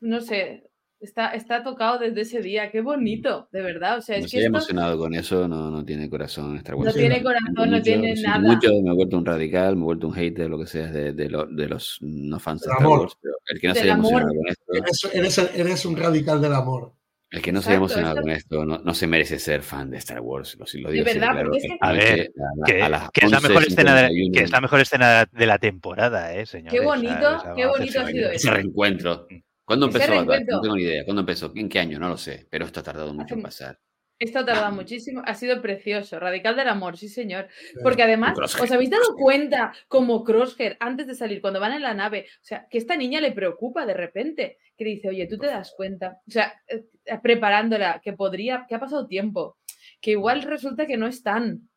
[0.00, 0.68] no sé,
[1.02, 4.36] está, está tocado desde ese día, qué bonito, de verdad, o sea, No es se
[4.36, 6.86] que haya esto emocionado con eso, no, no tiene corazón Star Wars.
[6.86, 8.38] no tiene corazón, no tiene nada.
[8.38, 11.12] mucho, me he vuelto un radical, me he vuelto un hater, lo que sea, de,
[11.12, 13.00] de, lo- de los no fans de Star amor.
[13.00, 13.18] Wars.
[13.20, 14.10] Pero el que no se haya amor.
[14.22, 16.92] emocionado con esto, Eres, eres, eres un radical del amor.
[17.30, 19.90] el que no se haya emocionado esto- con esto, no, no se merece ser fan
[19.90, 20.54] de Star Wars.
[20.58, 21.54] Lo, lo De digo así verdad, claro.
[21.54, 24.02] es que- A ver, a la- Que, a las que es la mejor escena de,
[24.08, 26.78] 11:51, que es la mejor escena de la temporada, eh, señores.
[26.78, 28.32] Qué bonito, qué bonito ha sido vaina.
[28.34, 29.26] Ese reencuentro.
[29.72, 30.12] ¿Cuándo empezó?
[30.12, 30.56] Reencuentro.
[30.56, 31.04] No tengo ni idea.
[31.06, 31.50] ¿Cuándo empezó?
[31.54, 31.98] ¿En qué año?
[31.98, 32.46] No lo sé.
[32.50, 33.78] Pero esto ha tardado mucho en pasar.
[34.18, 37.48] Esto ha tardado muchísimo, ha sido precioso, radical del amor, sí señor.
[37.82, 38.38] Porque además.
[38.38, 42.44] ¿os habéis dado cuenta como Crosshair, antes de salir, cuando van en la nave, o
[42.44, 46.18] sea, que esta niña le preocupa de repente, que dice, oye, tú te das cuenta,
[46.28, 49.56] o sea, eh, eh, preparándola, que podría, que ha pasado tiempo,
[50.00, 51.68] que igual resulta que no están.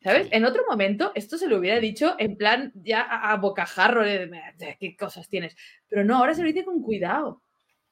[0.00, 0.28] ¿Sabes?
[0.30, 4.26] En otro momento esto se lo hubiera dicho en plan ya a, a bocajarro de,
[4.56, 5.56] de qué cosas tienes.
[5.88, 7.42] Pero no, ahora se lo dice con cuidado.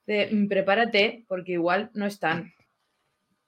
[0.07, 2.53] De "Mm, prepárate porque igual no están.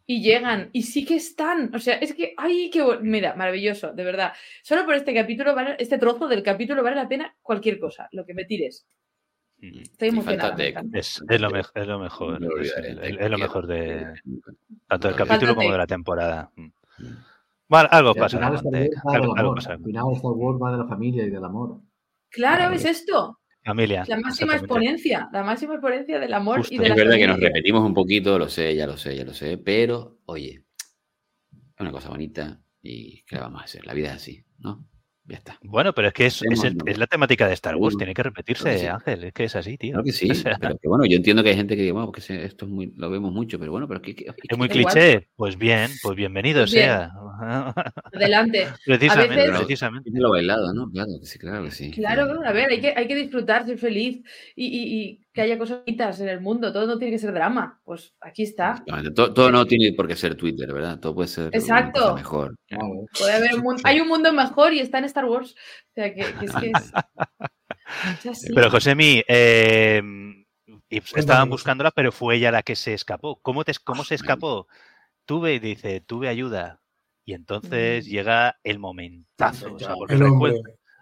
[0.07, 1.73] Y llegan, y sí que están.
[1.75, 4.33] O sea, es que, ay, qué Mira, maravilloso, de verdad.
[4.63, 8.25] Solo por este capítulo, vale, este trozo del capítulo vale la pena cualquier cosa, lo
[8.25, 8.87] que me tires.
[9.59, 9.79] Mm.
[9.81, 10.57] Estoy emocionada.
[10.95, 12.43] Es, es lo, es lo mejor.
[12.61, 14.15] Es, es lo mejor de
[14.89, 16.51] tanto del capítulo como de la temporada.
[17.69, 18.39] Bueno, algo Y al pasa.
[18.39, 18.90] final Star Wars va del
[19.23, 19.73] Algo, algo pasa.
[19.73, 21.81] Al final Star Wars va de la familia y del amor.
[22.31, 23.39] Claro, es esto.
[23.65, 24.05] Familia.
[24.09, 25.28] La máxima exponencia.
[25.32, 26.74] La máxima exponencia del amor Justo.
[26.74, 27.49] y de Es la verdad que nos familia.
[27.49, 30.65] repetimos un poquito, lo sé, ya lo sé, ya lo sé, pero oye,
[31.53, 33.85] es una cosa bonita y ¿qué le vamos a hacer?
[33.86, 34.86] La vida es así, ¿no?
[35.24, 35.59] Ya está.
[35.62, 38.23] Bueno, pero es que es, es, el- es la temática de Star Wars, tiene que
[38.23, 38.86] repetirse, Creo que sí.
[38.86, 39.90] Ángel, es que es así, tío.
[39.93, 41.93] Claro que sí, O sea, pero que bueno, yo entiendo que hay gente que dice,
[41.93, 44.69] bueno, porque esto es muy, lo vemos mucho, pero bueno, pero que, que- es muy
[44.73, 44.95] Igual.
[44.95, 46.69] cliché, pues bien, pues bienvenido bien.
[46.69, 47.12] sea.
[48.15, 48.69] Adelante.
[48.85, 50.10] precisamente, veces- precisamente.
[50.10, 50.90] Tiene lo bailado, ¿no?
[50.90, 51.90] Claro que sí, claro que sí.
[51.90, 54.23] Claro, a ver, hay que, hay que disfrutar, ser feliz
[54.56, 56.73] y, y- y que haya cosas bonitas en el mundo.
[56.73, 57.81] Todo no tiene que ser drama.
[57.85, 58.82] Pues aquí está.
[59.15, 60.98] Todo, todo no tiene por qué ser Twitter, ¿verdad?
[60.98, 62.15] Todo puede ser Exacto.
[62.15, 62.56] mejor.
[62.66, 63.06] Claro.
[63.19, 65.52] Puede haber un mundo, hay un mundo mejor y está en Star Wars.
[65.52, 66.93] O sea, que, que es que es,
[68.20, 68.52] es así.
[68.55, 70.02] Pero Josemi, eh,
[70.90, 73.40] estaban buscándola, pero fue ella la que se escapó.
[73.40, 74.66] ¿Cómo, te, cómo se escapó?
[75.24, 76.81] Tuve, dice, tuve ayuda.
[77.29, 78.09] Y entonces Mm.
[78.09, 79.75] llega el momentazo.
[79.75, 80.51] O sea, porque El o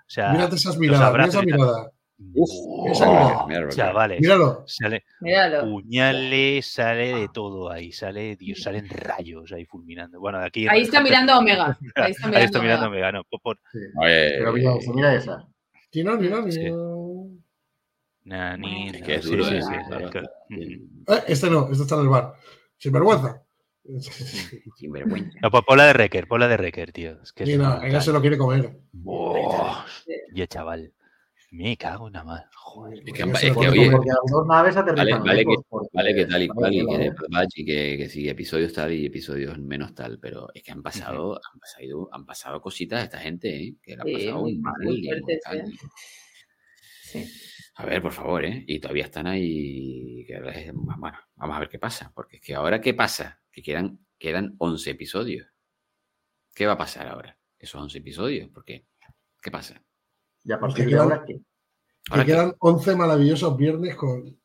[0.09, 1.91] sea, Mírate esas los miradas, mira esa mirada.
[2.35, 2.51] Uf,
[2.91, 3.47] Esa mirada.
[3.47, 4.65] mira, Chavales, Míralo.
[4.67, 5.61] sale Míralo.
[5.71, 10.19] puñales, sale de todo ahí, sale, Dios, salen rayos ahí fulminando.
[10.19, 11.79] Bueno, de aquí Ahí está mirando a Omega.
[11.95, 13.09] Ahí está mirando, Ahí está mirando Omega.
[13.11, 13.79] Omega, no, por- Sí.
[14.03, 15.37] Oye, Pero mira esa, mira esa.
[15.37, 16.71] No, Sí.
[16.71, 17.29] no.
[18.25, 19.63] na, ni- Es que es sí, duro, sí, ¿eh?
[19.63, 20.07] sí, Claro.
[20.07, 22.33] es que- Eh, este no, este está en el bar.
[22.79, 23.43] Sin vergüenza.
[24.77, 25.39] Sin vergüenza.
[25.43, 27.23] No, pues Pola de Recker, Pola de Recker, tío.
[27.23, 27.91] Es que nada, brutal.
[27.91, 28.77] ella se lo quiere comer.
[28.93, 29.85] Buah,
[30.33, 30.93] Oye, chaval.
[31.53, 32.45] Me cago en la madre.
[32.55, 32.99] Joder.
[33.07, 36.49] Es que, es que, oye, dos naves aterrizan vale lejos, que- Vale, que tal y
[36.49, 37.49] cual, y que Vale, vale.
[37.55, 41.61] Que, que sí, episodios tal y episodios menos tal, pero es que han pasado, han
[41.61, 43.75] pasado, han pasado cositas a esta gente, ¿eh?
[43.81, 45.59] que le ha Sí, pasado muy- un mal y mortal.
[45.59, 45.65] ¿eh?
[47.03, 47.25] Sí.
[47.77, 48.65] A ver, por favor, ¿eh?
[48.67, 50.25] Y todavía están ahí.
[50.27, 50.41] que
[50.75, 53.41] Bueno, vamos a ver qué pasa, porque es que ahora, ¿qué pasa?
[53.57, 55.47] Que quedan, quedan 11 episodios.
[56.55, 57.39] ¿Qué va a pasar ahora?
[57.59, 58.85] Esos 11 episodios, ¿por qué?
[59.41, 59.81] ¿Qué pasa?
[60.45, 61.35] Y a Pues partir que de quedan- ahora, ¿qué?
[61.37, 61.43] Que
[62.11, 64.39] Ahora que- quedan 11 maravillosos viernes con.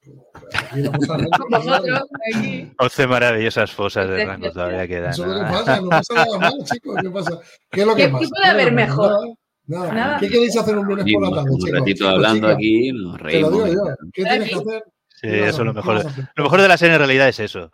[0.53, 1.27] Aquí no pasa nada.
[1.37, 1.99] Con vosotros,
[2.33, 2.71] aquí.
[2.79, 5.09] 11 maravillosas fosas de rango todavía quedan.
[5.11, 5.39] Eso ¿no?
[5.41, 6.95] pasa, no pasa nada mal, chicos.
[7.01, 7.39] ¿Qué pasa?
[7.69, 8.23] ¿Qué es lo que ¿Qué- pasa?
[8.23, 9.09] qué puede haber ¿Qué es lo que mejor?
[9.11, 9.33] pasa?
[9.67, 9.93] Nada.
[9.93, 10.19] Nada.
[10.21, 11.79] ¿Qué queréis hacer un lunes y por la tarde, un chicos?
[11.79, 13.51] ratito Chicos, hablando chicas, aquí, nos Te lo reímos.
[13.51, 13.95] digo yo.
[14.13, 14.83] ¿Qué tienes que hacer?
[15.09, 16.05] Sí, ¿Qué vas a eso es lo mejor.
[16.35, 17.71] Lo mejor de la serie en realidad es eso.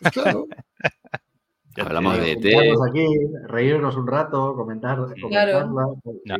[0.00, 0.46] Pues claro.
[1.76, 3.06] Hablamos de ET, Juntarnos aquí,
[3.46, 5.86] reírnos un rato, comentar, comentarla.
[6.02, 6.36] pues, No.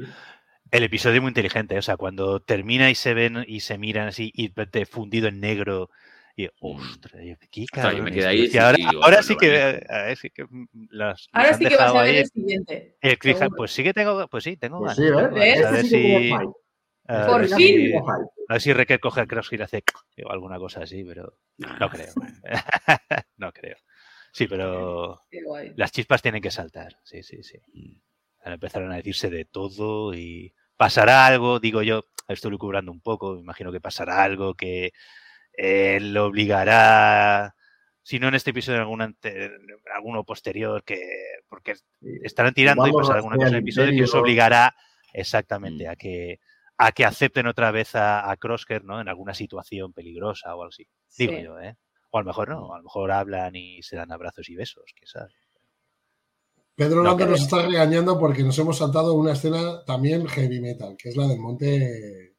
[0.71, 4.31] El episodio muy inteligente, o sea, cuando termina y se ven y se miran así
[4.35, 5.89] y te fundido en negro
[6.37, 9.83] y ostras, yo- qué Ostras, yo me quedé ahí y ahora, digo, ahora sí que,
[9.89, 12.97] a ver, sí que mm, las, Ahora sí que vas a ver ahí el siguiente.
[13.01, 13.49] el.
[13.57, 14.97] Pues sí que tengo, pues sí, tengo Pues ganas.
[14.97, 15.11] sí,
[15.71, 16.33] ver Este si,
[17.07, 17.87] a Por ver si- que fin.
[17.93, 18.38] hype.
[18.49, 19.85] A ver si Reker coge el y hace
[20.27, 22.13] o alguna cosa así, pero Ah, no creo.
[23.37, 23.77] no creo.
[24.33, 25.23] Sí, pero
[25.77, 26.97] las chispas tienen que saltar.
[27.05, 27.59] Sí, sí, sí.
[28.41, 33.35] Ahora empezaron a decirse de todo y pasará algo, digo yo, estoy lucubrando un poco,
[33.35, 34.93] me imagino que pasará algo que
[35.55, 37.55] eh, lo obligará,
[38.03, 39.51] si no en este episodio, en algún ante-
[39.95, 41.01] alguno posterior, que
[41.49, 41.75] porque
[42.23, 44.77] estarán tirando y pasará alguna rastrea cosa en el episodio que os obligará
[45.13, 45.91] exactamente Mm.
[45.91, 46.39] a que
[46.79, 49.01] a que acepten otra vez a, a Crosshair, ¿no?
[49.01, 50.87] En alguna situación peligrosa o algo así.
[51.19, 51.43] Digo Sí.
[51.43, 51.77] yo, ¿eh?
[52.11, 54.85] O a lo mejor no, a lo mejor hablan y se dan abrazos y besos,
[54.97, 55.33] quién sabe.
[56.77, 57.31] Pedro No Lando creo.
[57.31, 61.27] nos está regañando porque nos hemos saltado una escena también heavy metal, que es la
[61.27, 62.37] del monte.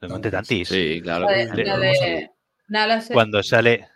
[0.00, 0.68] El Monte Tantis.
[0.68, 1.26] Sí, claro.
[1.26, 2.30] La de, la de-
[2.68, 3.12] nada, la sé.
[3.14, 3.86] cuando sale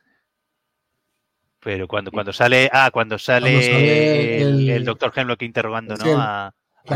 [1.61, 5.97] pero cuando cuando sale ah cuando sale, Cuando sale el, el- el doctor Hemlock interrogando
[5.97, 6.55] no a,
[6.89, 6.95] a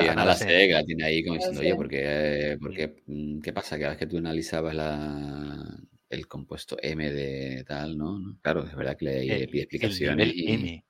[0.00, 3.40] Sí, a Ana la sé, que la tiene ahí como diciendo, oye, porque, porque, mm,
[3.40, 3.76] ¿qué pasa?
[3.78, 8.18] Cada vez que tú analizabas la, el compuesto M de tal, ¿no?
[8.18, 8.38] ¿no?
[8.42, 10.84] Claro, es verdad que le, pide el explicaciones y, M.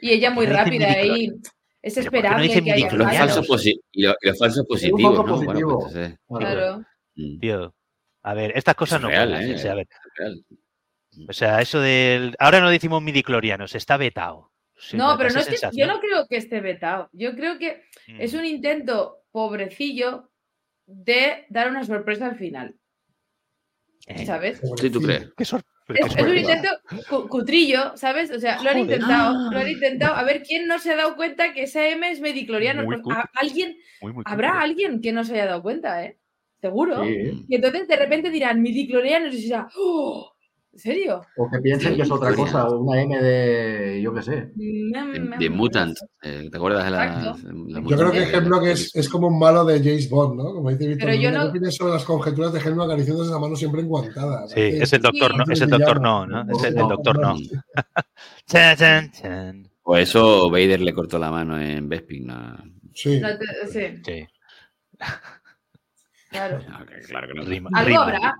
[0.00, 1.30] Y ella muy ¿Por qué no rápida ahí.
[1.80, 4.26] Es ¿Pero por qué no esperable dice que haya los falsos, posi- y lo- y
[4.28, 5.36] los falsos positivos, ¿no?
[5.42, 6.84] Bueno, pues entonces, Claro.
[7.14, 7.74] mm, tío
[8.22, 9.68] a ver estas cosas es no real, pueden ¿eh?
[9.68, 10.44] a ver es real.
[11.28, 14.57] o sea eso del ahora no decimos midiclorianos está vetado Sí,
[14.94, 17.08] No, pero no es que, yo no creo que esté vetado.
[17.12, 18.20] Yo creo que Mm.
[18.20, 20.30] es un intento pobrecillo
[20.86, 22.74] de dar una sorpresa al final.
[24.06, 24.60] Eh, ¿Sabes?
[24.80, 25.30] Sí, ¿tú crees?
[25.36, 26.68] qué Es, un intento
[27.10, 28.30] cu- cutrillo, ¿sabes?
[28.30, 28.94] O sea, lo han Joder.
[29.00, 30.14] intentado, lo han intentado.
[30.16, 32.84] A ver quién no se ha dado cuenta que esa M es medicloriano.
[32.84, 33.00] Pues,
[33.34, 34.64] alguien, Muy, muy habrá cutre.
[34.64, 36.18] alguien que no se haya dado cuenta, ¿eh?
[36.60, 37.04] Seguro.
[37.04, 37.44] Sí.
[37.48, 40.32] Y entonces de repente dirán midiclorianos y será, ¡oh!
[40.78, 41.22] ¿En serio?
[41.36, 42.52] O que piensen Sí, que es otra Victoria.
[42.52, 44.52] cosa, o una M de, yo qué sé.
[44.54, 47.36] De, de Mutant, eh, ¿te acuerdas de la,
[47.66, 50.52] la Yo creo que Hemlock es, es como un malo de James Bond, ¿no?
[50.54, 53.40] Como dice Víctor, Pero yo ¿qué no- opinas sobre las conjeturas de Hemlock acariciándose la
[53.40, 54.46] mano siempre enguantada?
[54.46, 57.36] sí es el doctor no es el doctor no no es el, doctor no.
[59.82, 62.28] O eso Vader le cortó la mano en Bespin.
[62.28, 62.56] ¿no?
[62.94, 63.18] Sí.
[63.20, 64.28] No te- sí, sí
[66.30, 66.60] claro.
[67.08, 67.42] Claro que no.
[67.44, 68.34] rima Algo rima, habrá.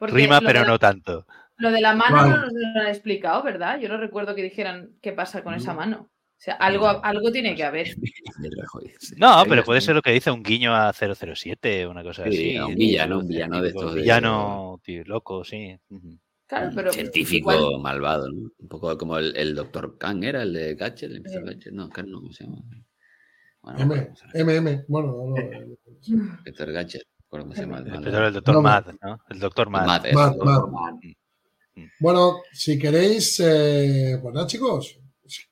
[0.00, 1.26] rima lo pero no tanto
[1.58, 2.30] Lo de la mano Vale.
[2.30, 3.78] no nos lo han explicado, ¿verdad?
[3.78, 5.78] Yo no recuerdo que dijeran qué pasa con esa No.
[5.80, 6.08] mano.
[6.10, 7.86] O sea, algo, algo tiene que haber.
[9.16, 12.56] No, pero puede ser lo que dice un guiño a 007 o una cosa Sí,
[12.56, 12.58] así.
[12.58, 15.78] un villano, un villano de estos de- Villano, tío, loco, sí.
[16.46, 18.50] Claro, pero científico igual- malvado, ¿no?
[18.58, 19.96] Un poco como el, el Dr.
[19.98, 21.52] Kang era, el de Gadget, el Mr.
[21.52, 21.70] Eh.
[21.72, 22.56] No, Kang no, ¿cómo se llama?
[23.62, 24.52] Bueno, M, no, ¿cómo se llama?
[24.52, 25.34] MM, bueno, no,
[26.16, 26.72] no, Dr.
[26.72, 27.78] Gadget, ¿cómo se llama?
[27.78, 29.18] el doctor No, Mad, ¿no?
[29.30, 29.86] El doctor Mad.
[29.86, 30.36] Matt, Matt.
[30.36, 30.68] Matt.
[30.68, 30.94] Matt.
[32.00, 34.98] Bueno, si queréis, eh, pues nada, chicos,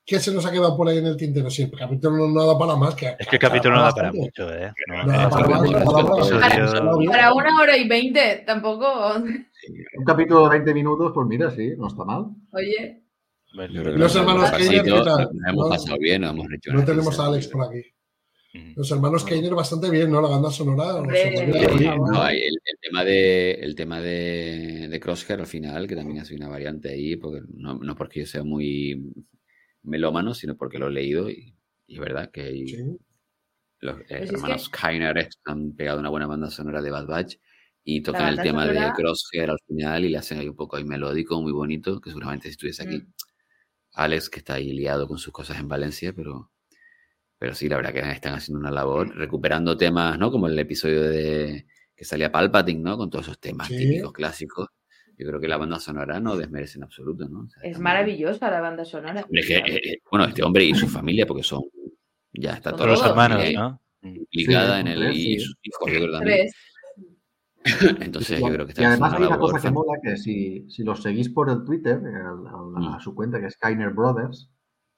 [0.05, 1.49] ¿qué se nos ha quedado por ahí en el tintero?
[1.49, 4.11] Si el capítulo no, da para más, que Es que el capítulo no da para
[4.13, 4.71] mucho, ¿eh?
[7.07, 9.13] Para una hora y veinte, tampoco.
[9.15, 12.25] Un capítulo de 20 minutos, pues mira, sí, no está mal.
[12.53, 13.03] Oye,
[13.51, 14.51] que Los nos hermanos.
[14.51, 17.81] Nos hemos No- pasado bien, hemos hecho No tenemos a Alex por aquí.
[18.75, 20.21] Los hermanos Keiner bastante bien, ¿no?
[20.21, 20.95] La banda sonora.
[20.95, 21.33] Hombre.
[21.35, 26.19] os- no, el, el tema de el tema de, de Crosshair al final, que también
[26.19, 29.13] ha sido una variante ahí, porque no, no porque yo sea muy
[29.83, 31.55] melómano, sino porque lo he leído y,
[31.87, 32.97] y es verdad que hay- Sí.
[33.79, 37.35] los eh, Pues es hermanos Kainer han pegado una buena banda sonora de Bad Batch
[37.83, 40.75] y tocan el tema de sonora- Crosshair al final y le hacen ahí un poco
[40.75, 43.13] ahí melódico, muy bonito, que seguramente si estuviese aquí, Mm.
[43.93, 46.50] Alex, que está ahí liado con sus cosas en Valencia, pero,
[47.41, 50.29] pero sí, la verdad que están haciendo una labor, recuperando temas, ¿no?
[50.29, 51.65] Como el episodio de
[51.95, 52.97] que salía Palpatine, ¿no?
[52.97, 53.77] Con todos esos temas Sí.
[53.77, 54.67] típicos, clásicos.
[55.17, 57.39] Yo creo que la banda sonora no desmerece en absoluto, ¿no?
[57.45, 59.23] O sea, es maravillosa la banda sonora.
[59.23, 61.63] Hombre, es que, eh, eh, bueno, este hombre y su familia, porque son,
[62.31, 63.81] ya está Todos los hermanos, ¿no?
[64.03, 66.37] Implicada Sí, en el y sus hijos, yo creo también.
[66.41, 66.53] Tres.
[68.01, 70.69] Entonces Y- yo creo que está y además hay una cosa que mola, que si,
[70.69, 72.99] si los seguís por el Twitter, eh, a, a- a Mm.
[72.99, 74.47] su cuenta que es Skyner Brothers,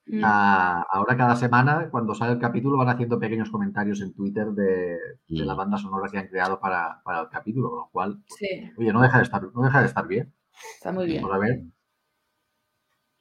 [0.06, 0.20] Mm.
[0.22, 4.98] a- ahora cada semana, cuando sale el capítulo, van haciendo pequeños comentarios en Twitter de,
[5.28, 5.56] de la Mm.
[5.56, 9.00] banda sonora que han creado para, para el capítulo, con lo cual, Sí, oye, no
[9.00, 10.32] deja de estar, no deja de estar bien.
[10.76, 11.22] está muy bien.
[11.22, 11.62] Vamos a ver.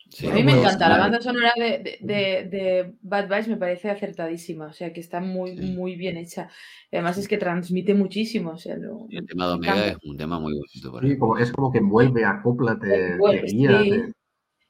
[0.10, 3.48] Sí, A mí me Pues, encanta, la banda sonora de, de, de- de Bad Batch
[3.48, 5.72] me parece acertadísima, o sea que está muy, Sí.
[5.76, 6.50] muy bien hecha.
[6.92, 9.98] Además es que transmite muchísimo, o sea, lo- Y el tema de me Omega es
[10.04, 10.92] un tema muy bonito.
[10.92, 13.82] por Sí, como, es como que envuelve, acopla, te, te Envuelve, guía.
[13.82, 13.90] sí.
[13.90, 14.14] te-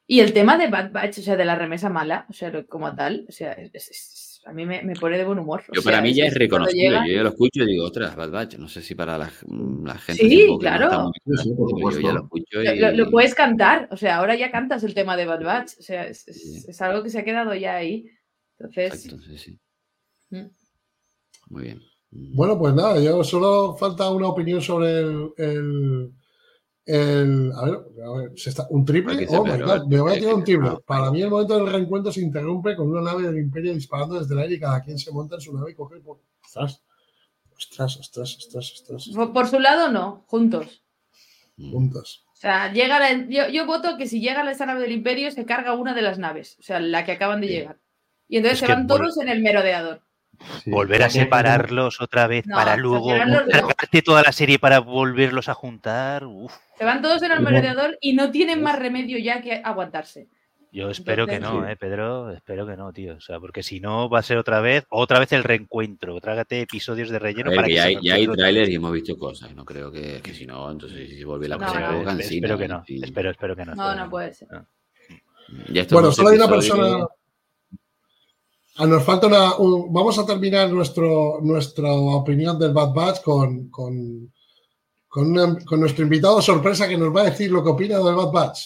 [0.05, 2.93] Y el tema de Bad Batch, o sea, de la remesa mala, o sea, como
[2.93, 5.63] tal, o sea, es- es- es- a mí me, me pone de buen humor.
[5.69, 7.05] o Yo sea, para mí ya es cuando reconocido.
[7.07, 8.55] Yo ya lo escucho y digo, ostras, Bad Batch.
[8.57, 9.31] No sé si para la,
[9.85, 10.85] la gente Sí, no claro.
[10.85, 12.13] está muy Sí, sí, por pero yo ya supuesto.
[12.13, 15.15] lo escucho Lo, y lo- lo puedes cantar, o sea, ahora ya cantas el tema
[15.15, 16.65] de Bad Batch, o sea, es, es- Sí.
[16.67, 18.05] es algo que se ha quedado ya ahí.
[18.59, 19.59] Entonces, Exacto, sí, sí.
[20.31, 20.47] Mm.
[21.49, 21.81] Muy bien.
[22.11, 25.30] Bueno, pues nada, yo solo falta una opinión sobre el.
[25.38, 26.11] el,
[26.85, 29.26] el- a ver, a ver, ¿se está, ¿un triple?
[29.30, 30.69] Oh my God, me voy a tirar un triple.
[30.69, 30.80] no.
[30.81, 34.34] Para mí, el momento del reencuentro se interrumpe con una nave del Imperio disparando desde
[34.34, 35.99] el aire y cada quien se monta en su nave y coge.
[36.01, 36.81] por- Ostras,
[37.55, 39.27] ostras, ostras, ostras, ostras.
[39.30, 40.84] por, su lado no, juntos.
[41.57, 41.72] Mm.
[41.72, 42.23] Juntas.
[42.31, 45.45] O sea, llega la- yo, yo voto que si llega esa nave del Imperio se
[45.45, 47.53] carga una de las naves, o sea, la que acaban de Sí.
[47.53, 47.80] llegar.
[48.27, 50.01] Y entonces Es se van todos en el merodeador.
[50.64, 50.69] Sí.
[50.72, 53.45] Volver a separarlos otra vez No, para luego no.
[53.45, 56.26] tragarte toda la serie para volverlos a juntar.
[56.26, 60.27] Uf, Se van todos en el merodeador y no tienen más remedio ya que aguantarse.
[60.72, 62.31] yo espero que no, eh, Pedro.
[62.31, 63.15] Espero que no, tío.
[63.15, 66.19] O sea, porque si no va a ser otra vez, otra vez el reencuentro.
[66.19, 68.43] Trágate episodios de relleno ver, para que ya hay, ya hay reencuentren.
[68.45, 69.53] trailers y hemos visto cosas.
[69.55, 72.47] No creo que, que si no, entonces si vuelve la No, cosa no, cansina.
[72.47, 72.84] espero que no.
[72.88, 73.76] Espero, espero que no.
[73.76, 74.47] No, no puede ser.
[75.69, 77.05] Ya Bueno, solo hay una persona.
[78.77, 79.55] Ah, nos falta una.
[79.57, 83.93] un- vamos a terminar nuestro, nuestra opinión del Bad Batch con, con,
[85.07, 88.15] con, una- con nuestro invitado sorpresa que nos va a decir lo que opina del
[88.15, 88.59] Bad Batch.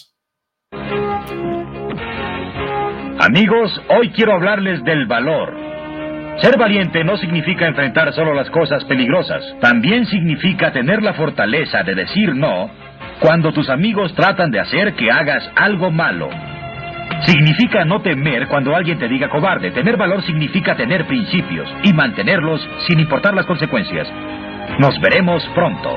[3.20, 5.52] Amigos, hoy quiero hablarles del valor.
[6.40, 11.96] Ser valiente no significa enfrentar solo las cosas peligrosas, también significa tener la fortaleza de
[11.96, 12.70] decir no
[13.20, 16.28] cuando tus amigos tratan de hacer que hagas algo malo.
[17.26, 19.70] Significa no temer cuando alguien te diga cobarde.
[19.72, 24.08] Tener valor significa tener principios y mantenerlos sin importar las consecuencias.
[24.78, 25.90] Nos veremos pronto.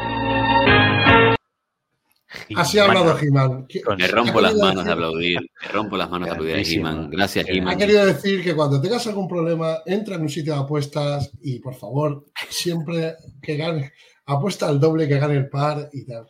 [2.56, 3.66] Así ha hablado He-Man.
[3.68, 5.40] ¿Qué- Con- Me rompo ha las manos de aplaudir.
[5.40, 6.62] Me rompo las manos de aplaudir a.
[6.62, 7.10] He-Man.
[7.10, 7.78] Gracias, Ha Ha He-Man.
[7.78, 11.76] querido decir que cuando tengas algún problema, entra en un sitio de apuestas y por
[11.76, 13.92] favor, siempre que gane,
[14.26, 16.26] apuesta al doble que gane el par y tal.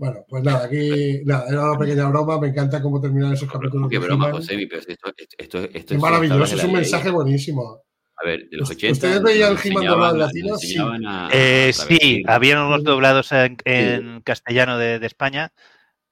[0.00, 2.40] Bueno, pues nada, aquí nada, era una pequeña broma.
[2.40, 3.90] Me encanta cómo terminan esos capítulos.
[3.90, 4.30] Qué de broma.
[4.30, 7.82] José, pero si esto, esto, esto, esto Es maravilloso, es un mensaje buenísimo.
[8.16, 9.20] A ver, de los ¿Ustedes 80.
[9.20, 10.56] veían nos el He-Man doblado en latino?
[10.56, 10.76] Sí.
[10.78, 12.30] a- Eh, a sí, travestir.
[12.30, 15.52] habían unos doblados en, en castellano de, de España,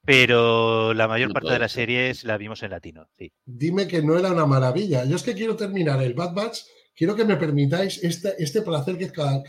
[0.04, 3.06] pero la mayor No parte de las series la vimos en latino.
[3.18, 3.32] Sí.
[3.44, 5.04] Dime que no era una maravilla.
[5.04, 6.60] Yo es que quiero terminar el Bad Batch.
[6.94, 9.42] Quiero que me permitáis este, este placer que cada,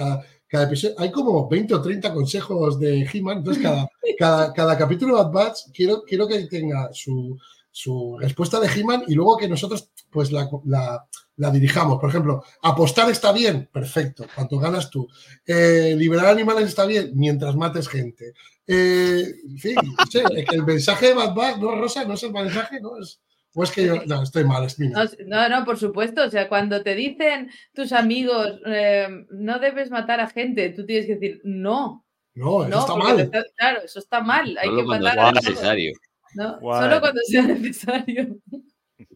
[0.50, 0.96] cada episodio.
[0.98, 3.38] Hay como 20 o 30 consejos de He-Man.
[3.40, 7.38] Entonces, cada, cada, cada capítulo de Bad quiero, quiero que tenga su,
[7.72, 11.06] su respuesta de He-Man y luego que nosotros pues la, la-
[11.38, 12.00] la dirijamos.
[12.00, 15.08] Por ejemplo, apostar está bien, perfecto, cuanto ganas tú.
[15.46, 18.34] Eh, liberar animales está bien, mientras mates gente.
[18.68, 19.76] Eh, en fin,
[20.12, 22.04] que el mensaje de Bad Batch, ¿no, Rosa?
[22.04, 22.82] ¿No es el mensaje?
[22.82, 22.98] ¿No?
[22.98, 23.22] Es,
[23.60, 26.24] o es que yo, no, estoy mal, es mi No, no, no, por supuesto.
[26.24, 31.06] O sea, cuando te dicen tus amigos, eh, no debes matar a gente, tú tienes
[31.06, 32.06] que decir, no.
[32.36, 33.20] No, eso no, está mal.
[33.20, 34.58] está- claro, eso está mal.
[34.60, 35.92] Hay Solo que cuando matar sea necesario.
[36.36, 36.60] ¿no?
[36.60, 38.38] Solo cuando sea necesario.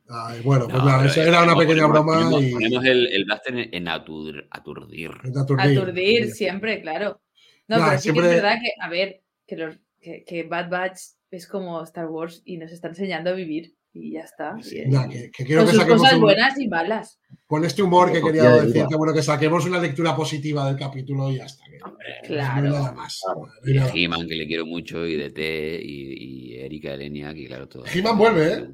[0.10, 2.52] Ay, bueno, pues No, nada, pero eso es era una pequeña ponemos- broma ponemos- y.
[2.52, 5.12] Ponemos el, el blaster en, en atur- aturdir.
[5.36, 5.78] aturdir.
[5.80, 7.22] Aturdir siempre, claro.
[7.68, 10.44] No, Nah, pero sí siempre- que es verdad que, a ver, que, los, que, que
[10.44, 11.00] Bad Batch
[11.32, 14.56] es como Star Wars y nos está enseñando a vivir y ya está.
[14.60, 17.20] Y- Nah, que, que quiero con que sus saquemos cosas un- buenas y malas.
[17.46, 20.78] con este humor que quería de decir, que bueno, que saquemos una lectura positiva del
[20.78, 21.64] capítulo y ya está.
[21.66, 22.70] que no hay Claro.
[22.70, 23.20] nada más.
[23.36, 23.92] no Y de.
[24.04, 27.84] He-Man, que le quiero mucho, y de T, y, y Erika Elenia, que claro, todo.
[27.86, 28.68] He-Man vuelve, ¿eh?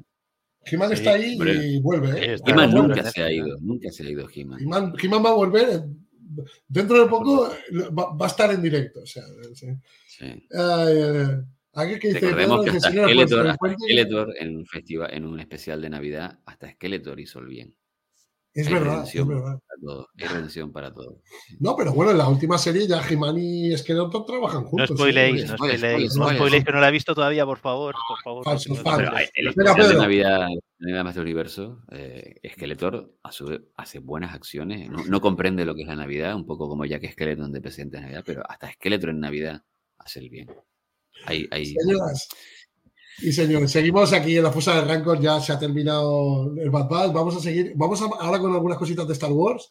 [0.64, 1.54] He-Man Sí, está ahí hombre.
[1.66, 2.08] y vuelve.
[2.34, 2.36] ¿eh?
[2.38, 4.60] Sí, He-Man Bueno, nunca se ha ido, nunca se ha ido He-Man.
[4.60, 5.68] He-Man, He-Man va a volver.
[5.70, 5.82] eh,
[6.68, 9.00] Dentro de poco eh, va, va a estar en directo.
[9.02, 9.24] O sea,
[9.54, 9.66] sí.
[10.06, 10.26] Sí.
[11.72, 15.80] Que dice Recordemos que hasta Skeletor, el hasta Skeletor en un festival, en un especial
[15.80, 17.76] de Navidad, hasta Skeletor hizo el bien.
[18.52, 19.60] Es Hay verdad, es verdad.
[19.64, 21.22] para todo, hay redención para todo.
[21.60, 24.90] No, pero bueno, en la última serie ya He-Man y Skeletor trabajan No juntos.
[24.98, 25.46] spoiléis, ¿sí?
[25.46, 28.44] no Spoiler, spoiléis, no spoiléis que no la he visto todavía, por favor, por favor.
[28.44, 29.12] Falso, porque no- falso.
[29.12, 30.02] Pero el Espera, especial de Pedro.
[30.02, 30.48] Navidad,
[30.80, 35.76] Navidad Master Universo, eh, Skeletor a su vez hace buenas acciones, no, no comprende lo
[35.76, 38.72] que es la Navidad, un poco como Jack Skeleton de Presidente de Navidad, pero hasta
[38.72, 39.62] Skeletor en Navidad
[39.98, 40.48] hace el bien.
[41.66, 42.28] Señoras
[43.22, 46.88] y señores, seguimos aquí en la fosa del Rancor, ya se ha terminado el Bad
[46.88, 49.68] Batch, vamos a seguir, vamos a- ahora con algunas cositas de Star Wars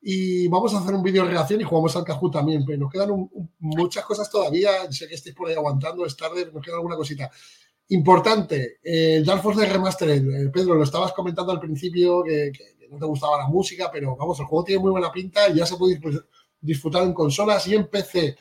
[0.00, 2.90] y vamos a hacer un vídeo de reacción y jugamos al Kahoot también, pero nos
[2.90, 3.10] quedan
[3.58, 7.30] muchas cosas todavía, sé que estáis por ahí aguantando, es tarde, nos queda alguna cosita.
[7.88, 12.50] Importante, eh, el Dark Force de Remastered, eh, Pedro, lo estabas comentando al principio que,
[12.52, 15.56] que- no te gustaba la música, pero vamos, el juego tiene muy buena pinta y
[15.56, 16.24] ya se puede dis-
[16.60, 18.36] disfrutar en consolas y en PC.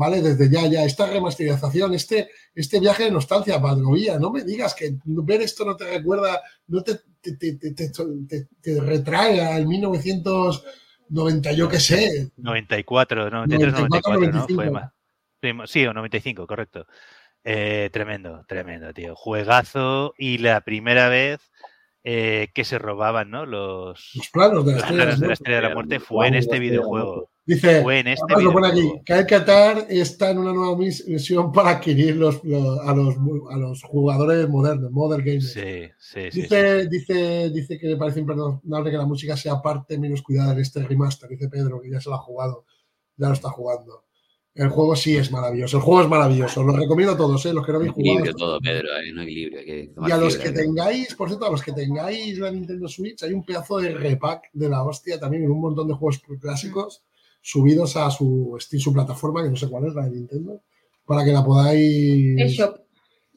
[0.00, 0.22] ¿Vale?
[0.22, 4.94] Desde ya, ya, esta remasterización, este, este viaje de nostalgia, Padrovía, no me digas que
[5.04, 7.90] ver esto no te recuerda, no te, te, te, te, te-
[8.26, 12.30] te- te retrae al 1990, yo qué sé.
[12.38, 14.46] 94, 93, 94, 94, ¿no?
[14.46, 14.54] 95.
[14.54, 15.70] Fue más.
[15.70, 16.86] Sí, o 95, correcto.
[17.44, 19.14] Eh, tremendo, tremendo, tío.
[19.14, 21.40] Juegazo y la primera vez
[22.04, 23.44] eh, que se robaban, ¿no?
[23.44, 26.34] Los, Los planos de la los estrella de la Estrella de la Muerte fue en
[26.36, 27.29] este videojuego.
[27.46, 29.02] Dice, Fue en este pone aquí, videojuego.
[29.04, 33.16] que el Qatar está en una nueva mis- misión para adquirir los, los- a, los,
[33.50, 35.52] a los jugadores modernos, modern gamers.
[35.52, 36.40] Sí, sí, sí.
[36.42, 40.60] Dice, dice, dice que le parece imperdonable que la música sea parte menos cuidada en
[40.60, 41.28] este remaster.
[41.30, 42.66] Dice Pedro, que ya se lo ha jugado,
[43.16, 44.04] ya lo está jugando.
[44.54, 47.52] El juego sí es maravilloso, el juego es maravilloso, lo recomiendo a todos, ¿eh?
[47.52, 48.10] los que no habéis jugado.
[48.18, 49.58] equilibrio todo, Pedro, hay un equilibrio.
[49.60, 50.54] hay que Y a los que ¿no?
[50.54, 54.50] tengáis, por cierto, a los que tengáis la Nintendo Switch, hay un pedazo de repack
[54.52, 57.02] de la hostia también en un montón de juegos clásicos
[57.40, 60.60] subidos a su Steam, su plataforma, que no sé cuál es, la de Nintendo,
[61.04, 62.38] para que la podáis.
[62.40, 62.76] eShop.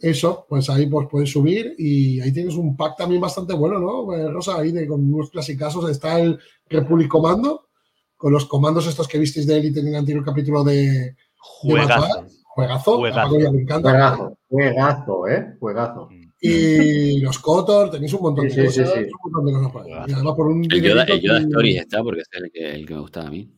[0.02, 4.14] Eso, pues ahí pues puedes subir y ahí tienes un pack también bastante bueno, ¿no?
[4.14, 7.70] Eh, Rosa, ahí de, con unos clasicazos está el Republic Commando,
[8.18, 12.26] con los comandos estos que visteis de Elite en el anterior capítulo de, Juegazo.
[12.56, 13.36] Juegazo, Juegazo.
[13.38, 13.90] encanta.
[13.92, 15.56] Juegazo, juegazo, ¿eh?
[15.60, 16.10] Juegazo.
[16.42, 18.90] Y los Kotor, tenéis un montón Sí, de cosas.
[18.90, 19.10] sí, sí.
[19.24, 19.92] un montón de cosas por ahí.
[20.08, 22.72] Y además por un El Yoda, el Yoda que- Stories está porque es el que,
[22.76, 23.50] el que me gustaba a mí.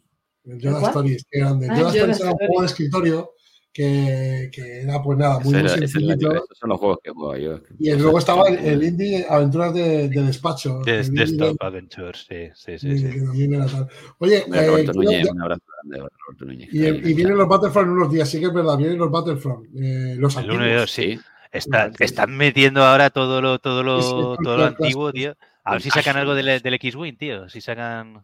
[0.48, 0.90] El Yoda ¿Cuál?
[0.92, 1.68] Stories, que grande.
[1.70, 3.32] Ah, Yoda Yoda Stories era un juego de escritorio
[3.74, 6.32] que, que era pues nada, muy, muy sencillito.
[6.34, 7.60] esos son los juegos que jugaba yo.
[7.78, 10.80] Y luego estaba el, el indie Aventuras de, de Despacho.
[10.86, 12.98] De- Desktop Adventures, sí, sí, sí.
[13.00, 13.04] sí.
[13.12, 13.88] que también era tal.
[14.20, 16.70] Oye, eh, Roberto Núñez, un abrazo grande de Roberto Núñez.
[16.74, 19.66] y, y vienen los Battlefront unos días, sí que es verdad, vienen los Battlefront.
[19.76, 20.82] eh, los El uno y antiguos.
[20.82, 21.18] dos, sí.
[21.18, 25.36] Sí, Está- están metiendo ahora todo lo, todo lo, Sí, sí, todo lo antiguo, tío.
[25.66, 27.50] A ver si sacan algo del, del X-Wing, tío.
[27.50, 28.24] Si sacan.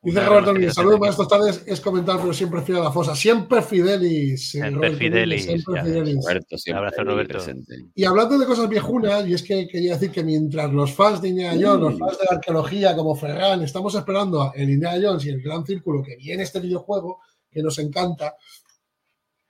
[0.00, 3.16] Dice Roberto remasterización saludos estos tardes, es comentar, pero siempre fiel a la fosa.
[3.16, 4.50] Siempre fidelis.
[4.50, 6.16] Siempre Roberto fidelis, Siempre ya fidelis.
[6.24, 7.32] Roberto, siempre abrazo, Roberto.
[7.32, 7.74] presente.
[7.94, 11.30] Y hablando de cosas viejunas, y es que quería decir que mientras los fans de
[11.30, 15.26] Indiana Jones, los fans de la arqueología como Ferran, estamos esperando a el Indiana Jones
[15.26, 17.20] y el Gran Círculo que viene este videojuego,
[17.50, 18.36] que nos encanta,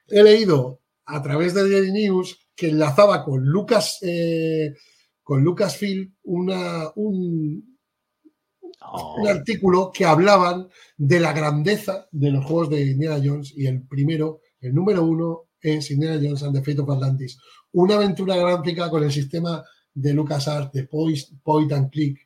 [0.06, 4.74] he leído a través de Daily News que enlazaba con Lucas, eh,
[5.22, 7.77] con Lucasfilm una, un,
[8.90, 13.66] Oh, un artículo que hablaban de la grandeza de los juegos de Indiana Jones y
[13.66, 17.38] el primero, el número uno, es Indiana Jones and the Fate of Atlantis.
[17.72, 19.62] Una aventura gráfica con el sistema
[19.92, 22.18] de LucasArts, de point, point and click,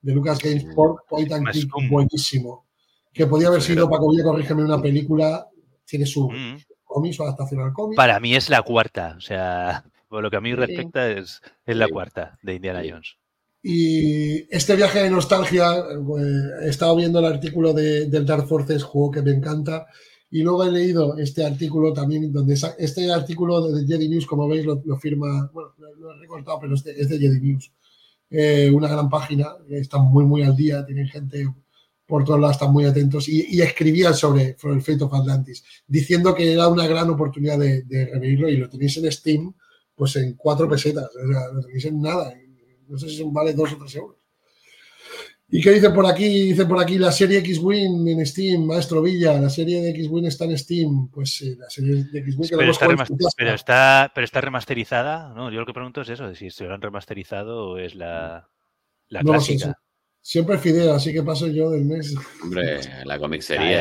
[0.00, 2.66] de Lucas Games por point and click, buenísimo.
[3.12, 5.46] Que podía haber sido, Paco Villa, corrígeme, una película,
[5.84, 6.58] tiene su mm.
[6.84, 7.96] cómic, su adaptación al cómic.
[7.96, 9.14] Para mí es la cuarta.
[9.16, 10.54] O sea, Por lo que a mí Sí.
[10.54, 11.92] respecta es, es la Sí.
[11.92, 12.90] cuarta de Indiana Sí.
[12.90, 13.16] Jones.
[13.68, 18.84] Y este viaje de nostalgia, eh, he estado viendo el artículo de, del Dark Forces,
[18.84, 19.88] juego que me encanta,
[20.30, 24.64] y luego he leído este artículo también, donde este artículo de Jedi News, como veis,
[24.64, 27.72] lo, lo firma, bueno, lo, he recortado, pero es de, es de Jedi News.
[28.30, 31.52] Eh, una gran página, que está muy, muy al día, tienen gente
[32.06, 35.64] por todos lados, están muy atentos, y, y escribían sobre, sobre el Fate of Atlantis,
[35.88, 39.52] diciendo que era una gran oportunidad de, de revivirlo, y lo tenéis en Steam,
[39.92, 42.32] pues en cuatro pesetas, o sea, lo tenéis en nada,
[42.88, 44.16] no sé si son vale dos o tres euros.
[45.48, 46.24] ¿Y qué dice por aquí?
[46.48, 50.44] Dice por aquí la serie X-Wing en Steam, Maestro Villa, la serie de X-Wing está
[50.44, 51.08] en Steam.
[51.08, 53.34] Pues sí, la serie de X-Wing que Pero está, jugado en remas- su casa.
[53.36, 55.52] pero, está, pero está remasterizada, ¿no?
[55.52, 58.48] Yo lo que pregunto es eso, si se lo han remasterizado o es la,
[59.08, 59.78] la No clásica.
[60.28, 62.12] Siempre Fidel, así que paso yo del mes.
[62.42, 63.80] Hombre, la comicería, Ah,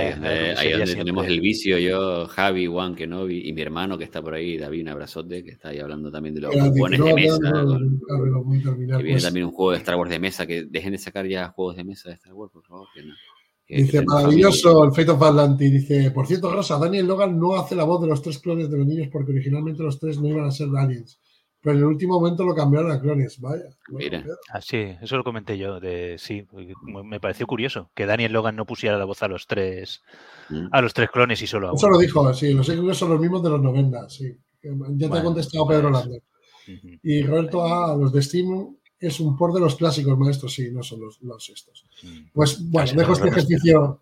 [0.60, 0.96] ahí es donde- siempre.
[0.96, 4.84] tenemos el vicio, yo, Javi, Juan Kenobi y mi hermano que está por ahí, David,
[4.84, 7.40] un abrazote, que está ahí hablando también de los no, de no, mesa.
[7.40, 9.24] no, con- terminar, que viene pues.
[9.24, 11.84] también un juego de Star Wars de mesa, que dejen de sacar ya juegos de
[11.84, 12.88] mesa de Star Wars, por favor.
[12.94, 13.14] Que no,
[13.66, 15.72] que- que Dice, maravilloso el Fate of Atlantis.
[15.72, 18.78] Dice, por cierto, Rosa, Daniel Logan no hace la voz de los tres clones de
[18.78, 21.20] los niños porque originalmente los tres no iban a ser aliens.
[21.66, 23.42] Pero en el último momento lo cambiaron a clones.
[23.42, 23.64] Vaya.
[23.90, 24.22] Mira.
[24.22, 24.36] Pedro.
[24.54, 25.80] Ah, sí, eso lo comenté yo.
[25.80, 26.46] De, sí,
[26.84, 30.04] me pareció curioso que Daniel Logan no pusiera la voz a los tres,
[30.50, 30.68] Mm.
[30.72, 31.96] a los tres clones y solo a Eso uno.
[31.96, 32.54] lo dijo, sí.
[32.54, 34.26] Los X son los mismos de los 90, sí.
[34.62, 34.70] Ya
[35.00, 36.22] te ha Bueno, contestado Pedro pues, Lander.
[37.02, 40.84] Y Roberto A, los de Steam es un por de los clásicos, maestros, sí, no
[40.84, 41.84] son los, los estos.
[42.04, 42.28] Mm.
[42.32, 44.02] Pues bueno, Casi dejo este ejercicio,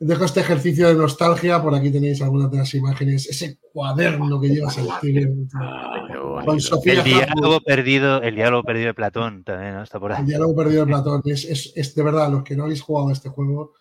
[0.00, 4.48] dejo este ejercicio de nostalgia, por aquí tenéis algunas de las imágenes, ese cuaderno que
[4.48, 5.32] llevas el tigre.
[5.54, 6.42] Ah.
[6.44, 9.82] Con Sofía El diálogo perdido, el diálogo perdido de Platón también, ¿no?
[9.82, 10.20] Está por ahí.
[10.20, 11.22] el diálogo perdido de Platón.
[11.26, 13.76] Es, es, es de verdad, los que no habéis jugado a este juego, Os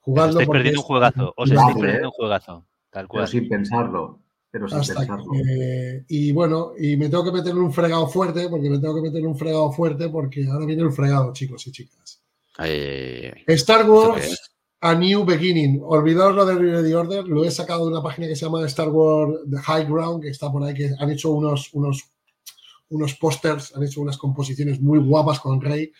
[0.00, 1.34] jugadlo estáis perdiendo es- un juegazo.
[1.36, 1.80] Os Vale, estáis ¿eh?
[1.80, 2.66] perdiendo un juegazo.
[2.90, 3.28] Tal Pero cual.
[3.28, 4.20] sin pensarlo.
[4.50, 5.24] Pero sin Hasta pensarlo.
[5.32, 8.96] que- y bueno, y me tengo que meter en un fregado fuerte, porque me tengo
[8.96, 12.20] que meter en un fregado fuerte, porque ahora viene el fregado, chicos y chicas.
[12.58, 13.54] Ay, ay, ay, ay.
[13.54, 14.50] Star ¿Esto qué Wars?
[14.82, 15.80] A New Beginning.
[15.84, 18.88] Olvidaos lo de Ready Order, lo he sacado de una página que se llama Star
[18.88, 22.04] Wars The High Ground, que está por ahí, que han hecho unos, unos,
[22.88, 25.92] unos pósters, han hecho unas composiciones muy guapas con Rey.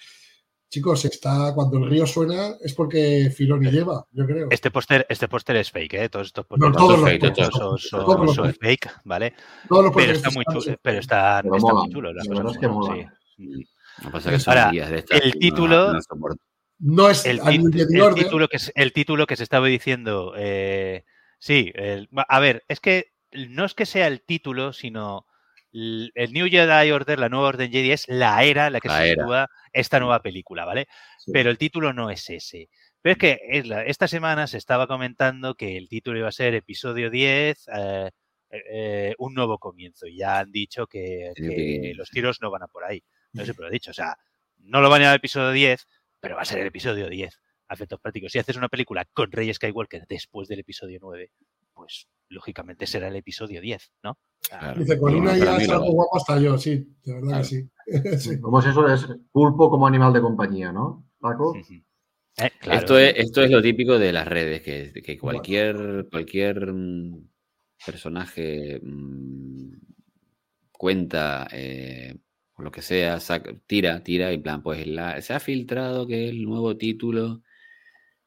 [0.71, 4.47] Chicos, está cuando el río suena es porque Filoni lleva, yo creo.
[4.51, 6.09] Este póster este póster es fake, ¿eh?
[6.09, 7.89] Todos estos No, pósters todos los son, fake, son- todos.
[7.89, 8.61] son- Todos los son fake.
[8.61, 9.35] fake, ¿vale?
[9.69, 11.85] Todos los Pero pósters está muy chulo, pero está, Pero está molan.
[11.85, 12.13] muy chulo.
[12.13, 13.15] La cosas verdad es que molan.
[13.37, 13.45] sí.
[13.99, 15.99] Lo que pasa es que son Ahora, días de estas el no- título- no.
[16.81, 17.41] No es el,
[18.15, 21.05] título que se- el título que se estaba diciendo eh,
[21.39, 25.27] sí el- a ver es que no es que sea el título sino
[25.73, 28.89] el, el New Jedi Order la nueva orden Jedi es la era en la que
[28.89, 29.23] La se era.
[29.25, 30.89] sitúa esta nueva película vale
[31.19, 31.33] Sí.
[31.33, 32.71] pero el título no es ese.
[33.03, 36.33] Pero es que es la- esta semana se estaba comentando que el título iba a
[36.33, 38.11] ser episodio 10 eh,
[38.51, 40.07] eh, un nuevo comienzo.
[40.07, 41.33] Y ya han dicho que,
[41.95, 43.03] los tiros no van a por ahí.
[43.35, 43.91] No sé pero lo he dicho.
[43.91, 44.17] O sea
[44.63, 45.87] no lo van a llamar episodio 10
[46.21, 47.35] pero va a ser el episodio 10
[47.69, 48.33] a efectos prácticos.
[48.33, 51.31] Si haces una película con Rey Skywalker después del episodio 9,
[51.73, 54.19] pues lógicamente será el episodio 10, ¿no?
[54.49, 54.81] Claro.
[54.81, 57.43] Dice, con una ya mí es lo- algo guapo hasta yo, sí, de verdad Claro.
[57.43, 57.69] que sí.
[58.35, 58.41] Sí.
[58.41, 61.09] Como es eso, es pulpo como animal de compañía, ¿no?
[61.19, 61.55] Paco.
[62.37, 62.79] Eh, claro.
[62.81, 67.29] Esto, es, esto es lo típico de las redes, que, que cualquier, cualquier mm,
[67.85, 69.73] personaje, mm,
[70.73, 72.15] cuenta, eh,
[72.63, 76.29] lo que sea, saca- tira, tira, y en plan, pues la- se ha filtrado que
[76.29, 77.43] el nuevo título.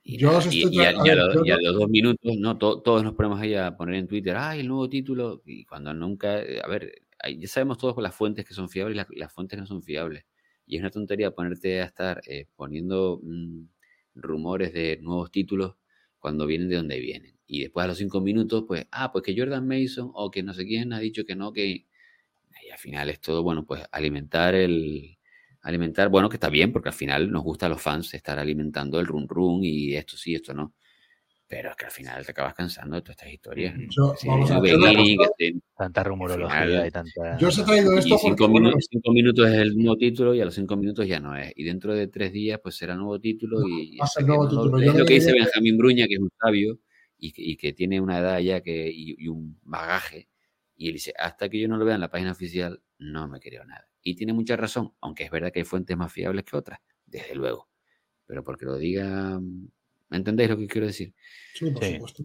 [0.03, 2.57] Y, Yo nada, os y- estoy y a, y los dos minutos, ¿no?
[2.57, 5.41] To- todos nos ponemos ahí a poner en Twitter, ¡ay, el nuevo título!
[5.45, 6.93] Y cuando nunca, eh, a ver,
[7.37, 9.81] ya sabemos todos las fuentes que son fiables y las, las fuentes que no son
[9.81, 10.25] fiables.
[10.65, 13.63] Y es una tontería ponerte a estar eh, poniendo mm,
[14.15, 15.75] rumores de nuevos títulos
[16.19, 17.37] cuando vienen de donde vienen.
[17.47, 20.53] Y después a los cinco minutos, pues, ah, pues que Jordan Mason o que no
[20.53, 21.85] sé quién ha dicho que no, que...
[22.73, 25.17] Y al final es todo, bueno, pues alimentar el...
[25.61, 28.99] Alimentar, bueno, que está bien, porque al final nos gusta a los fans estar alimentando
[28.99, 30.73] el run run y esto sí, esto no.
[31.47, 33.75] Pero es que al final te acabas cansando de todas estas historias.
[33.89, 34.75] Yo- Sí, vamos a ver,
[35.37, 37.37] te- Tanta rumorología final- y tanta.
[37.37, 39.97] Yo os he traído y esto cinco, porque, bueno, minutos, cinco minutos es el nuevo
[39.97, 41.53] título y a los cinco minutos ya no es.
[41.55, 44.25] Y dentro de tres días, pues será nuevo título No, y va a hasta ser
[44.25, 44.77] que nuevo no título.
[44.79, 46.79] Es lo que dice Benjamín Bruña, que es un sabio
[47.17, 50.27] y que, y que tiene una edad ya que, y, y un bagaje.
[50.75, 53.39] Y él dice, hasta que yo no lo vea en la página oficial, no me
[53.39, 53.87] creo nada.
[54.01, 57.35] Y tiene mucha razón, aunque es verdad que hay fuentes más fiables que otras, desde
[57.35, 57.69] luego.
[58.25, 59.39] Pero porque lo diga,
[60.09, 61.13] ¿me entendéis lo que quiero decir?
[61.53, 61.93] sí, por Sí.
[61.93, 62.23] supuesto.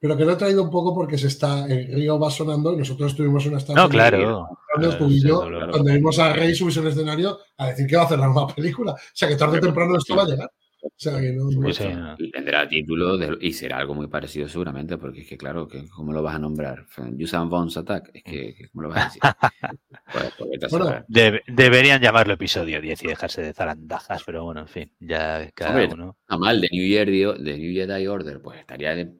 [0.00, 2.76] Pero que lo he traído un poco porque se está, el río va sonando y
[2.76, 3.82] nosotros estuvimos en una estación.
[3.84, 4.48] No, claro.
[4.72, 5.72] Cuando Claro, tú y sí, yo, claro.
[5.72, 8.46] cuando vimos a Rey subirse al escenario a decir que va a hacer la nueva
[8.54, 8.92] película.
[8.92, 10.52] O sea que tarde o temprano esto va a llegar.
[10.80, 11.44] O sea que no.
[11.50, 12.16] no- no.
[12.18, 15.88] Y tendrá título de- y será algo muy parecido seguramente, porque es que, claro, que
[15.88, 16.86] ¿cómo lo vas a nombrar?
[17.16, 18.10] Yusan Bones Attack.
[18.14, 19.22] Es que, que ¿cómo lo vas a decir?
[20.10, 21.04] Pues, pues Bueno,
[21.46, 25.88] deberían llamarlo episodio 10 y dejarse de zarandajas, pero bueno, en fin, ya cada Hombre,
[25.92, 26.16] uno.
[26.28, 29.12] No mal, de New Year, de New Jedi Order, pues estaría de-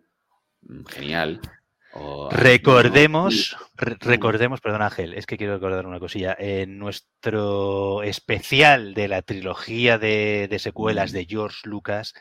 [0.63, 1.41] mm, genial.
[1.93, 6.37] O- Recordemos, re- recordemos, perdón Ángel, es que quiero recordar una cosilla.
[6.39, 12.15] En nuestro especial de la trilogía de, de secuelas de George Lucas,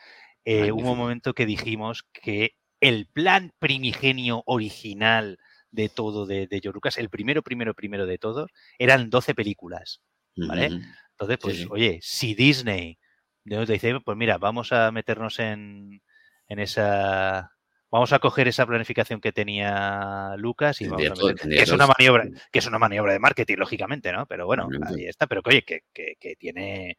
[0.44, 5.38] eh, hubo un momento que dijimos que el plan primigenio original
[5.70, 10.00] de todo de, de George Lucas, el primero, primero, primero de todos, eran 12 películas.
[10.48, 10.66] ¿vale?
[11.10, 11.66] Entonces, pues, sí.
[11.70, 12.98] oye, si Disney
[13.44, 16.00] te dice, pues mira, vamos a meternos en,
[16.46, 17.52] en esa.
[17.90, 21.86] Vamos a coger esa planificación que tenía Lucas y vamos a meter- que es una
[21.86, 24.26] maniobra, que es una maniobra de marketing, lógicamente, ¿no?
[24.26, 25.26] Pero bueno, ahí está.
[25.26, 26.98] Pero que oye, que, que- que tiene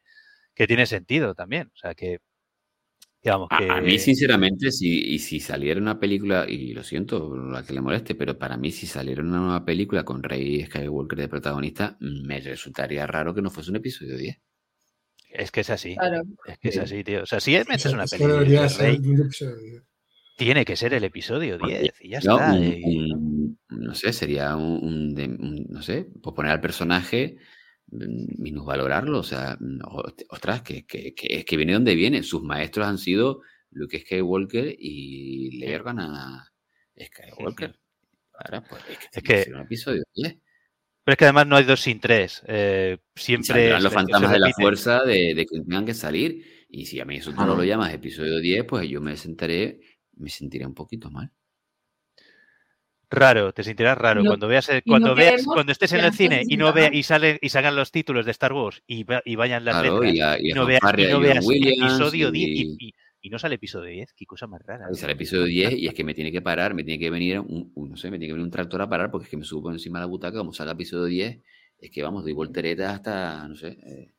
[0.54, 1.68] que tiene sentido también.
[1.72, 2.18] O sea que
[3.22, 7.62] digamos que a mí, sinceramente, si, y si saliera una película, y lo siento, la
[7.62, 11.28] que le moleste, pero para mí, si saliera una nueva película con Rey Skywalker de
[11.28, 14.38] protagonista, me resultaría raro que no fuese un episodio 10.
[15.32, 15.94] es que es así.
[15.96, 16.22] Claro.
[16.46, 16.80] Es que es Sí.
[16.80, 17.22] así, tío.
[17.22, 19.84] O sea, si metes una película Rey, un episodio.
[20.44, 22.52] Tiene que ser el episodio 10 y ya No, está.
[22.54, 27.36] un- y- un- no sé, sería un, de- un- no sé, pues poner al personaje,
[27.88, 29.78] mm, minusvalorarlo, o sea, mm,
[30.30, 32.22] ostras, que, que, que es que viene donde viene.
[32.22, 36.52] Sus maestros han sido Luke Skywalker y Leia Organa
[36.98, 37.78] Skywalker.
[38.34, 40.36] Ahora, pues es que, Es que- un episodio 10.
[41.04, 42.42] Pero es que además no hay dos sin tres.
[42.46, 46.44] Eh, siempre los fantasmas de la fuerza de, de que tengan que salir.
[46.68, 49.80] Y si a mí eso no lo llamas episodio 10, pues yo me sentaré,
[50.20, 51.30] me sentiré un poquito mal.
[53.12, 56.12] Raro, te sentirás raro no- cuando veas y cuando no veas cuando estés en el
[56.12, 56.94] cine y no diga, vea "Ah".
[56.96, 60.00] y salen y salgan los títulos de Star Wars y, va- y vayan las Claro,
[60.00, 60.80] letras y la, y no veas,
[61.10, 62.48] no veas Williams episodio y- 10
[62.78, 64.86] y, y- y no sale episodio 10, qué cosa más rara.
[64.92, 67.40] Y sale episodio 10 y es que me tiene que parar, me tiene que venir
[67.40, 69.36] un, un- no sé, me tiene que venir un tractor a parar porque es que
[69.36, 71.40] me subo por encima de la butaca, como salga episodio 10,
[71.80, 73.76] es que vamos, doy volteretas hasta, no sé.
[73.84, 74.12] eh,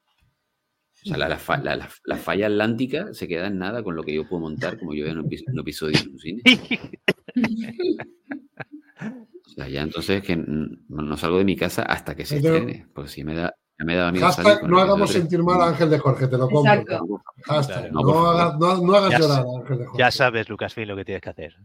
[1.04, 3.96] o sea, la, la fa- la- la- la falla atlántica se queda en nada con
[3.96, 6.20] lo que yo puedo montar como yo veo en un, epi- un episodio en un
[6.20, 6.42] cine.
[9.48, 12.88] O sea, ya entonces que no, no salgo de mi casa hasta que se estrene,
[12.94, 15.90] porque si me da, ya me daba miedo Hashtag no hagamos sentir mal a Ángel
[15.90, 16.74] de Jorge, te lo compro.
[16.74, 17.22] Exacto.
[17.46, 17.94] Hashtag, Claro.
[18.06, 20.00] No, hagas, no, no hagas Ya llorar a Ángel de Jorge.
[20.00, 21.56] Ya sabes, Lucasfilm, lo que tienes que hacer.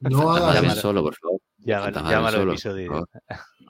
[0.00, 0.80] No hagas Llámalo.
[0.80, 1.40] solo, por favor.
[1.58, 3.08] Llámalo, llámalo Solo, episodio por 10.
[3.08, 3.08] favor.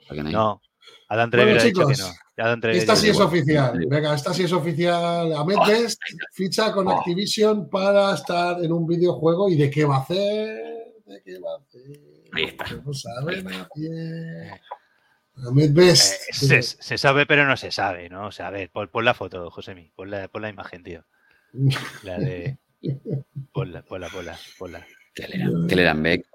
[0.08, 0.60] Para que nadie- No,
[1.08, 2.42] Adam Driver Bueno, ha dicho que chicos, no.
[2.44, 3.28] Adam Esta sí es igual.
[3.28, 3.86] oficial.
[3.88, 5.32] Venga, esta sí es oficial.
[5.34, 6.00] Ahmed Oh, Best
[6.32, 6.98] ficha con Oh.
[6.98, 9.48] Activision para estar en un videojuego.
[9.48, 10.16] ¿Y de qué va a hacer?
[11.06, 12.00] ¿De qué va a hacer?
[12.32, 12.64] Ahí está.
[12.84, 14.60] No sabe nadie.
[15.46, 16.14] Ahmed Eh, Best.
[16.32, 18.26] se, se sabe, pero no se sabe, ¿no?
[18.26, 21.04] O sea, a ver, pon, pon la foto, Josemi, pon la, pon la imagen, tío.
[22.02, 22.58] La de.
[23.52, 24.86] Ponla, ponla, ponla, ponla.
[25.14, 26.26] Telegram, Telegram Beck.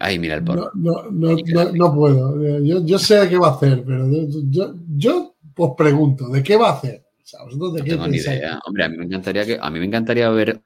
[0.00, 0.70] Ay, mira el porno.
[0.74, 2.60] No, no, no, no, no puedo.
[2.62, 6.42] Yo, yo sé de qué va a hacer, pero yo, yo, yo os pregunto, ¿de
[6.42, 7.04] qué va a hacer?
[7.22, 8.58] O sea, ¿vosotros de No qué tengo ni idea.
[8.66, 10.60] Hombre, a mí me encantaría que, a mí me encantaría ver.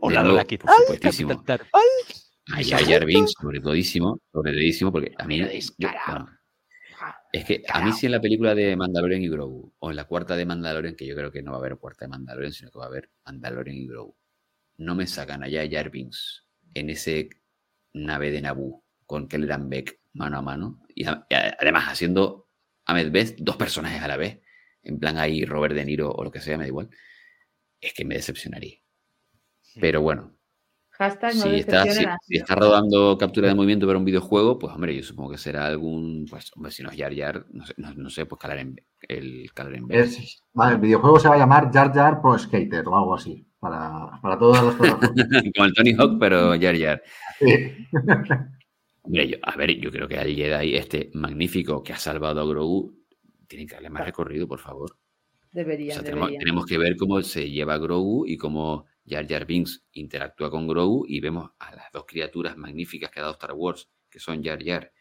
[0.00, 1.42] Hola, Lola, ¿qué por supuestísimo.
[1.42, 1.80] Tarpal?
[2.52, 5.38] A Jar Jar Binks, sobre todísimo, sobre todísimo, porque a mí.
[5.38, 6.28] Mira, yo- bueno,
[7.32, 10.04] es que a mí sí en la película de Mandalorian y Grogu, o en la
[10.04, 12.70] cuarta de Mandalorian, que yo creo que no va a haber cuarta de Mandalorian, sino
[12.70, 14.16] que va a haber Mandalorian y Grogu,
[14.78, 17.28] no me sacan allá Jar Binks en ese
[17.92, 22.48] nave de Naboo con Kelleran Beck mano a mano, y, a- y a- además haciendo
[22.86, 24.40] Ahmed Best dos personajes a la vez,
[24.82, 26.90] en plan ahí Robert De Niro o lo que sea, me da igual,
[27.80, 28.78] es que me decepcionaría.
[29.80, 30.32] Pero bueno,
[30.90, 34.58] Hashtag no si está, si, a- si está rodando captura de movimiento para un videojuego,
[34.58, 37.64] pues hombre, yo supongo que será algún, pues hombre, si no es Jar Jar, no
[37.64, 38.76] sé, no, no sé pues calar en,
[39.08, 39.98] el calar en Beck.
[39.98, 43.46] Es- vale, el videojuego se va a llamar Jar Jar Pro Skater o algo así.
[43.60, 45.52] Para, para todas las plataformas.
[45.54, 47.02] Como el Tony Hawk, pero Jar Jar.
[47.38, 47.86] Sí.
[49.02, 52.46] Hombre, yo, a ver, yo creo que al Jedi este magnífico que ha salvado a
[52.46, 53.00] Grogu
[53.46, 54.92] tiene que darle más recorrido, por favor.
[54.92, 54.96] O
[55.52, 60.50] Deberían, sea, tenemos, que ver cómo se lleva Grogu y cómo Jar Jar Binks interactúa
[60.50, 64.20] con Grogu y vemos a las dos criaturas magníficas que ha dado Star Wars, que
[64.20, 64.92] son Jar Jar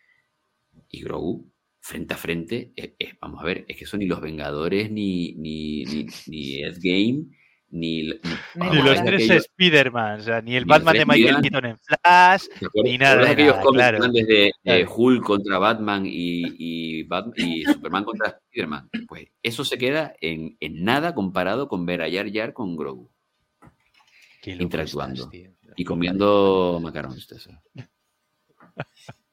[0.89, 2.73] y Grogu, frente a frente.
[2.75, 6.53] Eh, eh, vamos a ver, es que son ni los Vengadores, ni, ni, ni, ni
[6.63, 7.25] Ed Game,
[7.71, 8.13] ni, ni-
[8.55, 11.41] Ni los tres aquellos- Spider-Man, o sea, ni el Ni Batman de Michael Spider-Man.
[11.43, 13.97] Keaton en Flash, ¿Te acuerdas- ni nada de aquellos nada, cómics claro.
[13.97, 14.85] que van desde eh.
[14.95, 16.09] Hulk contra Batman y,
[16.57, 18.89] y, Bat- y Superman contra Spiderman?
[19.07, 23.11] Pues eso se queda en, en nada comparado con ver a Jar Jar con Grogu
[24.43, 25.29] interactuando.
[25.31, 27.29] estás, y comiendo macarrones.
[27.31, 27.51] eso.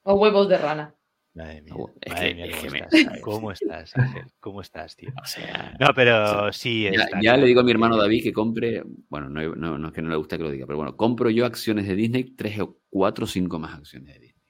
[0.02, 0.94] O huevos de rana.
[1.36, 2.90] Madre mía, No, es madre que- mía, es ¿cómo, que estás?
[3.24, 4.24] ¿Cómo estás, Ángel?
[4.40, 5.10] ¿Cómo estás, tío?
[5.22, 6.84] O sea, No, pero sí.
[6.84, 9.76] ya, está ya claro le digo a mi hermano David que compre, bueno, no, no,
[9.78, 11.94] no es que no le gusta que lo diga, pero bueno, compro yo acciones de
[11.94, 14.42] Disney, tres o cuatro o cinco más acciones de Disney.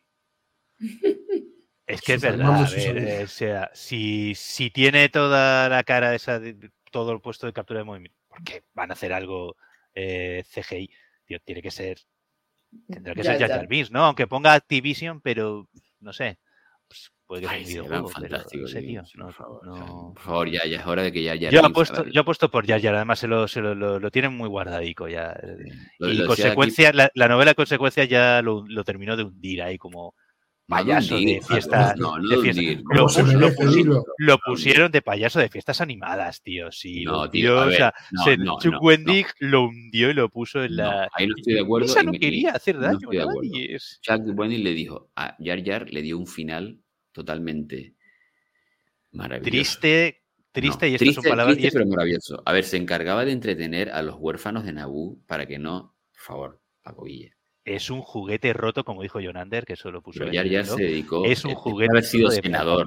[1.89, 6.15] Es que es verdad, a ver, eh, o sea, si, si tiene toda la cara
[6.15, 9.57] esa, de- todo el puesto de captura de movimiento, porque van a hacer algo
[9.95, 10.91] eh, CGI,
[11.25, 11.99] tío, tiene que ser,
[12.89, 13.57] tendrá que Ya, ser Jar ya.
[13.79, 14.05] Jar ¿no?
[14.05, 15.69] Aunque ponga Activision, pero
[16.01, 16.39] no sé,
[17.27, 19.86] puede que sea un videojuego, fantástico, no sé, tío, no, por favor, no- o sea,
[19.86, 22.66] por favor, ya, ya es hora de que ya, ya Yo apuesto, yo apuesto por
[22.66, 25.32] Jar, además se lo, se lo, lo- lo tienen muy guardadico ya.
[25.32, 25.57] eh,
[25.98, 29.77] lo- y aquí- consecuencia, la, la novela consecuencia ya lo, lo terminó de hundir ahí
[29.78, 30.15] como
[30.69, 31.97] payaso de, fiestas.
[31.97, 32.61] no, no de de fiesta-
[33.62, 33.86] hundir.
[34.19, 36.73] Lo, pusieron de payaso de fiestas animadas, tío.
[36.73, 37.94] Sí, No, tío, o sea,
[38.24, 41.09] se- Chuck Wendig lo hundió y lo puso en la.
[41.12, 41.86] ahí no estoy de acuerdo.
[41.86, 43.78] Esa no quería hacer daño a nadie.
[44.01, 46.78] Chuck Wendig le dijo a Jar Jar, le dio un final
[47.17, 47.95] totalmente
[49.13, 49.51] maravilloso.
[49.51, 50.23] Triste,
[50.53, 51.57] triste, No, y estas triste, son palabras.
[51.57, 52.43] y triste, esto- pero maravilloso.
[52.45, 56.21] A ver, se encargaba de entretener a los huérfanos de Naboo para que no, por
[56.23, 57.07] favor, Paco
[57.65, 60.77] es un juguete roto, como dijo Jonander, que eso lo puso Pero blog.
[60.77, 62.87] se dedicó Es un eh, juguete haber sido de senador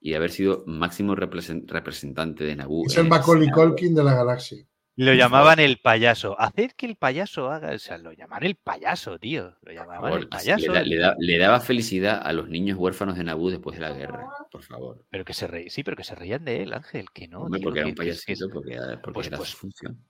[0.00, 2.86] y haber sido máximo represen- representante de Naboo.
[2.86, 3.50] Es el Macaulay.
[3.50, 4.64] Culkin de la galaxia.
[5.02, 6.38] Lo llamaban el payaso.
[6.38, 7.72] Hacer que el payaso haga.
[7.74, 9.44] O sea, lo llaman el payaso, tío.
[9.44, 10.66] Lo Por llamaban favor, el payaso.
[10.66, 13.82] le, da- le da- le daba felicidad a los niños huérfanos de Naboo después de
[13.82, 15.04] la guerra, por favor.
[15.08, 17.40] Pero que se reí, sí, pero que se reían de él, Ángel, que no.
[17.42, 20.04] Hombre, tío, porque era un que payasito, porque, era- porque pues- era pues- su función.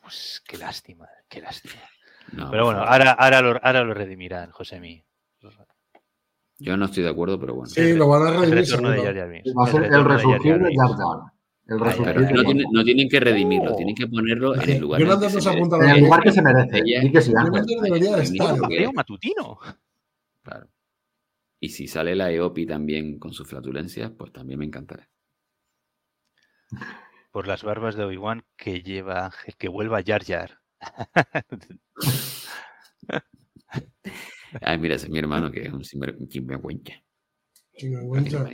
[0.00, 1.74] Pues qué lástima, qué lástima.
[2.32, 5.04] No, Pero bueno, ahora, ahora, lo, ahora lo redimirán, Josemi.
[6.58, 7.66] Yo no estoy de acuerdo, pero bueno.
[7.68, 9.12] Sí, lo van a El redimir retorno de seguro.
[9.14, 9.54] Jar Jar Binks.
[9.58, 10.82] Va a ser el retorno de Jar resurgir de Binks.
[10.82, 11.32] Jar Jar.
[11.70, 14.06] El Ay, resurgir Pero es que de no, tienen, no tienen que redimirlo, tienen que
[14.08, 15.00] ponerlo en el lugar.
[15.00, 15.90] en el Jonander que nos se apunta merece.
[15.92, 16.82] En el lugar que se merece.
[16.82, 17.32] Di que sí,
[17.80, 18.58] debería de estar.
[18.58, 19.58] Mateo matutino.
[20.42, 20.68] Claro.
[21.60, 25.08] Y si sale la EOPI también con sus flatulencias, pues también me encantará.
[27.30, 30.58] Por las barbas de Obi-Wan que lleva Ángel, que vuelva Jar Jar.
[34.60, 36.94] Ay, mira, ese es mi hermano que es un sinvergüenza.
[37.74, 38.50] Sinvergüenza.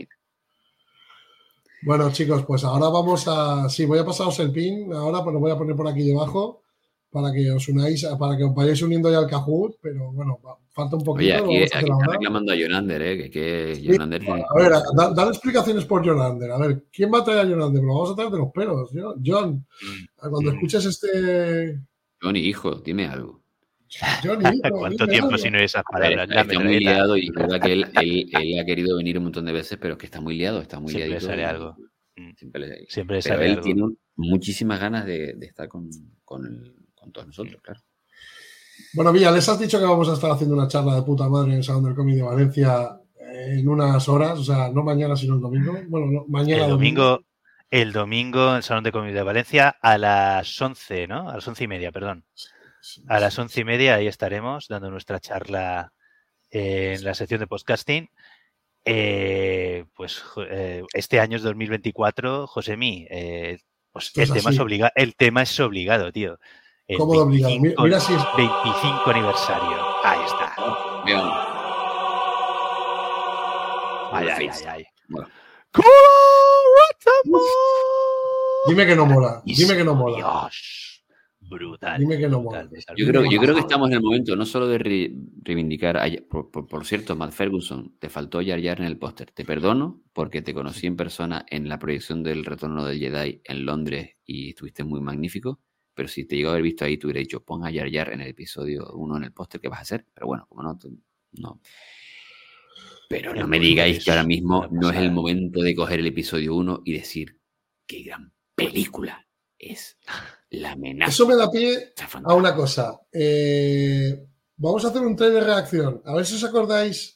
[1.87, 3.69] Bueno, chicos, pues ahora vamos a.
[3.69, 6.63] Sí, voy a pasaros el pin ahora, pues lo voy a poner por aquí debajo
[7.11, 10.39] para que os unáis, para que os vayáis uniendo ya al Kahoot, pero bueno,
[10.73, 11.45] falta un poquito.
[11.45, 13.17] Oye, aquí, están reclamando a Jonander, ¿eh?
[13.17, 16.51] Que, que Jonander tiene- A ver, da- dale explicaciones por Jonander.
[16.51, 17.83] A ver, ¿quién va a traer a Jonander?
[17.83, 18.91] Lo vamos a traer de los pelos.
[18.93, 19.65] Yo- John,
[20.19, 20.55] cuando Mm.
[20.57, 21.81] escuches este.
[22.21, 23.41] Johnny, hijo, dime algo.
[24.25, 26.47] Johnny, ¿Cuánto tiempo sin oír esas ver, palabras?
[26.49, 29.45] está, muy liado y es verdad que él, él, él ha querido venir un montón
[29.45, 31.77] de veces, pero es que está muy liado, está muy Siempre liadito sale algo.
[32.17, 32.31] Mm.
[32.37, 33.63] Siempre le- Siempre pero sale él algo.
[33.63, 33.83] tiene
[34.17, 35.89] muchísimas ganas de, de estar con,
[36.25, 37.81] con, el- con todos nosotros, claro.
[38.95, 41.53] Bueno, Villa, les has dicho que vamos a estar haciendo una charla de puta madre
[41.53, 45.35] en el Salón del Cómic de Valencia en unas horas, o sea, no mañana, sino
[45.35, 45.73] el domingo.
[45.89, 46.65] Bueno, no, mañana.
[46.65, 47.21] El domingo,
[47.71, 51.29] el domingo en el Salón de Cómics de Valencia a las 11, ¿no?
[51.29, 52.25] A las once y media, perdón.
[53.09, 55.93] A las once y media ahí estaremos dando nuestra charla
[56.51, 58.09] en la sección de podcasting.
[58.85, 63.07] Eh, pues eh, este año es 2024, Josemi.
[63.11, 63.59] Eh,
[63.93, 66.39] pues Esto el tema, es obliga el tema es obligado, tío.
[66.87, 67.51] El ¿Cómo de obligado?
[67.59, 69.87] Mira- 25 mira si es- 25 aniversario.
[70.05, 70.55] Ahí está.
[71.05, 71.37] Veamos.
[74.13, 74.87] Ay, ay, ay, ay.
[75.09, 75.29] Bueno,
[78.69, 79.43] Dime que no mola.
[79.45, 80.17] Dime que no mola.
[80.17, 80.96] Dios.
[81.49, 82.01] Brutal.
[82.01, 82.61] Dime que no mola.
[82.63, 82.97] brutal, brutal.
[82.97, 85.13] Yo creo, yo creo que estamos en el momento no solo de re-
[85.43, 89.31] reivindicar, a- por, por- por cierto, Matt Ferguson, te faltó Jar Jar en el póster.
[89.33, 93.65] Te perdono porque te conocí en persona en la proyección del Retorno del Jedi en
[93.65, 95.61] Londres y estuviste muy magnífico.
[95.95, 98.13] Pero si te llegó a haber visto ahí, te hubiera dicho, pon a Jar Jar
[98.13, 100.05] en el episodio 1 en el póster, ¿qué vas a hacer?
[100.13, 100.79] Pero bueno, como no,
[101.33, 101.61] no.
[103.09, 106.55] Pero no me digáis que ahora mismo no es el momento de coger el episodio
[106.57, 107.39] 1 y decir,
[107.87, 109.26] qué gran película
[109.59, 109.97] es
[110.51, 111.11] la amenaza.
[111.11, 113.01] Eso me da pie a una cosa.
[113.13, 114.27] Eh,
[114.57, 116.03] vamos a hacer un tren de reacción.
[116.05, 117.15] A ver si os acordáis.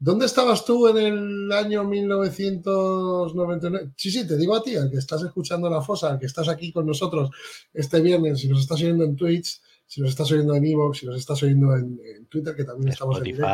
[0.00, 3.94] ¿Dónde estabas tú en el año 1999?
[3.96, 6.48] Sí, sí, te digo a ti, al que estás escuchando La Fosa, al que estás
[6.48, 7.30] aquí con nosotros
[7.74, 11.06] este viernes, si nos estás oyendo en Twitch, si nos estás oyendo en Evox, si
[11.06, 13.48] nos estás oyendo en, en Twitter, que también estamos en directo,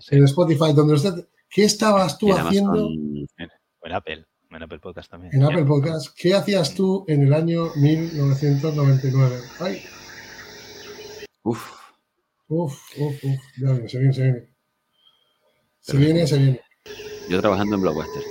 [0.00, 0.16] sí.
[0.16, 4.26] en Spotify, donde usted, ¿qué estabas tú En haciendo Amazon, en Apple.
[4.56, 5.34] En Apple Podcast también.
[5.34, 6.14] en Apple Podcast?
[6.16, 9.36] ¿Qué hacías tú en el año 1999?
[9.60, 9.82] Ay,
[11.42, 11.70] Uf,
[12.48, 13.40] Uf, uf, uf.
[13.60, 14.40] Ya viene, se viene, se viene.
[15.80, 16.60] Se Pero- viene, se viene.
[17.28, 18.22] yo trabajando en Blockbuster.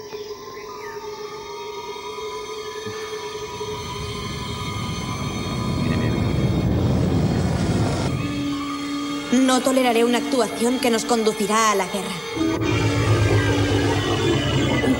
[9.34, 12.75] No toleraré una actuación que nos conducirá a la guerra.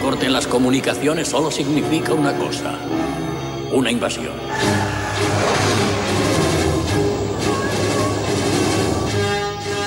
[0.06, 2.76] Corten las comunicaciones solo significa una cosa.
[3.72, 4.36] Una invasión.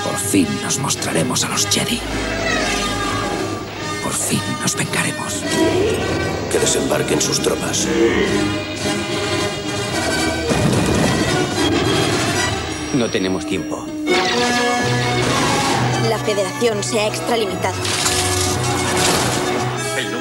[0.03, 2.01] Por fin nos mostraremos a los Jedi.
[4.03, 5.41] Por fin nos vengaremos.
[6.51, 7.87] Que desembarquen sus tropas.
[12.93, 13.85] No tenemos tiempo.
[16.09, 18.08] La federación se ha extralimitado.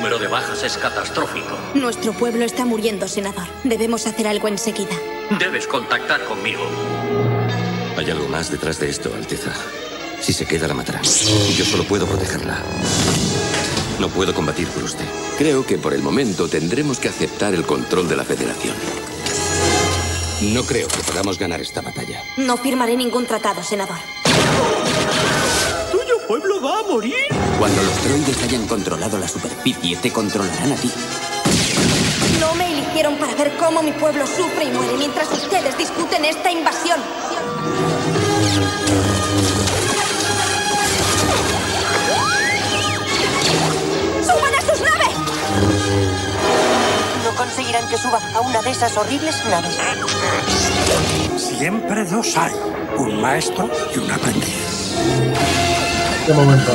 [0.08, 1.54] Número de bajas es catastrófico.
[1.74, 3.46] Nuestro pueblo está muriendo, senador.
[3.62, 4.96] Debemos hacer algo enseguida.
[5.38, 6.62] Debes contactar conmigo.
[7.94, 9.52] Hay algo más detrás de esto, Alteza.
[10.22, 11.02] Si se queda, la matarán.
[11.02, 12.56] Yo solo puedo protegerla.
[13.98, 15.04] No puedo combatir por usted.
[15.36, 18.76] Creo que por el momento tendremos que aceptar el control de la Federación.
[20.40, 22.22] No creo que podamos ganar esta batalla.
[22.38, 23.98] No firmaré ningún tratado, senador.
[26.28, 27.14] ¿Tuyo pueblo va a morir?
[27.58, 30.90] Cuando los droides hayan controlado la superficie, te controlarán a ti.
[32.38, 36.52] No me eligieron para ver cómo mi pueblo sufre y muere mientras ustedes discuten esta
[36.52, 37.00] invasión.
[44.22, 45.14] ¡Suban a sus naves!
[47.24, 49.78] No conseguirán que suba a una de esas horribles naves.
[51.38, 52.52] Siempre dos hay.
[52.98, 55.67] Un maestro y un aprendiz.
[56.28, 56.72] De momento.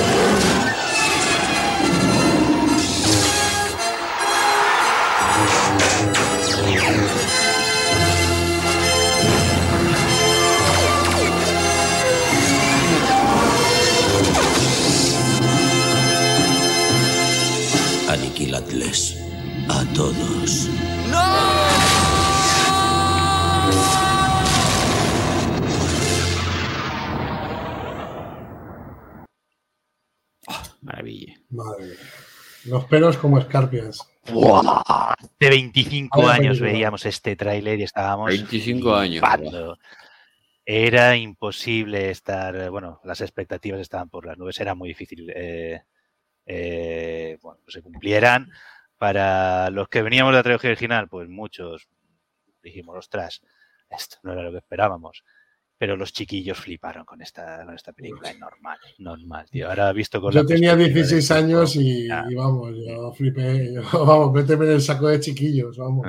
[18.09, 19.17] Aniquiladles
[19.69, 20.67] a todos.
[32.65, 33.99] Los pelos como escarpias.
[34.31, 35.15] ¡Buah!
[35.40, 36.72] De 25 Vaya años película.
[36.72, 39.19] veíamos este tráiler y estábamos 25 años.
[39.19, 39.77] flipando.
[40.65, 45.81] Era imposible estar, eh, bueno, las expectativas estaban por las nubes, era muy difícil eh,
[46.45, 48.49] eh, bueno, que se cumplieran.
[48.98, 51.90] Para los que veníamos de la trilogía original, pues muchos
[52.61, 53.41] dijimos, ostras,
[53.90, 55.26] esto no era lo que esperábamos.
[55.78, 59.68] Pero los chiquillos fliparon con esta, con esta película, es normal, normal, tío.
[59.68, 63.74] Ahora visto con Yo tenía perspectiva de 16 esto, años y, vamos, yo flipé.
[63.74, 66.08] yo, vamos, méteme en el saco de chiquillos, vamos.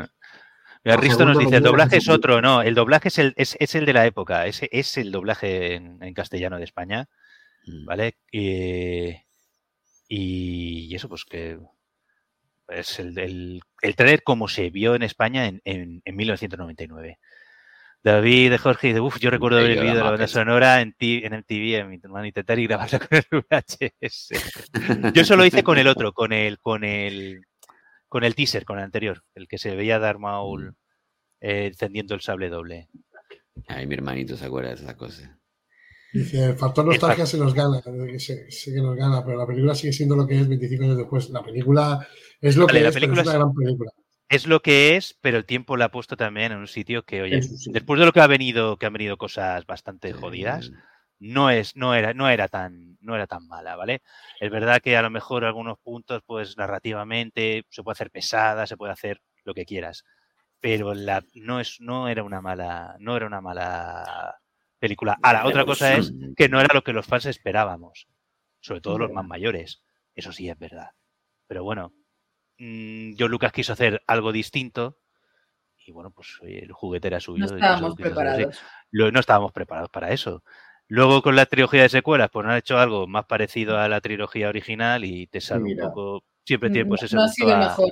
[0.85, 3.57] Mira, Por Risto nos dice, el doblaje es otro, no, el doblaje es el, es,
[3.59, 7.09] es el de la época, ese es el doblaje en, en castellano de España,
[7.66, 7.85] Mm.
[7.85, 8.16] ¿vale?
[8.31, 9.15] Y,
[10.09, 11.59] y eso, pues que
[12.69, 17.19] es el, el, el trailer como se vio en España en, en, en 1999.
[18.05, 21.32] David de Jorge dice, uff, yo recuerdo haber la vivido la banda sonora en, en
[21.35, 24.28] MTV, en mi hermano, intentar y grabarla con el VHS.
[25.14, 27.40] Yo eso lo hice con el otro, con el, con el,
[28.09, 30.74] con el teaser, con el anterior, el que se veía a Darth Maul
[31.40, 32.89] eh, encendiendo el sable doble.
[33.68, 35.31] Ay, mi hermanito se acuerda de esas cosas.
[36.12, 39.47] Dice, el factor nostalgia se nos gana, eh, se, sí que nos gana, pero la
[39.47, 41.31] película sigue siendo lo que es 25 años después.
[41.31, 42.06] La película
[42.40, 43.90] es lo Vale, que la es, pero película es una es- gran película.
[44.28, 47.22] Es lo que es, pero el tiempo la ha puesto también en un sitio que,
[47.22, 47.70] oye, sí.
[47.72, 50.72] después de lo que ha venido, que han venido cosas bastante jodidas,
[51.18, 54.02] no es, no era, no era tan, no era tan mala, ¿vale?
[54.40, 58.76] Es verdad que a lo mejor algunos puntos, pues narrativamente, se puede hacer pesada, se
[58.76, 60.05] puede hacer lo que quieras.
[60.60, 64.38] Pero la, no es, no era una mala, no era una mala
[64.78, 65.18] película.
[65.22, 68.06] Ahora, otra cosa es que no era lo que los fans esperábamos.
[68.60, 69.82] Sobre todo los más mayores.
[70.14, 70.90] Eso sí es verdad.
[71.46, 71.92] Pero bueno,
[72.59, 74.98] mm, John Lucas quiso hacer algo distinto.
[75.86, 77.44] Y bueno, pues el juguete era suyo.
[77.47, 78.59] No estábamos preparados.
[78.90, 80.43] Lo- no estábamos preparados para eso.
[80.89, 84.48] Luego con la trilogía de secuelas, pues han hecho algo más parecido a la trilogía
[84.48, 86.24] original y te sale un poco.
[86.47, 87.90] Siempre tiene pues ese No ha sido a- mejor.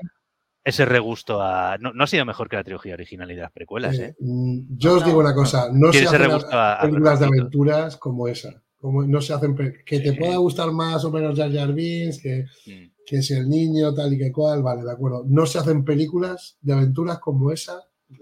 [0.64, 1.76] ese regusto a.
[1.78, 4.14] No, no ha sido mejor que la trilogía original y de las precuelas, ¿eh?
[4.20, 7.26] Mm, Yo os digo una cosa, no se ese hacen regusto a- a películas de
[7.26, 8.62] aventuras como esa.
[8.78, 9.54] Como no se hacen
[9.86, 12.91] que te pueda gustar más o menos Jar Jar Binks, que, Mm.
[13.06, 15.24] Que es el niño tal y que cual, vale, de acuerdo.
[15.26, 17.80] No se hacen películas de aventuras como esa
[18.10, 18.16] eh,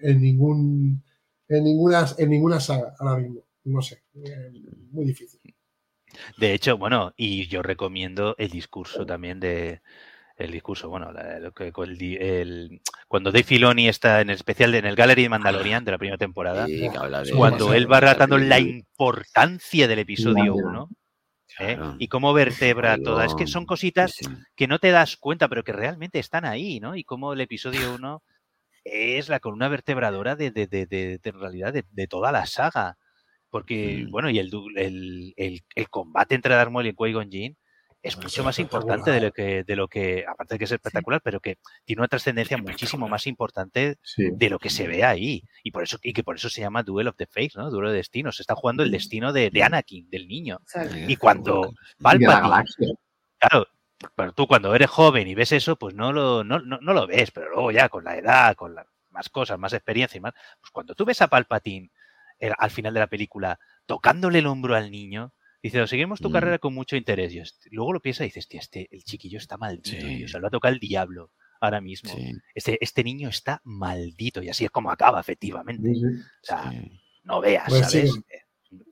[0.00, 1.02] en ningún
[1.48, 3.42] en ninguna en ninguna saga ahora mismo.
[3.64, 4.50] No sé, eh,
[4.90, 5.40] muy difícil.
[6.36, 9.80] De hecho, bueno, y yo recomiendo el discurso también de.
[10.38, 14.36] El discurso, bueno, la- lo que- el di- el- cuando Dave Filoni está en el
[14.36, 16.88] especial, de- en el Gallery de Mandalorian de la primera temporada, Sí,
[17.36, 20.68] cuando él va relatando la importancia del episodio Claro.
[20.68, 20.88] 1
[21.56, 21.96] Claro.
[21.98, 23.24] y cómo vertebra Algo- toda.
[23.26, 24.30] Es que son cositas sí, sí.
[24.56, 26.96] que no te das cuenta, pero que realmente están ahí, ¿no?
[26.96, 28.22] Y cómo el episodio 1
[28.84, 32.96] es la columna vertebradora de, de, de, de- en realidad de, toda la saga.
[33.50, 34.10] Porque, Mm.
[34.10, 37.56] bueno, y el, el, el, el combate entre Darth Maul y Qui-Gon Jinn
[38.02, 41.20] es mucho más importante de lo que, de lo que, aparte de que es espectacular,
[41.22, 45.44] pero que tiene una trascendencia muchísimo más importante de lo que se ve ahí.
[45.62, 47.70] Y por eso, y que por eso se llama Duel of the Fates, ¿no?
[47.70, 48.36] Duelo de destinos.
[48.36, 50.60] Se está jugando el destino de, de Anakin, del niño.
[51.06, 52.94] Y cuando Palpatine,
[53.38, 53.68] claro,
[54.16, 57.06] pero tú cuando eres joven y ves eso, pues no lo, no, no, no lo
[57.06, 60.34] ves, pero luego ya con la edad, con la, más cosas, más experiencia y más,
[60.60, 61.90] pues cuando tú ves a Palpatine
[62.40, 65.32] eh, al final de la película tocándole el hombro al niño,
[65.62, 66.32] dice, seguimos tu Mm.
[66.32, 67.32] carrera con mucho interés.
[67.34, 70.40] Y est- luego lo piensas y dices, tío, este, el chiquillo está maldito, o sea,
[70.40, 71.30] lo ha tocado el diablo
[71.60, 72.10] ahora mismo.
[72.54, 75.90] Este, este niño está maldito y así es como acaba, efectivamente.
[75.90, 76.72] O sea,
[77.24, 77.90] no veas, Pues.
[77.90, 78.12] ¿sabes?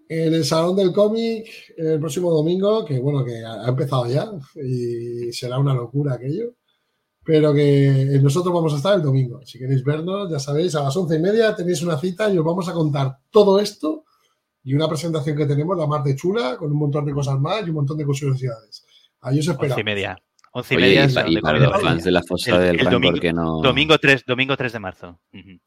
[0.08, 4.28] En el Salón del Cómic, el próximo domingo, que bueno, que ha ha empezado ya
[4.60, 6.54] y será una locura aquello,
[7.24, 9.40] pero que nosotros vamos a estar el domingo.
[9.46, 12.44] Si queréis vernos, ya sabéis, a las once y media tenéis una cita y os
[12.44, 14.04] vamos a contar todo esto
[14.62, 17.66] y una presentación que tenemos, la más de chula, con un montón de cosas más
[17.66, 18.84] y un montón de curiosidades.
[19.22, 19.72] Ahí os esperamos.
[19.72, 20.16] Once y media.
[20.52, 21.24] Once y Oye, media.
[21.28, 23.98] y para los fans de la fosa El- del el Rancor domingo, que no- Domingo
[23.98, 25.20] 3, domingo 3 de marzo.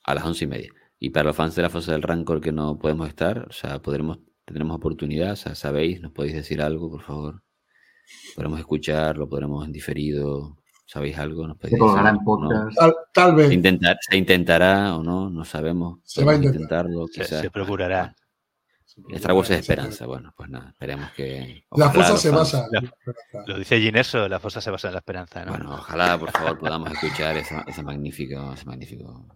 [0.03, 0.70] A las once y media.
[0.99, 3.80] Y para los fans de la fosa del Rancor que no podemos estar, o sea,
[3.82, 7.44] podremos, tendremos oportunidad, o sea, sabéis, nos podéis decir algo, por favor.
[8.36, 10.57] Podremos escuchar, lo podremos en diferido.
[10.86, 11.48] ¿Sabéis algo?
[11.48, 11.98] ¿Nos podéis decir?
[11.98, 12.70] en ¿No?
[12.76, 13.48] Tal, tal vez.
[13.48, 15.99] Se, intentar- se intentará o no, no sabemos.
[16.03, 16.56] Se va a intentar.
[16.61, 17.41] intentarlo, Se, quizás.
[17.41, 18.14] se procurará.
[19.14, 20.06] Star Wars es esperanza.
[20.06, 21.64] Bueno, pues nada, esperemos que.
[21.72, 22.68] La los se fans- basa.
[22.72, 25.52] La- Lo dice Gineso, la fosa se basa en la esperanza, ¿no?
[25.52, 29.28] Bueno, ojalá, por favor, podamos escuchar esa, ese magnífico, ese magnífico.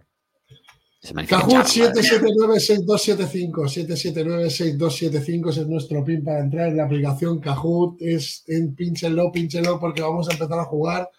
[1.28, 1.64] Charla.
[1.64, 8.02] 779-6275, 779-6275 ese es nuestro pin para entrar en la aplicación Kahoot.
[8.02, 11.10] Es en pínchenlo, pínchenlo porque vamos a empezar a jugar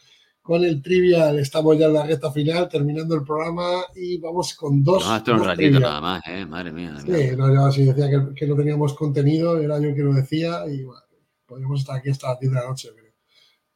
[0.49, 1.39] con el trivial.
[1.39, 5.07] Estamos ya en la recta final, terminando el programa y vamos con dos.
[5.07, 5.83] No, esto es un ratito trivial.
[5.83, 6.47] nada más, ¿eh?
[6.47, 6.97] Madre mía.
[7.05, 10.65] Sí, no, yo así decía que, que no teníamos contenido, era yo que lo decía
[10.67, 11.03] y bueno,
[11.45, 13.13] podríamos estar aquí hasta las 10 de la noche, creo,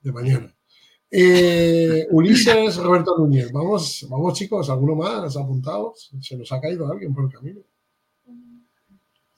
[0.00, 0.56] de mañana.
[1.10, 6.10] Eh, Ulises Roberto Núñez, vamos, vamos chicos, ¿alguno más apuntados?
[6.22, 7.60] Se nos ha caído alguien por el camino.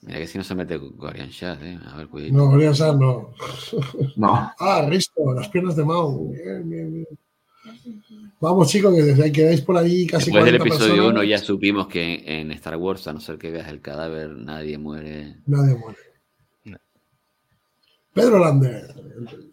[0.03, 1.77] Mira que si no se mete Guardian Chat, ¿eh?
[1.85, 2.31] A ver, cuidado.
[2.31, 3.31] No, Golian Sanz no.
[4.15, 4.51] No.
[4.57, 6.29] Ah, Risto, las piernas de Mau.
[6.29, 7.07] Bien, bien, bien.
[8.39, 11.21] Vamos chicos, que desde ahí quedáis por ahí casi Después del 40 episodio personas.
[11.21, 14.77] 1 ya supimos que en Star Wars, a no ser que veas el cadáver, nadie
[14.77, 15.37] muere.
[15.45, 15.97] Nadie muere.
[18.13, 18.95] Pedro Lander,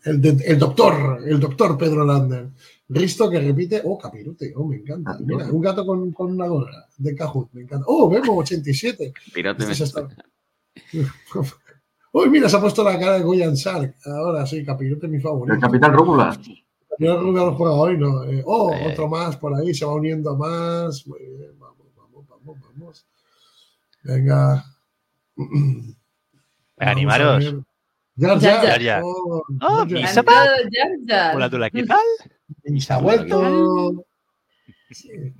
[0.04, 2.50] el, doctor, el doctor Pedro Lander.
[2.88, 5.18] Risto que repite, oh, capirote, oh, me encanta.
[5.18, 7.84] Mira, un gato con, con una gorra de Kahoot, me encanta.
[7.88, 9.12] Oh, Memo 87.
[9.34, 10.06] Pirote Este está-
[12.12, 13.96] Uy, mira, se ha puesto la cara de Goyan Shark.
[14.04, 15.54] Ahora sí, capirote mi favorito.
[15.54, 16.38] El Capitán Rúmula.
[16.98, 18.24] Yo no lo juega hoy, ¿no?
[18.24, 18.88] Eh, oh, Eh.
[18.92, 21.06] otro más por ahí, se va uniendo más.
[21.06, 23.06] Muy bien, vamos, vamos, vamos, vamos.
[24.02, 24.64] Venga.
[25.36, 25.96] Vamos
[26.78, 27.54] a Animaros.
[28.16, 28.40] Jar
[28.82, 29.02] Jar.
[29.04, 31.34] Oh, Oh, Jar.
[31.36, 31.98] Hola, Tula, ¿qué tal?
[32.64, 34.04] Y se ha vuelto.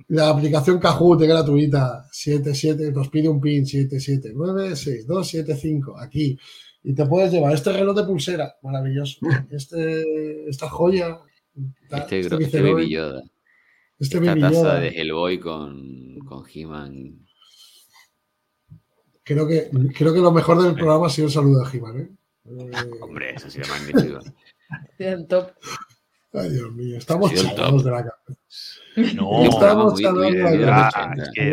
[0.07, 2.07] La aplicación Kahoot es gratuita.
[2.11, 6.01] 77, nos pide un pin 779-6275.
[6.01, 6.37] Aquí.
[6.83, 8.55] Y te puedes llevar este reloj de pulsera.
[8.61, 9.19] Maravilloso.
[9.51, 11.19] Este, esta joya.
[11.91, 13.21] Este, este este Baby Yoda.
[13.99, 14.79] Este Esta Baby taza Yoda.
[14.79, 17.19] de Hellboy con, con He-Man.
[19.23, 22.09] Creo que, creo que lo mejor del programa ha sido el saludo de He-Man, ¿eh?
[22.45, 24.19] Eh, Hombre, eso ha sido magnífico.
[24.97, 25.51] El top.
[26.35, 29.13] Ay, Dios mío, estamos chalados de la cabeza.
[29.15, 31.31] No, estamos chalados de la Ah, cabeza.
[31.35, 31.51] de.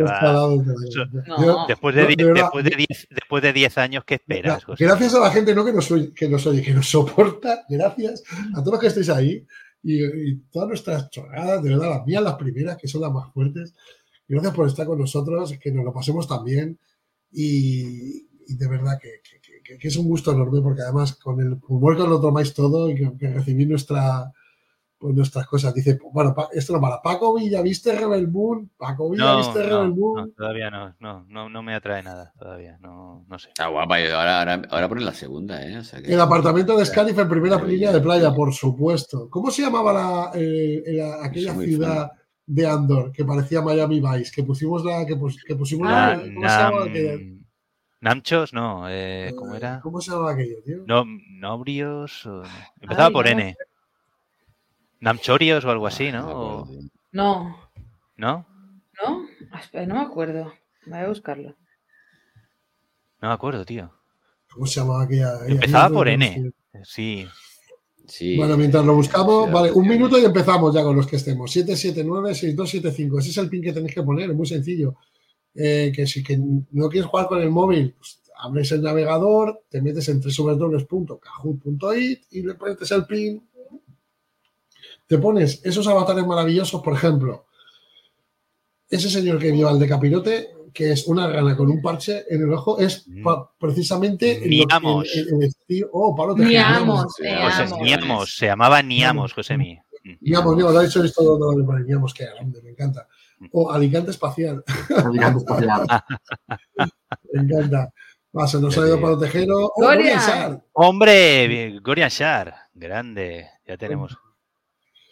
[1.28, 1.44] No.
[1.44, 4.14] Yo- Después de, yo, die- de verdad, después de 10 después de 10 años, ¿qué
[4.14, 4.64] esperas?
[4.64, 4.82] José?
[4.84, 5.64] Gracias a la gente ¿no?
[5.66, 8.22] que, nos oye, que nos oye, que nos soporta, gracias
[8.54, 9.46] a todos los que estéis ahí
[9.82, 13.74] y, todas nuestras chorradas, de verdad, las mías, las primeras, que son las más fuertes.
[14.28, 16.78] Gracias por estar con nosotros, que nos lo pasemos tan bien
[17.32, 21.96] y, y de verdad que, que- es un gusto enorme porque además con el humor
[21.96, 24.32] que lo tomáis todo y que, recibís nuestra,
[25.00, 25.72] pues, nuestras cosas.
[25.74, 28.70] Dice, bueno, esto no para Paco Villa, ¿viste Rebel Moon?
[28.76, 30.16] Paco Villa, No, ¿viste no, Rebel Moon?
[30.20, 33.48] no, todavía no, no, no, no me atrae nada, todavía, no, no sé.
[33.48, 33.98] Está guapa.
[34.00, 35.78] y ahora, ahora, ahora ponen la segunda, ¿eh?
[35.78, 39.28] O sea que- El apartamento de Scariff en primera línea de playa, por supuesto.
[39.30, 42.10] ¿Cómo se llamaba la, eh, la- aquella ciudad
[42.46, 44.30] de Andor que parecía Miami Vice?
[44.34, 45.06] Que pusimos la.
[45.06, 46.20] Que, pus- que pusimos la.
[46.34, 46.82] ¿Cómo se llama?
[46.84, 47.12] aquella?
[47.14, 47.36] Nam-
[48.02, 49.80] Namchos, no, eh, ¿cómo era?
[49.82, 50.84] ¿Cómo se llama aquello, tío?
[50.86, 52.42] No, Nobrios, o-
[52.80, 53.30] empezaba Ay, por no.
[53.32, 53.56] N.
[55.00, 56.28] Namchorios o algo así, ¿no?
[56.28, 56.68] O-.
[57.12, 57.56] No,
[58.16, 58.46] ¿No?
[59.02, 59.26] ¿no?
[59.50, 60.52] Ah, espera, no me acuerdo.
[60.86, 61.56] Voy a buscarlo.
[63.20, 63.90] No me acuerdo, tío.
[64.52, 65.38] ¿Cómo se llamaba aquella?
[65.46, 66.52] Empezaba por N.
[66.84, 67.26] Sí.
[68.06, 68.36] Sí.
[68.36, 69.88] Bueno, mientras lo buscamos, Sí, vale, un sí.
[69.90, 71.54] minuto y empezamos ya con los que estemos.
[71.56, 73.18] 779-6275.
[73.20, 74.96] Ese es el pin que tenéis que poner, es muy sencillo.
[75.54, 79.80] Eh, que si que no quieres jugar con el móvil, pues abres el navegador, te
[79.82, 83.48] metes en www.kahoot.it y le pones el pin.
[85.10, 87.46] Te pones esos avatares maravillosos, por ejemplo,
[88.88, 92.42] ese señor que lleva el de capirote, que es una rana con un parche en
[92.44, 94.40] el ojo, es pa- precisamente.
[94.46, 95.08] Niamos.
[95.12, 97.06] el- el estilo- oh, Pablo Tejero, Niamos,
[97.82, 99.76] Niamos, se llamaba Niamos, Josemi.
[100.20, 101.38] Niamos, Niamos, lo ha dicho esto,
[101.84, 103.08] Niamos, que grande, me encanta.
[103.50, 104.62] O Alicante Espacial.
[105.04, 105.80] Alicante Espacial.
[107.32, 107.92] me encanta.
[108.38, 109.72] Va, se nos ha ido Pablo Tejero.
[109.74, 109.82] Oh.
[110.74, 114.16] Hombre, Gorian Shar, grande, ya tenemos.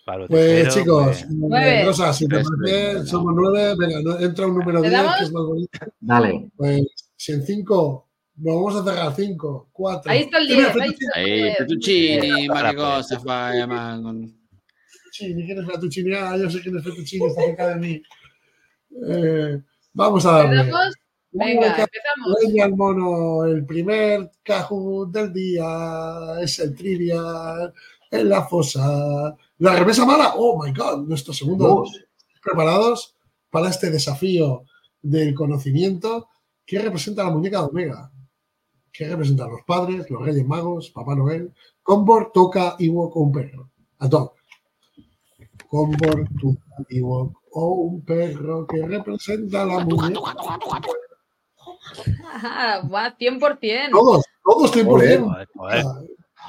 [0.09, 1.27] Pablo Pues chicos,
[1.61, 5.19] eh, Rosa, si te parece, somos nueve, venga, entra un número ¿Le 10, damos?
[5.19, 5.79] que es más bonito.
[6.01, 6.51] Dale.
[6.57, 6.83] Pues
[7.15, 10.11] si en cinco, vamos a cerrar cinco, cuatro.
[10.11, 10.75] Ahí está el Eh, 10.
[10.75, 11.57] mira, Ahí está el Ahí, 10.
[11.59, 13.67] Fettuccini, ma che cosa fai?
[13.67, 14.35] ma con-
[14.89, 16.15] Fettuccini, ¿quién es Fettuccini?
[16.15, 18.03] Ah, yo sé quién es Fettuccini, está cerca de mí.
[19.11, 19.61] Eh,
[19.93, 20.61] vamos a darle.
[20.61, 20.95] ¿Empezamos?
[21.33, 22.43] Venga, empezamos.
[22.47, 27.21] Leña al mono, el primer Kahoot del día, es el trivia,
[28.11, 29.37] en la fosa.
[29.59, 31.67] La remesa mala, oh my god, nuestro segundo.
[31.67, 32.05] Dos.
[32.43, 33.17] ¿Preparados
[33.51, 34.65] para este desafío
[35.03, 36.29] del conocimiento?
[36.65, 38.13] ¿Qué representa la muñeca de Omega?
[38.93, 41.53] ¿Qué representan los padres, los reyes magos, Papá Noel?
[41.83, 43.71] Combor toca Ewok o un perro.
[43.99, 44.35] A todo.
[45.69, 50.21] Combor toca Ewok o un perro que representa la muñeca.
[52.93, 53.91] Va, 100%.
[53.91, 54.85] Todos, todos 100%.
[54.87, 55.85] Joder, joder.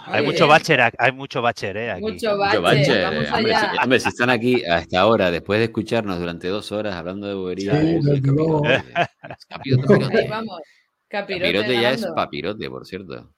[0.05, 2.01] Hay Oye, mucho bacher, ac- hay mucho bacher, eh, aquí.
[2.01, 2.59] Mucho Mucho bache.
[2.59, 3.01] bache.
[3.03, 6.95] Vamos Hombre, si, hombre, si están aquí hasta ahora, después de escucharnos durante dos horas
[6.95, 8.76] hablando de bobería, Sí, el capirote.
[8.76, 10.17] Es capirote, capirote.
[10.17, 10.59] Ahí vamos.
[11.07, 13.34] Capirote, Capirote ya es papirote, por cierto.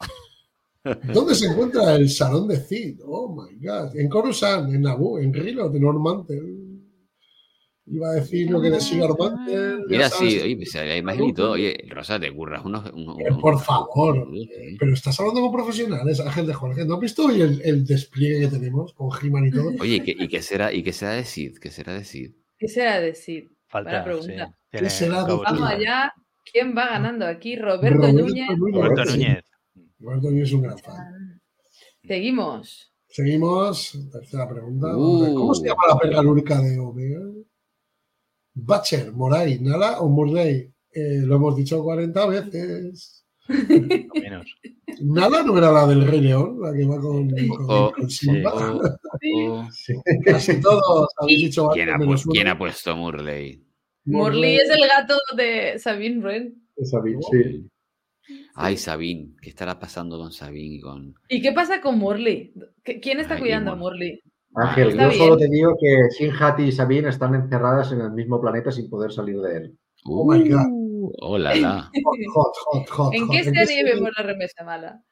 [1.12, 3.00] ¿Dónde se encuentra el salón de Cid?
[3.04, 3.94] Oh my god.
[3.96, 6.71] En Coruscant, en Naboo, en Rilo, de Normantel.
[7.84, 11.52] Iba a decir lo que decía ya Mira, sí, oye, pues hay imagen y todo.
[11.52, 12.88] Oye, Rosa, te curras unos.
[12.92, 14.28] unos- Eh, unos- por favor.
[14.32, 14.48] Sí.
[14.78, 16.84] Pero estás hablando con profesionales, Ángel de Jorge.
[16.84, 19.70] ¿No has visto hoy el, el despliegue que tenemos con He-Man y todo?
[19.82, 21.58] Oye, ¿y qué, y qué será, ¿y qué será de Sid?
[21.58, 22.30] ¿Qué será de Sid?
[22.56, 23.50] ¿Qué será decir?
[23.66, 24.46] Falta, Buena pregunta.
[24.46, 25.34] sí, tiene será de-.
[25.34, 26.12] Vamos allá.
[26.52, 27.56] ¿Quién va ganando aquí?
[27.56, 28.48] Roberto, Roberto Núñez.
[28.58, 29.04] Roberto.
[29.10, 29.44] Núñez.
[29.98, 31.40] Roberto Núñez es un gran fan.
[32.04, 32.92] Seguimos.
[33.08, 33.98] Seguimos.
[34.12, 34.96] Tercera pregunta.
[34.96, 35.34] Uh.
[35.34, 37.20] ¿Cómo se llama la lúrica de Omega?
[38.54, 40.70] Butcher, Moray, Nala o Murray.
[40.94, 43.24] Eh, lo hemos dicho 40 veces.
[43.48, 44.46] Menos.
[45.00, 48.26] Nala no era la del Rey León, la que va con, con, Oh, con sí.
[48.26, 48.52] Simba.
[48.54, 48.80] Oh,
[49.46, 49.68] oh.
[50.24, 53.64] Casi todos habéis dicho ¿Quién, ha, pu- quién puesto Murley?
[54.04, 56.62] Morley es el gato de Sabine Wren.
[56.76, 57.68] Sí.
[58.54, 59.34] Ay, Sabine.
[59.40, 61.14] ¿Qué estará pasando con Sabine y con.
[61.28, 62.52] ¿Y qué pasa con Morley?
[62.84, 64.20] ¿Qué- ¿Quién está Ay, cuidando a Morley?
[64.54, 65.18] Ángel, Está yo bien.
[65.20, 69.10] solo te digo que Shinhati y Sabine están encerradas en el mismo planeta sin poder
[69.12, 69.78] salir de él.
[70.04, 70.66] Oh my God.
[71.20, 71.90] Oh, la, la.
[72.34, 73.32] Hot, hot, hot, ¿En hot.
[73.32, 75.02] qué serie vemos la remesa mala?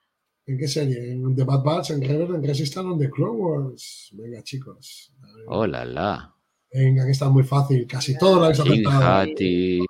[0.47, 1.13] ¿En qué serie?
[1.13, 1.91] ¿En The Bad Batch?
[1.91, 2.35] ¿En Rebel?
[2.37, 2.93] ¿En Resistance?
[2.93, 4.11] ¿En The Clone Wars?
[4.15, 5.13] Venga, chicos.
[5.47, 6.35] Oh, la, la.
[6.73, 7.87] Venga, que está muy fácil.
[7.87, 9.25] Casi todo lo habéis acertado.
[9.25, 9.81] Sinhati,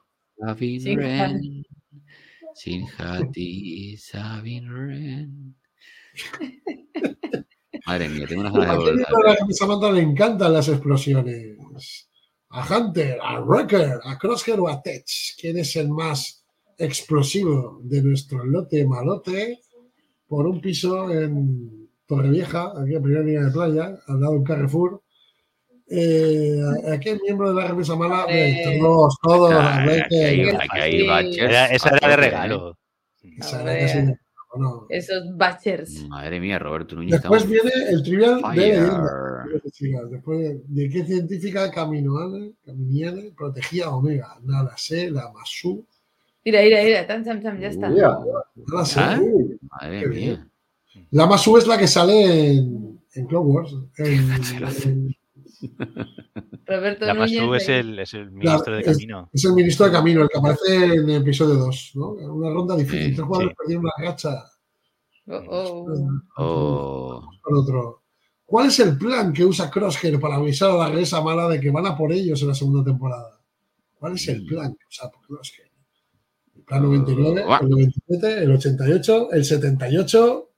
[0.80, 1.62] Sabine.
[2.54, 5.56] Sinhati, Sabine Wren.
[7.90, 11.56] Madre mía, tengo unas ganas de ¿A Samantha le encantan las explosiones?
[12.50, 15.04] ¿A Hunter, a Wrecker, a Crosshair o a Tech?
[15.36, 16.44] ¿Quién es el más
[16.78, 19.58] explosivo de nuestro lote malote?
[20.28, 24.44] Por un piso en Torrevieja, aquí en primera línea de playa, al lado de un
[24.44, 25.02] Carrefour.
[25.90, 28.24] Eh, ¿a, a qué miembro de la remesa mala?
[28.28, 29.52] Eh, todos, todos.
[29.52, 30.48] Ah, aquí
[31.10, 32.78] aquí esa era de regalo.
[33.36, 34.14] Esa era casi
[34.88, 36.08] Esos Bachers.
[36.08, 37.12] Madre mía, Roberto Núñez.
[37.20, 44.38] Después estamos viene el trivial de Después, ¿de qué científica Caminoane, Caminiane protegía a Omega?
[44.42, 45.84] Nada sé, la Masu.
[46.44, 47.06] Mira, mira, mira.
[47.06, 47.88] Tan, cham, cham, ya está.
[47.88, 48.18] Mira,
[48.66, 49.00] Nada sé.
[49.00, 49.20] ¿Ah?
[49.80, 50.46] Madre mía.
[51.12, 53.74] La Masu es la que sale en, en Clone Wars.
[53.98, 54.30] En-
[54.84, 55.16] en-
[56.66, 57.62] Roberto La Núñez.
[57.62, 59.28] Es el, es el ministro de es- camino.
[59.32, 61.92] es el ministro de Camino, el que aparece en el episodio 2.
[61.96, 62.08] ¿no?
[62.10, 63.14] Una ronda difícil.
[63.14, 63.56] Tres jugadores sí.
[63.58, 64.44] perdieron una racha
[65.32, 65.86] Oh,
[66.36, 66.42] oh.
[66.44, 67.30] Oh.
[67.56, 68.02] otro.
[68.44, 71.70] ¿Cuál es el plan que usa Crosshair para avisar a la regresa mala de que
[71.70, 73.38] van a por ellos en la segunda temporada?
[73.94, 75.70] ¿Cuál es el plan que usa Crosshair?
[76.56, 77.58] El plan 99, Buah.
[77.62, 80.49] el 97, el 88, el 78,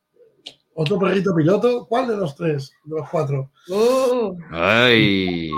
[0.75, 1.87] otro perrito piloto.
[1.87, 2.73] ¿Cuál de los tres?
[2.85, 3.51] De los cuatro.
[3.71, 4.37] Oh.
[4.51, 5.51] Ay.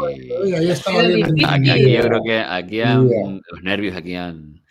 [0.54, 1.24] Ahí estaba bien.
[1.46, 4.62] Aquí, aquí yo creo que aquí han, los nervios aquí han.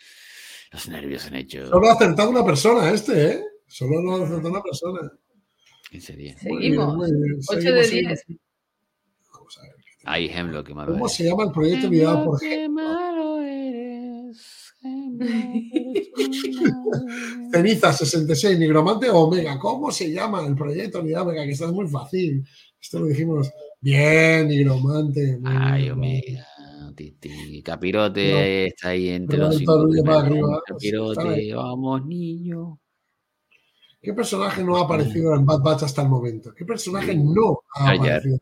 [0.72, 1.66] Los nervios han hecho.
[1.68, 3.44] Solo ha acertado una persona este, ¿eh?
[3.66, 5.12] Solo lo ha acertado una persona.
[5.88, 6.34] ¿Quién sería?
[6.42, 6.96] Muy bien, Seguimos.
[6.96, 7.34] muy bien.
[7.48, 8.24] 8 Seguimos, de seguimos.
[8.26, 8.38] 10.
[9.32, 9.74] Vamos a ver.
[10.06, 12.68] Ay, Hemlock, qué malo ¿Cómo se llama el proyecto liderado por G?
[17.52, 19.58] Ceniza 66, Nigromante Omega.
[19.58, 21.44] ¿Cómo se llama el proyecto Unidad Omega?
[21.44, 22.46] Que está muy fácil.
[22.80, 23.50] Esto lo dijimos.
[23.80, 25.38] Bien, Nigromante.
[25.44, 25.90] Ay.
[25.90, 26.46] Omega.
[26.94, 27.62] Titi.
[27.62, 28.38] Capirote No.
[28.38, 30.62] está ahí entre los cinco arriba.
[30.66, 32.78] Capirote, vamos, niño.
[34.00, 36.52] ¿Qué personaje no ha aparecido en Bad Batch hasta el momento?
[36.54, 38.38] ¿Qué personaje no ha aparecido?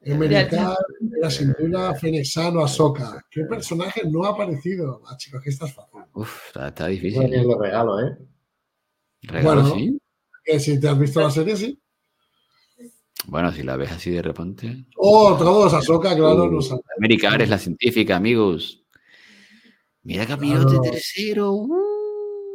[0.00, 0.76] Emericar,
[1.20, 3.24] la cintura, Fenexano, Ahsoka.
[3.30, 5.02] ¿Qué personaje no ha aparecido?
[5.06, 6.00] Ah, chicos, que estás fácil.
[6.14, 7.20] Uf, está, está difícil.
[7.20, 8.16] Bueno, lo regalo, ¿eh?
[9.22, 9.74] Regalo, Bueno.
[9.76, 9.98] sí.
[10.44, 11.78] Que si te has visto la serie, sí.
[13.26, 14.86] Bueno, si la ves así de repente.
[14.96, 16.80] Oh, todos, Ahsoka, claro, no sabe.
[16.96, 18.84] América es la científica, amigos.
[20.04, 20.80] Mira Capirote Claro.
[20.82, 21.52] tercero.
[21.52, 21.87] uh.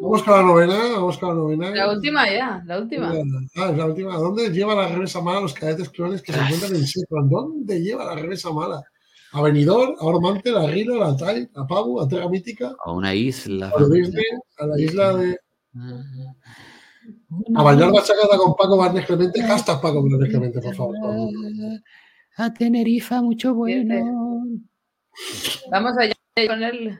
[0.03, 1.71] Vamos con la novena, vamos con la novena.
[1.71, 3.11] La última ya, la última.
[3.55, 4.17] Ah, es la última.
[4.17, 7.29] ¿Dónde lleva la regresa mala a los cadetes clones que se encuentran en Setran?
[7.29, 8.83] ¿Dónde lleva la regresa mala?
[9.31, 13.15] A Benidorm, a Ormante, a Rilo, a Tai, a Pabu, a Terra Mítica, A una
[13.15, 13.71] isla.
[13.75, 14.23] a Disney,
[14.57, 15.39] a la isla de.
[17.55, 19.41] A bailar bachata con Paco Barnes Clemente.
[19.41, 20.95] Hashtag Paco Barnes Clemente, por favor.
[22.37, 24.43] A Tenerife, mucho bueno.
[25.71, 26.13] Vamos allá
[26.47, 26.99] con el.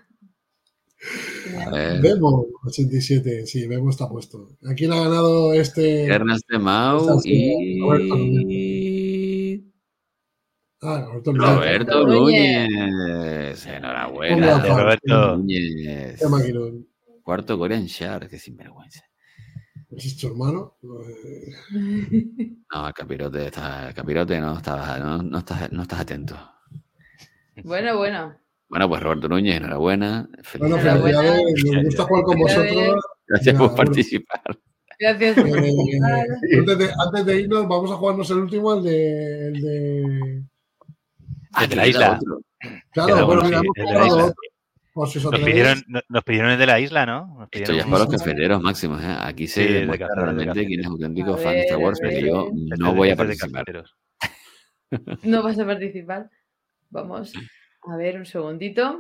[1.66, 2.02] A ver.
[2.02, 4.50] Vemo 87, sí, Vemo está puesto.
[4.66, 6.06] ¿A quién ha ganado este?
[6.06, 9.70] Ernest de Mau sí, Roberto y
[10.82, 11.56] Ah, Roberto Núñez.
[11.56, 13.66] Roberto Núñez.
[13.68, 14.60] Enhorabuena.
[14.60, 15.38] Roberto.
[15.38, 16.20] Núñez.
[16.20, 16.88] Qué maquinón.
[17.24, 19.02] Cuarto Korean Shark, qué sinvergüenza.
[19.92, 20.78] ¿Es tu hermano?
[20.84, 24.60] Eh, No, el capirote, está, el capirote no,
[25.00, 26.36] no, no, estás, no estás atento.
[27.64, 28.36] Bueno, bueno.
[28.74, 30.28] Bueno, pues Roberto Núñez, enhorabuena.
[30.58, 31.64] Bueno, Felicidades.
[31.72, 33.06] Nos gusta jugar con vosotros.
[33.28, 34.42] Gracias por participar.
[35.00, 35.38] Gracias.
[35.38, 35.72] Eh,
[36.58, 39.48] antes, de, antes de irnos, vamos a jugarnos el último, el de.
[39.50, 40.44] El de...
[41.54, 42.20] Ah, El de la isla.
[42.94, 44.34] Claro, bueno, mira, hemos
[44.96, 47.28] Nos pidieron, no- nos pidieron el de la isla, ¿no?
[47.38, 49.16] Nos Esto ya es para los cafeteros máximos, ¿eh?
[49.20, 52.00] Aquí se Sí, demuestra cafeteros, de realmente quién es auténtico A fan de Star Wars,
[52.02, 53.66] porque yo no voy a participar.
[55.22, 56.30] No vas a participar.
[56.90, 57.34] Vamos.
[57.92, 59.00] A ver, un segundito.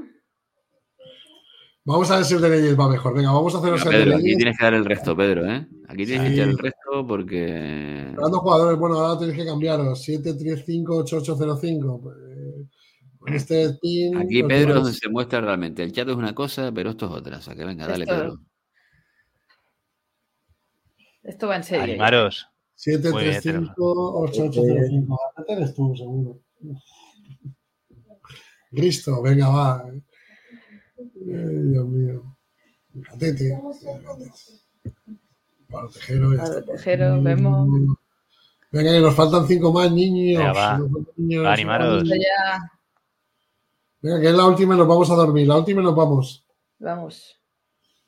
[1.85, 3.13] Vamos a ver si el de leyes va mejor.
[3.13, 4.37] Venga, vamos a hacer Bueno, el de Pedro, aquí leyes.
[4.37, 5.67] tienes que dar el resto, Pedro, ¿eh?
[5.89, 6.33] Aquí tienes que Sí.
[6.35, 8.07] echar el resto porque...
[8.15, 10.01] Hablando jugadores, bueno, ahora tenéis que cambiaros.
[10.07, 12.01] 7358805.
[12.01, 12.15] Pues,
[13.19, 14.17] con este pin.
[14.17, 15.81] Aquí Pedro donde se muestra realmente.
[15.83, 17.37] El chat es una cosa, pero esto es otra.
[17.37, 18.39] O sea, que venga, dale, Esto- Pedro.
[21.23, 21.83] Esto va en serio.
[21.83, 22.47] Animaros.
[22.85, 25.17] Muy bien, 7358805.
[25.37, 26.39] Ahora eres tú, seguro.
[28.73, 29.85] Listo, venga, va.
[29.85, 30.01] Ay,
[31.25, 32.35] Dios mío.
[32.93, 33.59] Gatete.
[35.69, 36.61] Para tejero, está.
[36.63, 37.69] Tejero, vemos.
[38.71, 40.39] Venga, que nos faltan cinco más niños.
[40.39, 40.81] Venga, va.
[41.17, 41.45] Niños.
[41.45, 42.03] Va, animaros.
[42.09, 42.71] Ya,
[44.01, 45.47] Venga, que es la última y nos vamos a dormir.
[45.47, 46.45] La última y nos vamos.
[46.79, 47.39] vamos.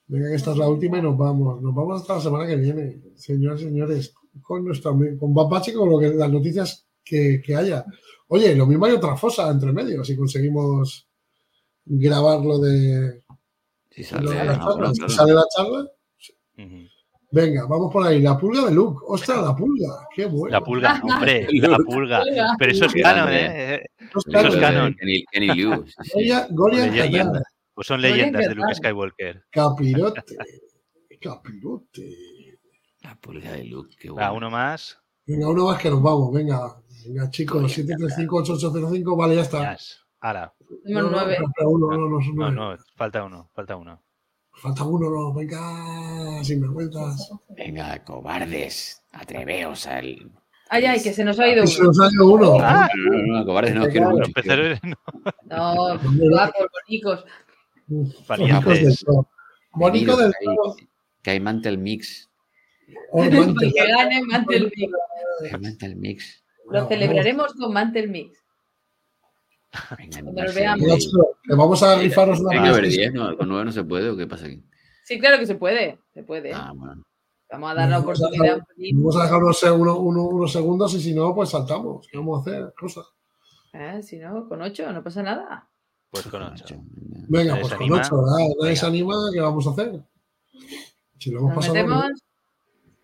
[0.07, 1.61] Venga, que esta es la última y nos vamos.
[1.61, 4.13] Nos vamos hasta la semana que viene, señoras y señores.
[4.41, 7.85] Con nuestro amigo, con y con lo que, las noticias que, que haya.
[8.27, 11.07] Oye, lo mismo hay otra fosa entre medio, si conseguimos
[11.85, 13.23] grabarlo de.
[13.91, 14.93] Si lo sale, de la charla.
[14.93, 15.87] Si sale la charla.
[17.31, 18.21] Venga, vamos por ahí.
[18.21, 19.01] La pulga de Luke.
[19.07, 20.07] ¡Ostras, la pulga!
[20.15, 20.51] ¡Qué bueno!
[20.51, 22.23] La pulga, hombre, la pulga.
[22.57, 23.29] Pero eso es canon.
[23.31, 23.75] ¿eh?
[23.99, 24.95] Eso es Eso es canon.
[24.95, 24.97] canon.
[26.93, 27.41] Leyenda.
[27.73, 28.73] Pues son leyendas de Luke.
[28.75, 29.43] Skywalker.
[29.49, 30.23] Capirote.
[31.19, 32.15] Capirote.
[33.01, 34.37] La pulga de Luke, qué Va, bueno.
[34.37, 34.97] uno más.
[35.27, 36.33] Venga, uno más que nos vamos.
[36.33, 37.63] Venga, venga chicos.
[37.77, 39.17] 7358805.
[39.17, 39.73] Vale, ya está.
[39.73, 39.99] Yes.
[40.83, 44.01] Tenemos No, no, espera, uno, no, no, No, falta uno, falta uno.
[44.53, 45.33] Falta uno, no.
[45.33, 47.29] Venga, sin vergüenzas.
[47.49, 49.03] Venga, cobardes.
[49.11, 50.31] Atreveos al.
[50.69, 51.89] Ay, ay, que se nos ha ido Se uno.
[51.89, 52.57] nos ha ido uno.
[52.59, 54.21] Ah, No, no, no, cobardes no, quiero mucho.
[54.21, 54.95] Los peceros no.
[55.43, 55.99] No,
[56.31, 57.25] guapos, bonicos.
[58.27, 59.05] Valientes.
[59.73, 60.33] Bonico del
[61.21, 62.29] que hay- Mantel Mix.
[63.11, 63.21] Oh.
[63.59, 64.91] Que gane Mantel Mix.
[65.61, 66.43] Mantel Mix.
[66.69, 68.37] Lo celebraremos con Mantel Mix.
[69.97, 71.11] Venga, Cuando nos veamos.
[71.43, 72.87] Que vamos a rifaros una que haber.
[72.87, 73.37] 10, ¿no?
[73.37, 74.63] Con 9 no se puede, ¿o qué pasa aquí?
[75.03, 75.99] Sí, claro que se puede.
[76.13, 76.53] Se puede.
[76.53, 77.03] Ah, bueno.
[77.51, 78.59] Vamos a dar la oportunidad.
[78.93, 82.07] Vamos a dejar unos, se- uno- uno- unos segundos y si no, pues saltamos.
[82.11, 82.73] ¿Qué vamos a hacer?
[82.79, 83.05] Cosas.
[83.73, 85.69] Eh, Si no, con ocho no pasa nada.
[86.09, 86.65] Pues con ocho.
[87.27, 87.97] Venga, ¿Nadie pues con anima?
[87.97, 88.37] ocho, ¿verdad?
[88.37, 88.75] Nadie Venga.
[88.79, 90.01] se anima, ¿qué vamos a hacer?
[91.19, 91.73] Si lo hemos Nos pasado.
[91.75, 92.01] metemos.
[92.03, 92.13] bien.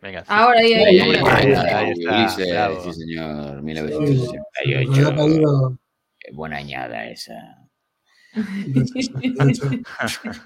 [0.01, 0.23] Venga.
[0.27, 1.15] Ahora ahí, ahí, Ahí, ahí.
[1.15, 2.83] ahí, Ahí ahí, está, Ulises, bravo.
[2.83, 5.15] sí señor, Nos había 1968.
[5.15, 5.77] caído.
[6.19, 7.33] Qué buena añada esa.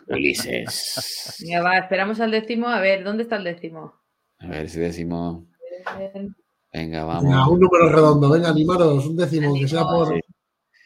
[0.08, 1.36] Ulises.
[1.40, 2.68] Venga, va, esperamos al décimo.
[2.68, 3.94] A ver, ¿dónde está el décimo?
[4.40, 5.44] A ver si decimos.
[6.00, 6.34] Venga,
[6.74, 7.48] Venga, vamos.
[7.50, 10.20] un número redondo, venga, animaros, un décimo, que sea por,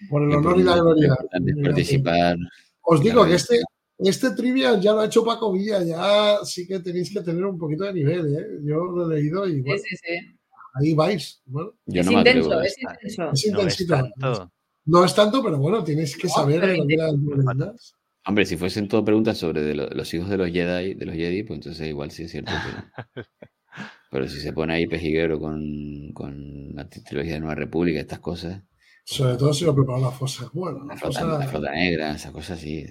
[0.10, 1.16] por el honor y la gloria.
[1.64, 2.36] Participar.
[2.82, 3.60] Os digo que este,
[4.00, 7.58] este trivia ya lo ha hecho Paco Villa, ya sí que tenéis que tener un
[7.58, 8.48] poquito de nivel, ¿eh?
[8.64, 10.38] Yo lo he leído y bueno, Sí, sí, sí.
[10.76, 11.42] ahí vais.
[11.46, 12.46] Bueno, Yo Es no me atrevo.
[12.46, 13.06] intenso, a es intenso.
[13.08, 13.94] es No es intensito.
[13.96, 14.52] tanto.
[14.86, 17.94] No es tanto, pero bueno, tienes que saber de eran leyendas.
[18.26, 21.16] Hombre, si fuesen todo preguntas sobre de lo- los hijos de los Jedi, de los
[21.16, 22.52] Jedi, pues entonces igual sí es cierto.
[22.64, 23.26] Pero,
[24.12, 28.62] pero si se pone ahí pejiguero con, con la trilogía de Nueva República, estas cosas,
[29.04, 30.50] Sobre todo si lo preparó la fosa.
[30.54, 31.40] Bueno, la la flota, fosa.
[31.40, 32.86] la flota negra, esas cosas sí.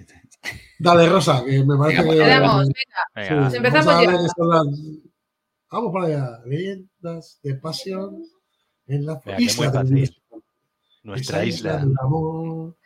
[0.79, 2.05] Dale, Rosa, que me parece Venga, que.
[2.05, 2.39] pues, Le venga.
[3.15, 4.11] Venga, vamos empezamos a ya.
[4.11, 4.33] las-
[5.71, 6.39] Vamos para allá.
[6.45, 8.23] Leyendas de pasión
[8.87, 9.93] en la Venga, isla del.
[9.93, 10.21] Dios.
[11.03, 11.77] Nuestra Esa isla.
[11.77, 12.77] del amor,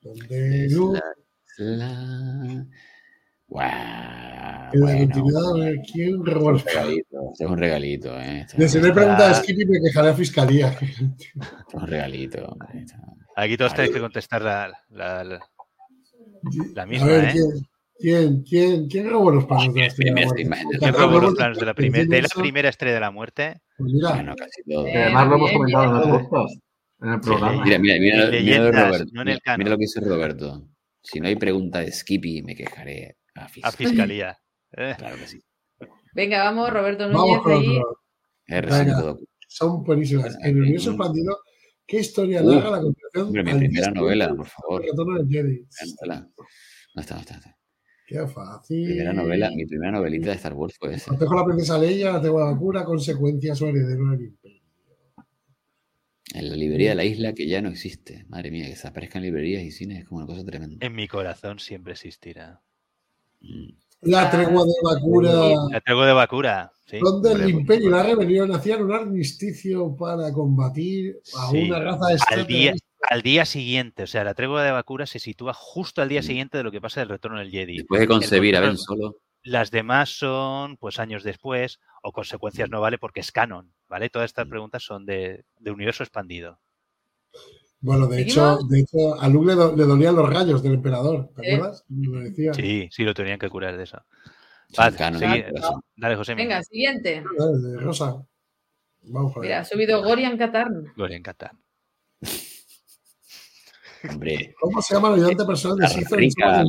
[0.00, 1.00] donde Es luz,
[1.58, 2.66] la, la-
[3.46, 8.40] Guau, en la bueno, continuidad de quién es un regalito, este es un regalito, ¿eh?
[8.40, 10.68] Este De es si no hay pregunta de Skippy, me quejaré a fiscalía.
[10.68, 12.44] este es un regalito.
[12.46, 12.84] hombre,
[13.36, 15.40] Aquí todos tenéis que contestar la, la, la-
[16.74, 17.32] la A misma, ver, ¿eh?
[17.32, 17.48] ¿quién,
[17.98, 20.78] quién, quién, quién robó los palos de la estrella de la muerte?
[20.78, 23.60] ¿Quién robó los planos de la, primer- de la hizo- primera estrella de la muerte?
[23.78, 24.86] Pues mira, Bueno, casi todo.
[24.86, 26.54] Eh, Además lo hemos comentado en el podcast,
[27.00, 27.64] en el Sí, programa.
[27.64, 29.10] Mira, mira, mira, Leyendas, Roberto.
[29.12, 30.68] no en el Mira, lo que dice Roberto.
[31.02, 33.72] Si no hay pregunta de Skippy, me quejaré a A fiscal.
[33.74, 34.38] fiscalía.
[34.72, 34.94] ¿eh?
[34.98, 35.40] Claro que sí.
[36.14, 37.78] Venga, vamos, Roberto vamos Núñez con ahí.
[37.78, 38.00] otro.
[38.48, 39.16] R5 Venga.
[39.48, 40.36] Son buenísimas.
[40.42, 41.38] En el universo expandido,
[41.86, 43.26] ¿qué historia Uh, narra la continuación?
[43.26, 44.84] Hombre, mi primera novela, por favor.
[45.28, 45.60] Jedi?
[45.60, 46.06] No está,
[46.94, 47.58] no está, no está.
[48.06, 48.84] Qué fácil.
[48.86, 51.12] Primera novela, mi primera novelita de Star Wars fue esa.
[51.12, 54.60] La princesa Leia, la tengo la cura, consecuencias o heredero del imperio.
[56.34, 58.24] En la librería de la isla que ya no existe.
[58.28, 60.84] Madre mía, que se aparezcan librerías y cines es como una cosa tremenda.
[60.84, 62.60] En mi corazón siempre existirá.
[63.40, 63.70] Mm.
[64.04, 65.32] La tregua de Bakura,
[65.70, 66.70] La traigo de Bakura.
[66.86, 66.98] Sí.
[67.00, 71.62] donde el hombre, imperio y la rebelión hacían un armisticio para combatir a Sí.
[71.70, 72.88] una raza Al día, extraterrestre.
[73.10, 76.58] al día siguiente, o sea, la tregua de Bakura se sitúa justo al día siguiente
[76.58, 77.78] de lo que pasa del retorno del Jedi.
[77.78, 79.16] Después de concebir a Ben Solo.
[79.42, 84.08] Las demás son, pues, años después, o consecuencias no vale porque es canon, ¿vale?
[84.10, 86.60] Todas estas preguntas son de, de universo expandido.
[87.84, 91.28] Bueno, de hecho, de hecho, a Luke le, do- le dolían los rayos del emperador,
[91.36, 91.84] ¿te acuerdas?
[91.90, 92.54] Lo decía.
[92.54, 93.98] Sí, sí, lo tenían que curar de eso.
[94.76, 94.96] Vale.
[95.94, 96.34] Dale, José.
[96.34, 97.22] Venga, siguiente.
[97.38, 98.24] Dale, de Rosa.
[99.02, 100.92] Vamos para Mira, ha subido Gorian Katarn.
[100.96, 101.52] Gloria encanta.
[104.10, 106.64] Hombre, ¿Cómo se llama el ayudante personal de rica.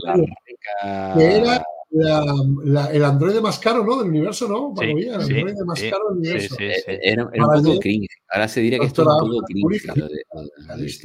[1.17, 3.97] Que era la- la- el androide más caro, ¿no?
[3.97, 4.73] Del universo, ¿no?
[4.77, 6.55] Sí, el sí, androide más sí, caro del universo.
[6.55, 6.91] sí, Eh, sí.
[7.01, 8.07] Era, era un poco cringe.
[8.29, 9.81] Ahora se diría que esto es un poco cringe.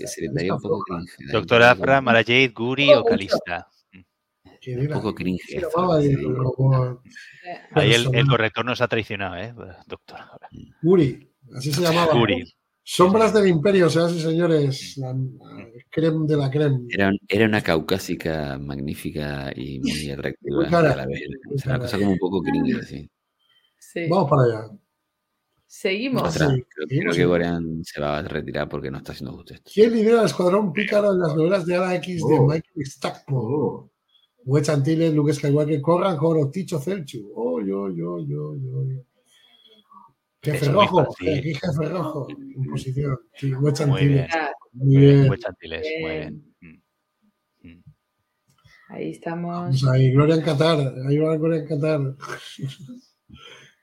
[0.07, 1.33] Se le daría un poco cringe.
[1.33, 3.69] Doctor Afra, Mara Jade, Guri o Calista.
[4.67, 5.63] Un poco cringe.
[7.73, 9.55] Ahí el, corrector nos ha traicionado, ¿eh?
[9.87, 10.19] Doctor.
[10.83, 12.13] Guri, así se llamaba.
[12.13, 12.45] Guri.
[12.93, 14.99] Sombras del Imperio, señoras y señores.
[14.99, 16.87] La, la creme de la creme.
[16.89, 20.57] Era, era una caucásica magnífica y muy atractiva.
[20.57, 21.21] Muy cara, a la vez.
[21.45, 23.09] muy O sea, una cosa como un poco cringe, sí.
[23.79, 24.09] Sí.
[24.09, 24.71] Vamos para allá.
[25.69, 26.33] Seguimos.
[26.33, 26.57] Sí, creo,
[26.89, 27.25] seguimos, creo que.
[27.27, 29.71] Gorean se va a retirar porque no está haciendo justo esto.
[29.73, 32.47] ¿Quién lidera el escuadrón pícaro en las novelas de Ala X de Oh.
[32.49, 33.89] Michael Stackpole?
[34.47, 37.31] Wedge Antilles, Luke Skywalker, Corran, Joro, Ticho Celchu.
[37.37, 38.80] Oh, yo, yo, yo, yo.
[40.43, 41.39] Jefe Eso rojo, fácil.
[41.39, 43.19] aquí jefe rojo, en posición.
[43.35, 44.27] Sí, Muy bien.
[44.73, 45.27] Muy bien.
[45.27, 46.55] Muy chantiles, muy bien.
[46.61, 47.69] Mm.
[47.69, 47.83] Mm.
[48.89, 49.51] Ahí estamos.
[49.51, 50.95] Vamos ahí, Gloria en Qatar.
[51.07, 52.01] Ahí va Gloria en Qatar.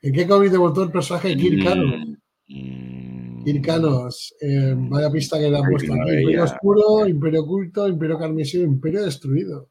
[0.01, 2.17] ¿En qué cómic debutó el personaje de Kir Kano?
[2.47, 6.01] Mm, Kir Kanos, eh, vaya pista que le han Ay, puesto aquí.
[6.01, 6.43] Imperio.
[6.43, 9.69] Oscuro, Imperio Oculto, Imperio Carmesí, Imperio Destruido.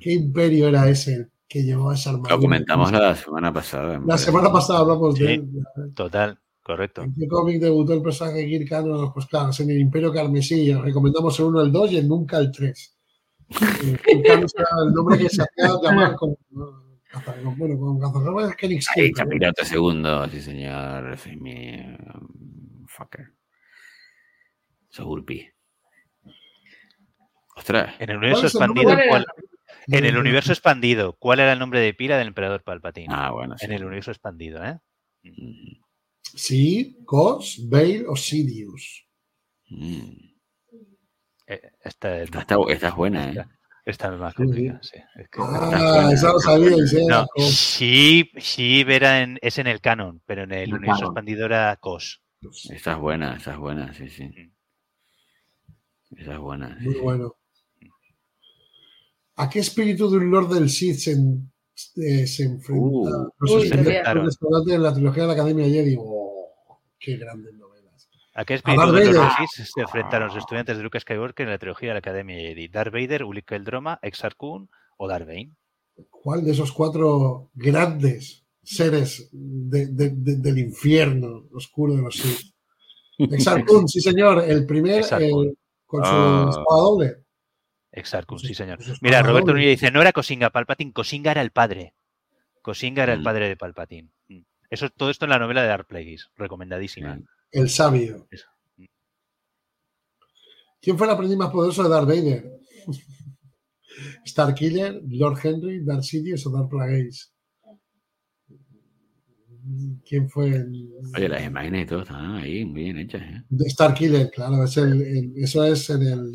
[0.00, 2.34] ¿Qué imperio era ese el que llevaba esa armadura?
[2.34, 3.94] Lo comentamos la semana pasada.
[3.98, 4.24] La parece.
[4.26, 5.48] semana pasada hablamos de él.
[5.94, 7.02] Total, correcto.
[7.02, 9.10] ¿En qué cómic debutó el personaje de Kir Kanos?
[9.14, 10.72] Pues claro, es en el Imperio Carmesí.
[10.74, 12.96] Recomendamos el 1, el 2 y el nunca el 3.
[13.48, 16.36] Eh, era el nombre que se hacía llamar como...
[17.56, 21.16] Bueno, como cazador es Kenny Ahí, Chapirote segundo, sí señor.
[21.40, 23.32] Mi, um, fucker.
[24.90, 25.48] Sogurpi.
[27.56, 27.94] Ostras.
[28.00, 29.08] En el universo expandido, ¿Cuál era?
[29.08, 29.26] ¿cuál-
[29.88, 33.08] en el universo expandido, ¿cuál era el nombre de pila del emperador Palpatine?
[33.10, 33.66] Ah, bueno, sí.
[33.66, 34.78] En el universo expandido, ¿eh?
[36.22, 39.06] Sí, Cos, Bale o Sidious.
[39.70, 40.10] mm.
[41.48, 42.56] Eh, Esta es Esta,
[42.88, 43.44] es buena, ¿eh?
[43.84, 44.44] esta es más Sí, sí.
[44.44, 44.98] complicada, sí.
[45.14, 47.04] Es que- Ah, eso lo sabíais, ¿eh?
[47.08, 51.12] No, Sheep era en, es en el canon, pero en el El universo canon.
[51.12, 52.22] expandido era Cos.
[52.70, 54.28] Esta es buena, esta es buena, sí, sí.
[56.16, 56.76] Esa es buena.
[56.78, 57.00] sí, Muy sí.
[57.00, 57.36] bueno.
[59.36, 61.52] ¿A qué espíritu de un Lord del Sith se, en-
[61.96, 62.84] eh, se enfrenta?
[62.84, 63.30] Uh,
[63.60, 65.96] del restaurante de la trilogía de la Academia Jedi.
[65.98, 68.08] ¡Oh, ¡Qué grandes novelas!
[68.34, 69.32] ¿A qué A espíritu Darth de los Vader.
[69.54, 72.68] Sith se enfrentan los estudiantes de Luke Skywalker en la trilogía de la Academia Jedi?
[72.68, 75.52] Darth Vader, Ulick Eldroma, Exar Kun o Darth Bane.
[76.10, 82.52] ¿Cuál de esos cuatro grandes seres de- de- de- del infierno oscuro de los Sith?
[83.50, 85.30] Exar Kun, sí señor, el primer eh,
[85.86, 86.46] con su Ah.
[86.50, 87.16] espada doble.
[87.96, 88.80] Exarcus, sí, señor.
[88.80, 89.52] es Mira, Roberto.
[89.52, 91.94] Núñez dice, no era Cosinga Palpatine, Cosinga era el padre.
[92.62, 93.24] Cosinga era el Mm.
[93.24, 94.10] padre de Palpatine.
[94.28, 94.40] Mm.
[94.70, 97.18] Eso, todo esto en la novela de Dark Plagueis, recomendadísima.
[97.50, 98.26] El sabio.
[98.30, 98.46] Eso.
[100.80, 102.52] ¿Quién fue el aprendiz más poderoso de Darth Vader?
[104.26, 107.32] Starkiller, Lord Henry, Darth Sidious o Darth Plagueis.
[110.08, 110.90] ¿Quién fue el...
[111.16, 113.42] Oye, las imágenes y todo están ahí muy bien hechas, ¿eh?
[113.68, 116.32] Starkiller, claro, es el, el- eso es en el,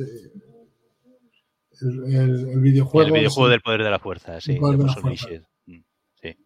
[1.82, 3.08] el, el- el videojuego.
[3.08, 4.54] el videojuego del poder de la fuerza, sí.
[4.54, 5.26] El poder de de la Force fuerza.
[5.28, 5.48] Unleashed.
[5.66, 5.84] Mm,
[6.22, 6.38] Sí.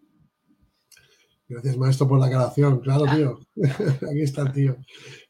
[1.48, 2.80] Gracias, maestro, por la aclaración.
[2.80, 3.40] Claro, tío.
[4.12, 4.78] Aquí está el tío.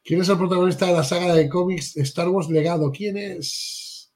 [0.04, 2.90] ¿Quién es el protagonista de la saga de cómics Star Wars Legado?
[2.92, 4.12] ¿Quién es?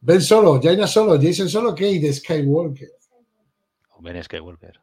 [0.00, 2.88] Ben Solo, Jaina Solo, Jason Solo, Kate Skywalker.
[4.00, 4.80] Ben Skywalker.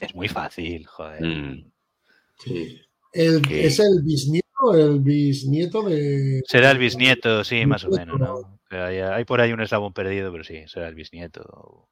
[0.00, 1.22] Es muy fácil, joder.
[1.22, 1.70] Mm.
[2.44, 2.80] Sí.
[3.12, 3.42] El-.
[3.50, 4.46] ¿Es el bisnieto?
[4.74, 6.42] El bisnieto de.
[6.46, 8.34] Será el bisnieto, sí, más o menos, ¿no?
[8.34, 11.88] O sea, hay, hay por ahí un eslabón perdido, pero sí, será el bisnieto.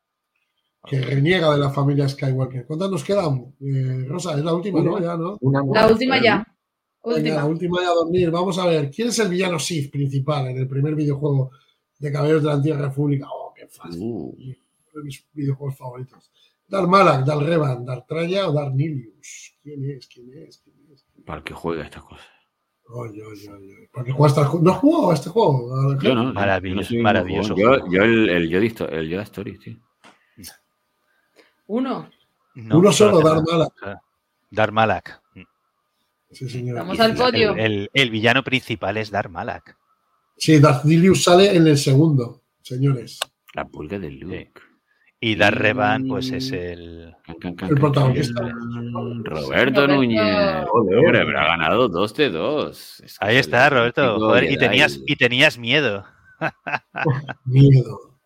[0.87, 2.67] Que reniega de la familia Skywalker.
[2.67, 3.55] ¿Cuántas nos quedan?
[3.61, 5.01] Eh, Rosa, es la última, ¿no?
[5.01, 5.39] Ya, ¿no?
[5.73, 6.47] La última ya.
[7.03, 7.37] Última.
[7.37, 8.31] la última ya a dormir.
[8.31, 8.91] Vamos a ver.
[8.91, 11.51] ¿Quién es el villano Sith principal en el primer videojuego
[11.99, 13.27] de Caballeros de la Antigua República?
[13.31, 14.01] Oh, qué fácil.
[14.01, 14.55] Uh, Uno
[14.95, 16.31] de mis videojuegos favoritos.
[16.67, 19.55] Dar Malak, Dar Revan, Dar Traya o Dar Nilius.
[19.63, 20.07] ¿Quién es?
[20.07, 20.59] ¿Quién es?
[20.59, 21.05] ¿Quién es?
[21.25, 22.27] ¿Para qué juega estas cosas?
[22.91, 23.89] Oye, oye, oye.
[23.93, 24.65] ¿Para qué juegas este juego?
[24.65, 25.99] ¿No has jugado a este juego?
[26.01, 26.33] Yo no.
[26.33, 27.55] Maravilloso, yo no maravilloso.
[27.57, 29.79] Yo, yo el, el, Yoda, Histo- el Yoda Story, sí.
[31.67, 32.09] Uno.
[32.55, 33.43] No, Uno solo, Dar.
[33.45, 33.73] Malak.
[33.79, 34.01] Sea,
[34.51, 35.23] Dar Malak.
[36.31, 36.77] Sí, señor.
[36.79, 37.53] Vamos al podio.
[37.53, 39.77] El, el- el villano principal es Dar Malak.
[40.37, 43.19] Sí, Darth Nilius sale en el segundo, señores.
[43.55, 44.53] La pulga de Luke.
[45.21, 47.13] Y Dar Revan, pues es el.
[47.25, 48.41] Can, can, can, El can, protagonista.
[48.43, 49.87] Roberto Roberto.
[49.89, 50.67] Núñez.
[50.73, 53.01] Hombre, pero ha ganado 2 de 2.
[53.05, 54.17] Es que Ahí está, el Roberto.
[54.19, 56.05] Joder, y tenías, y tenías miedo.
[57.45, 58.21] Miedo.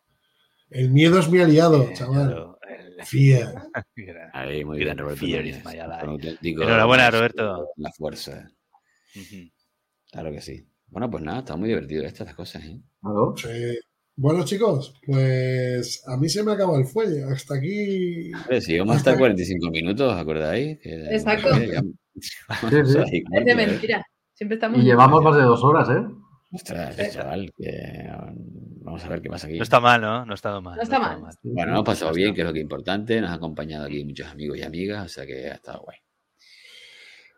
[0.69, 2.31] El miedo es mi aliado, chaval.
[2.69, 3.55] El- Fear.
[4.32, 5.64] Ahí, muy bien, Roberto Fear Núñez.
[6.02, 7.69] auténtico Enhorabuena, Roberto.
[7.77, 8.48] La fuerza.
[9.16, 9.51] Ujú.
[10.10, 10.69] Claro que sí.
[10.86, 12.81] Bueno, pues nada, está muy divertido estas las cosas, ¿eh?
[13.01, 13.35] Claro.
[13.36, 13.48] Sí.
[14.14, 17.24] Bueno, chicos, pues a mí se me acaba el fuelle.
[17.24, 18.32] Hasta aquí.
[18.34, 20.78] Hombre, si vamos hasta 45 minutos, ¿acordáis?
[20.80, 21.48] Que- Exacto.
[21.59, 21.82] que ya-
[22.14, 22.98] Sí, sí.
[22.98, 23.55] Ahí, Es de ¿eh?
[23.56, 24.05] mentira.
[24.34, 24.78] Siempre estamos.
[24.80, 26.05] Y llevamos más de dos horas, ¿eh?
[26.55, 27.70] Ostras, chaval, que
[28.12, 29.56] um, vamos a ver qué pasa aquí.
[29.56, 30.26] No está mal, ¿no?
[30.26, 30.76] No ha estado mal.
[30.76, 31.34] No está ha mal.
[31.43, 33.18] Bueno, hemos pasado bien, que es lo que es importante.
[33.22, 35.97] Nos ha acompañado aquí muchos amigos y amigas, o sea que ha estado guay.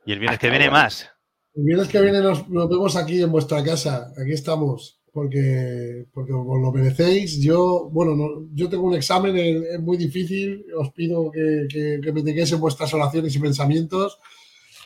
[0.07, 0.83] Y el viernes Hasta que viene ahora.
[0.83, 1.09] más.
[1.55, 4.11] El viernes que viene nos, nos vemos aquí en vuestra casa.
[4.21, 5.01] Aquí estamos.
[5.15, 7.41] Porque, porque os lo merecéis.
[7.41, 10.67] Yo, bueno, no- yo tengo un examen es, es muy difícil.
[10.77, 14.19] Os pido que, que, que me tengáis en vuestras oraciones y pensamientos.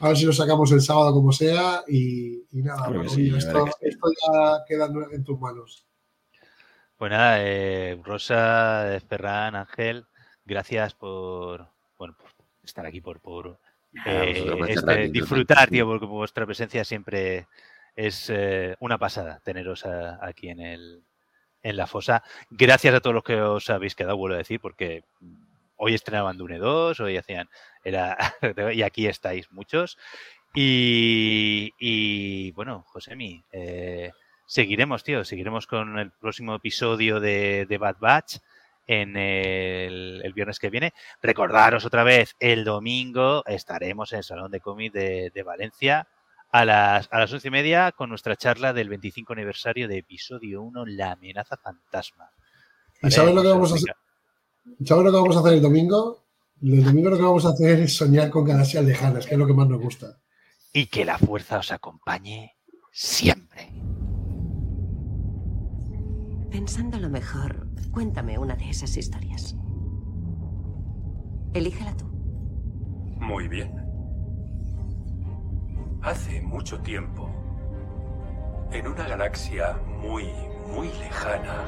[0.01, 1.83] A ver si lo sacamos el sábado como sea.
[1.89, 5.87] Y, y nada, bueno, sí, esto, que esto ya queda en- tus manos.
[6.99, 10.05] Pues nada, eh, Rosa, Ferran, Ángel,
[10.45, 12.29] gracias por, bueno, por
[12.63, 13.59] estar aquí, por, por
[14.05, 14.33] eh,
[14.67, 17.47] este, estar aquí, disfrutar, tío, porque vuestra presencia siempre
[17.99, 21.03] es eh, una pasada teneros a- aquí en el
[21.63, 22.23] en la fosa.
[22.51, 25.03] Gracias a todos los que os habéis quedado, vuelvo a decir, porque
[25.77, 27.49] hoy estrenaban Dune 2, hoy hacían,
[27.83, 28.17] era,
[28.73, 29.99] y aquí estáis muchos.
[30.55, 34.13] Y, y, bueno, Josemi, eh,
[34.47, 38.37] seguiremos, tío, seguiremos con el próximo episodio de, de Bad Batch
[38.87, 40.95] en el, el viernes que viene.
[41.21, 46.07] Recordaros otra vez, el domingo estaremos en el Salón de Cómic de, de Valencia
[46.51, 50.63] a las, a las once y media con nuestra charla del 25 aniversario de episodio
[50.63, 52.31] 1, La amenaza fantasma.
[53.03, 53.95] ¿Y sabes lo que vamos a hacer?
[54.85, 56.25] ¿Sabes lo que vamos a hacer el domingo?
[56.63, 59.47] El domingo lo que vamos a hacer es soñar con galaxias lejanas, que es lo
[59.47, 60.19] que más nos gusta.
[60.73, 62.57] Y que la fuerza os acompañe
[62.91, 63.73] siempre.
[66.51, 69.55] Pensándolo mejor, cuéntame una de esas historias.
[71.55, 72.07] Elígela tú.
[73.21, 73.88] Muy bien.
[76.03, 77.29] Hace mucho tiempo,
[78.71, 80.29] en una galaxia muy,
[80.73, 81.67] muy lejana,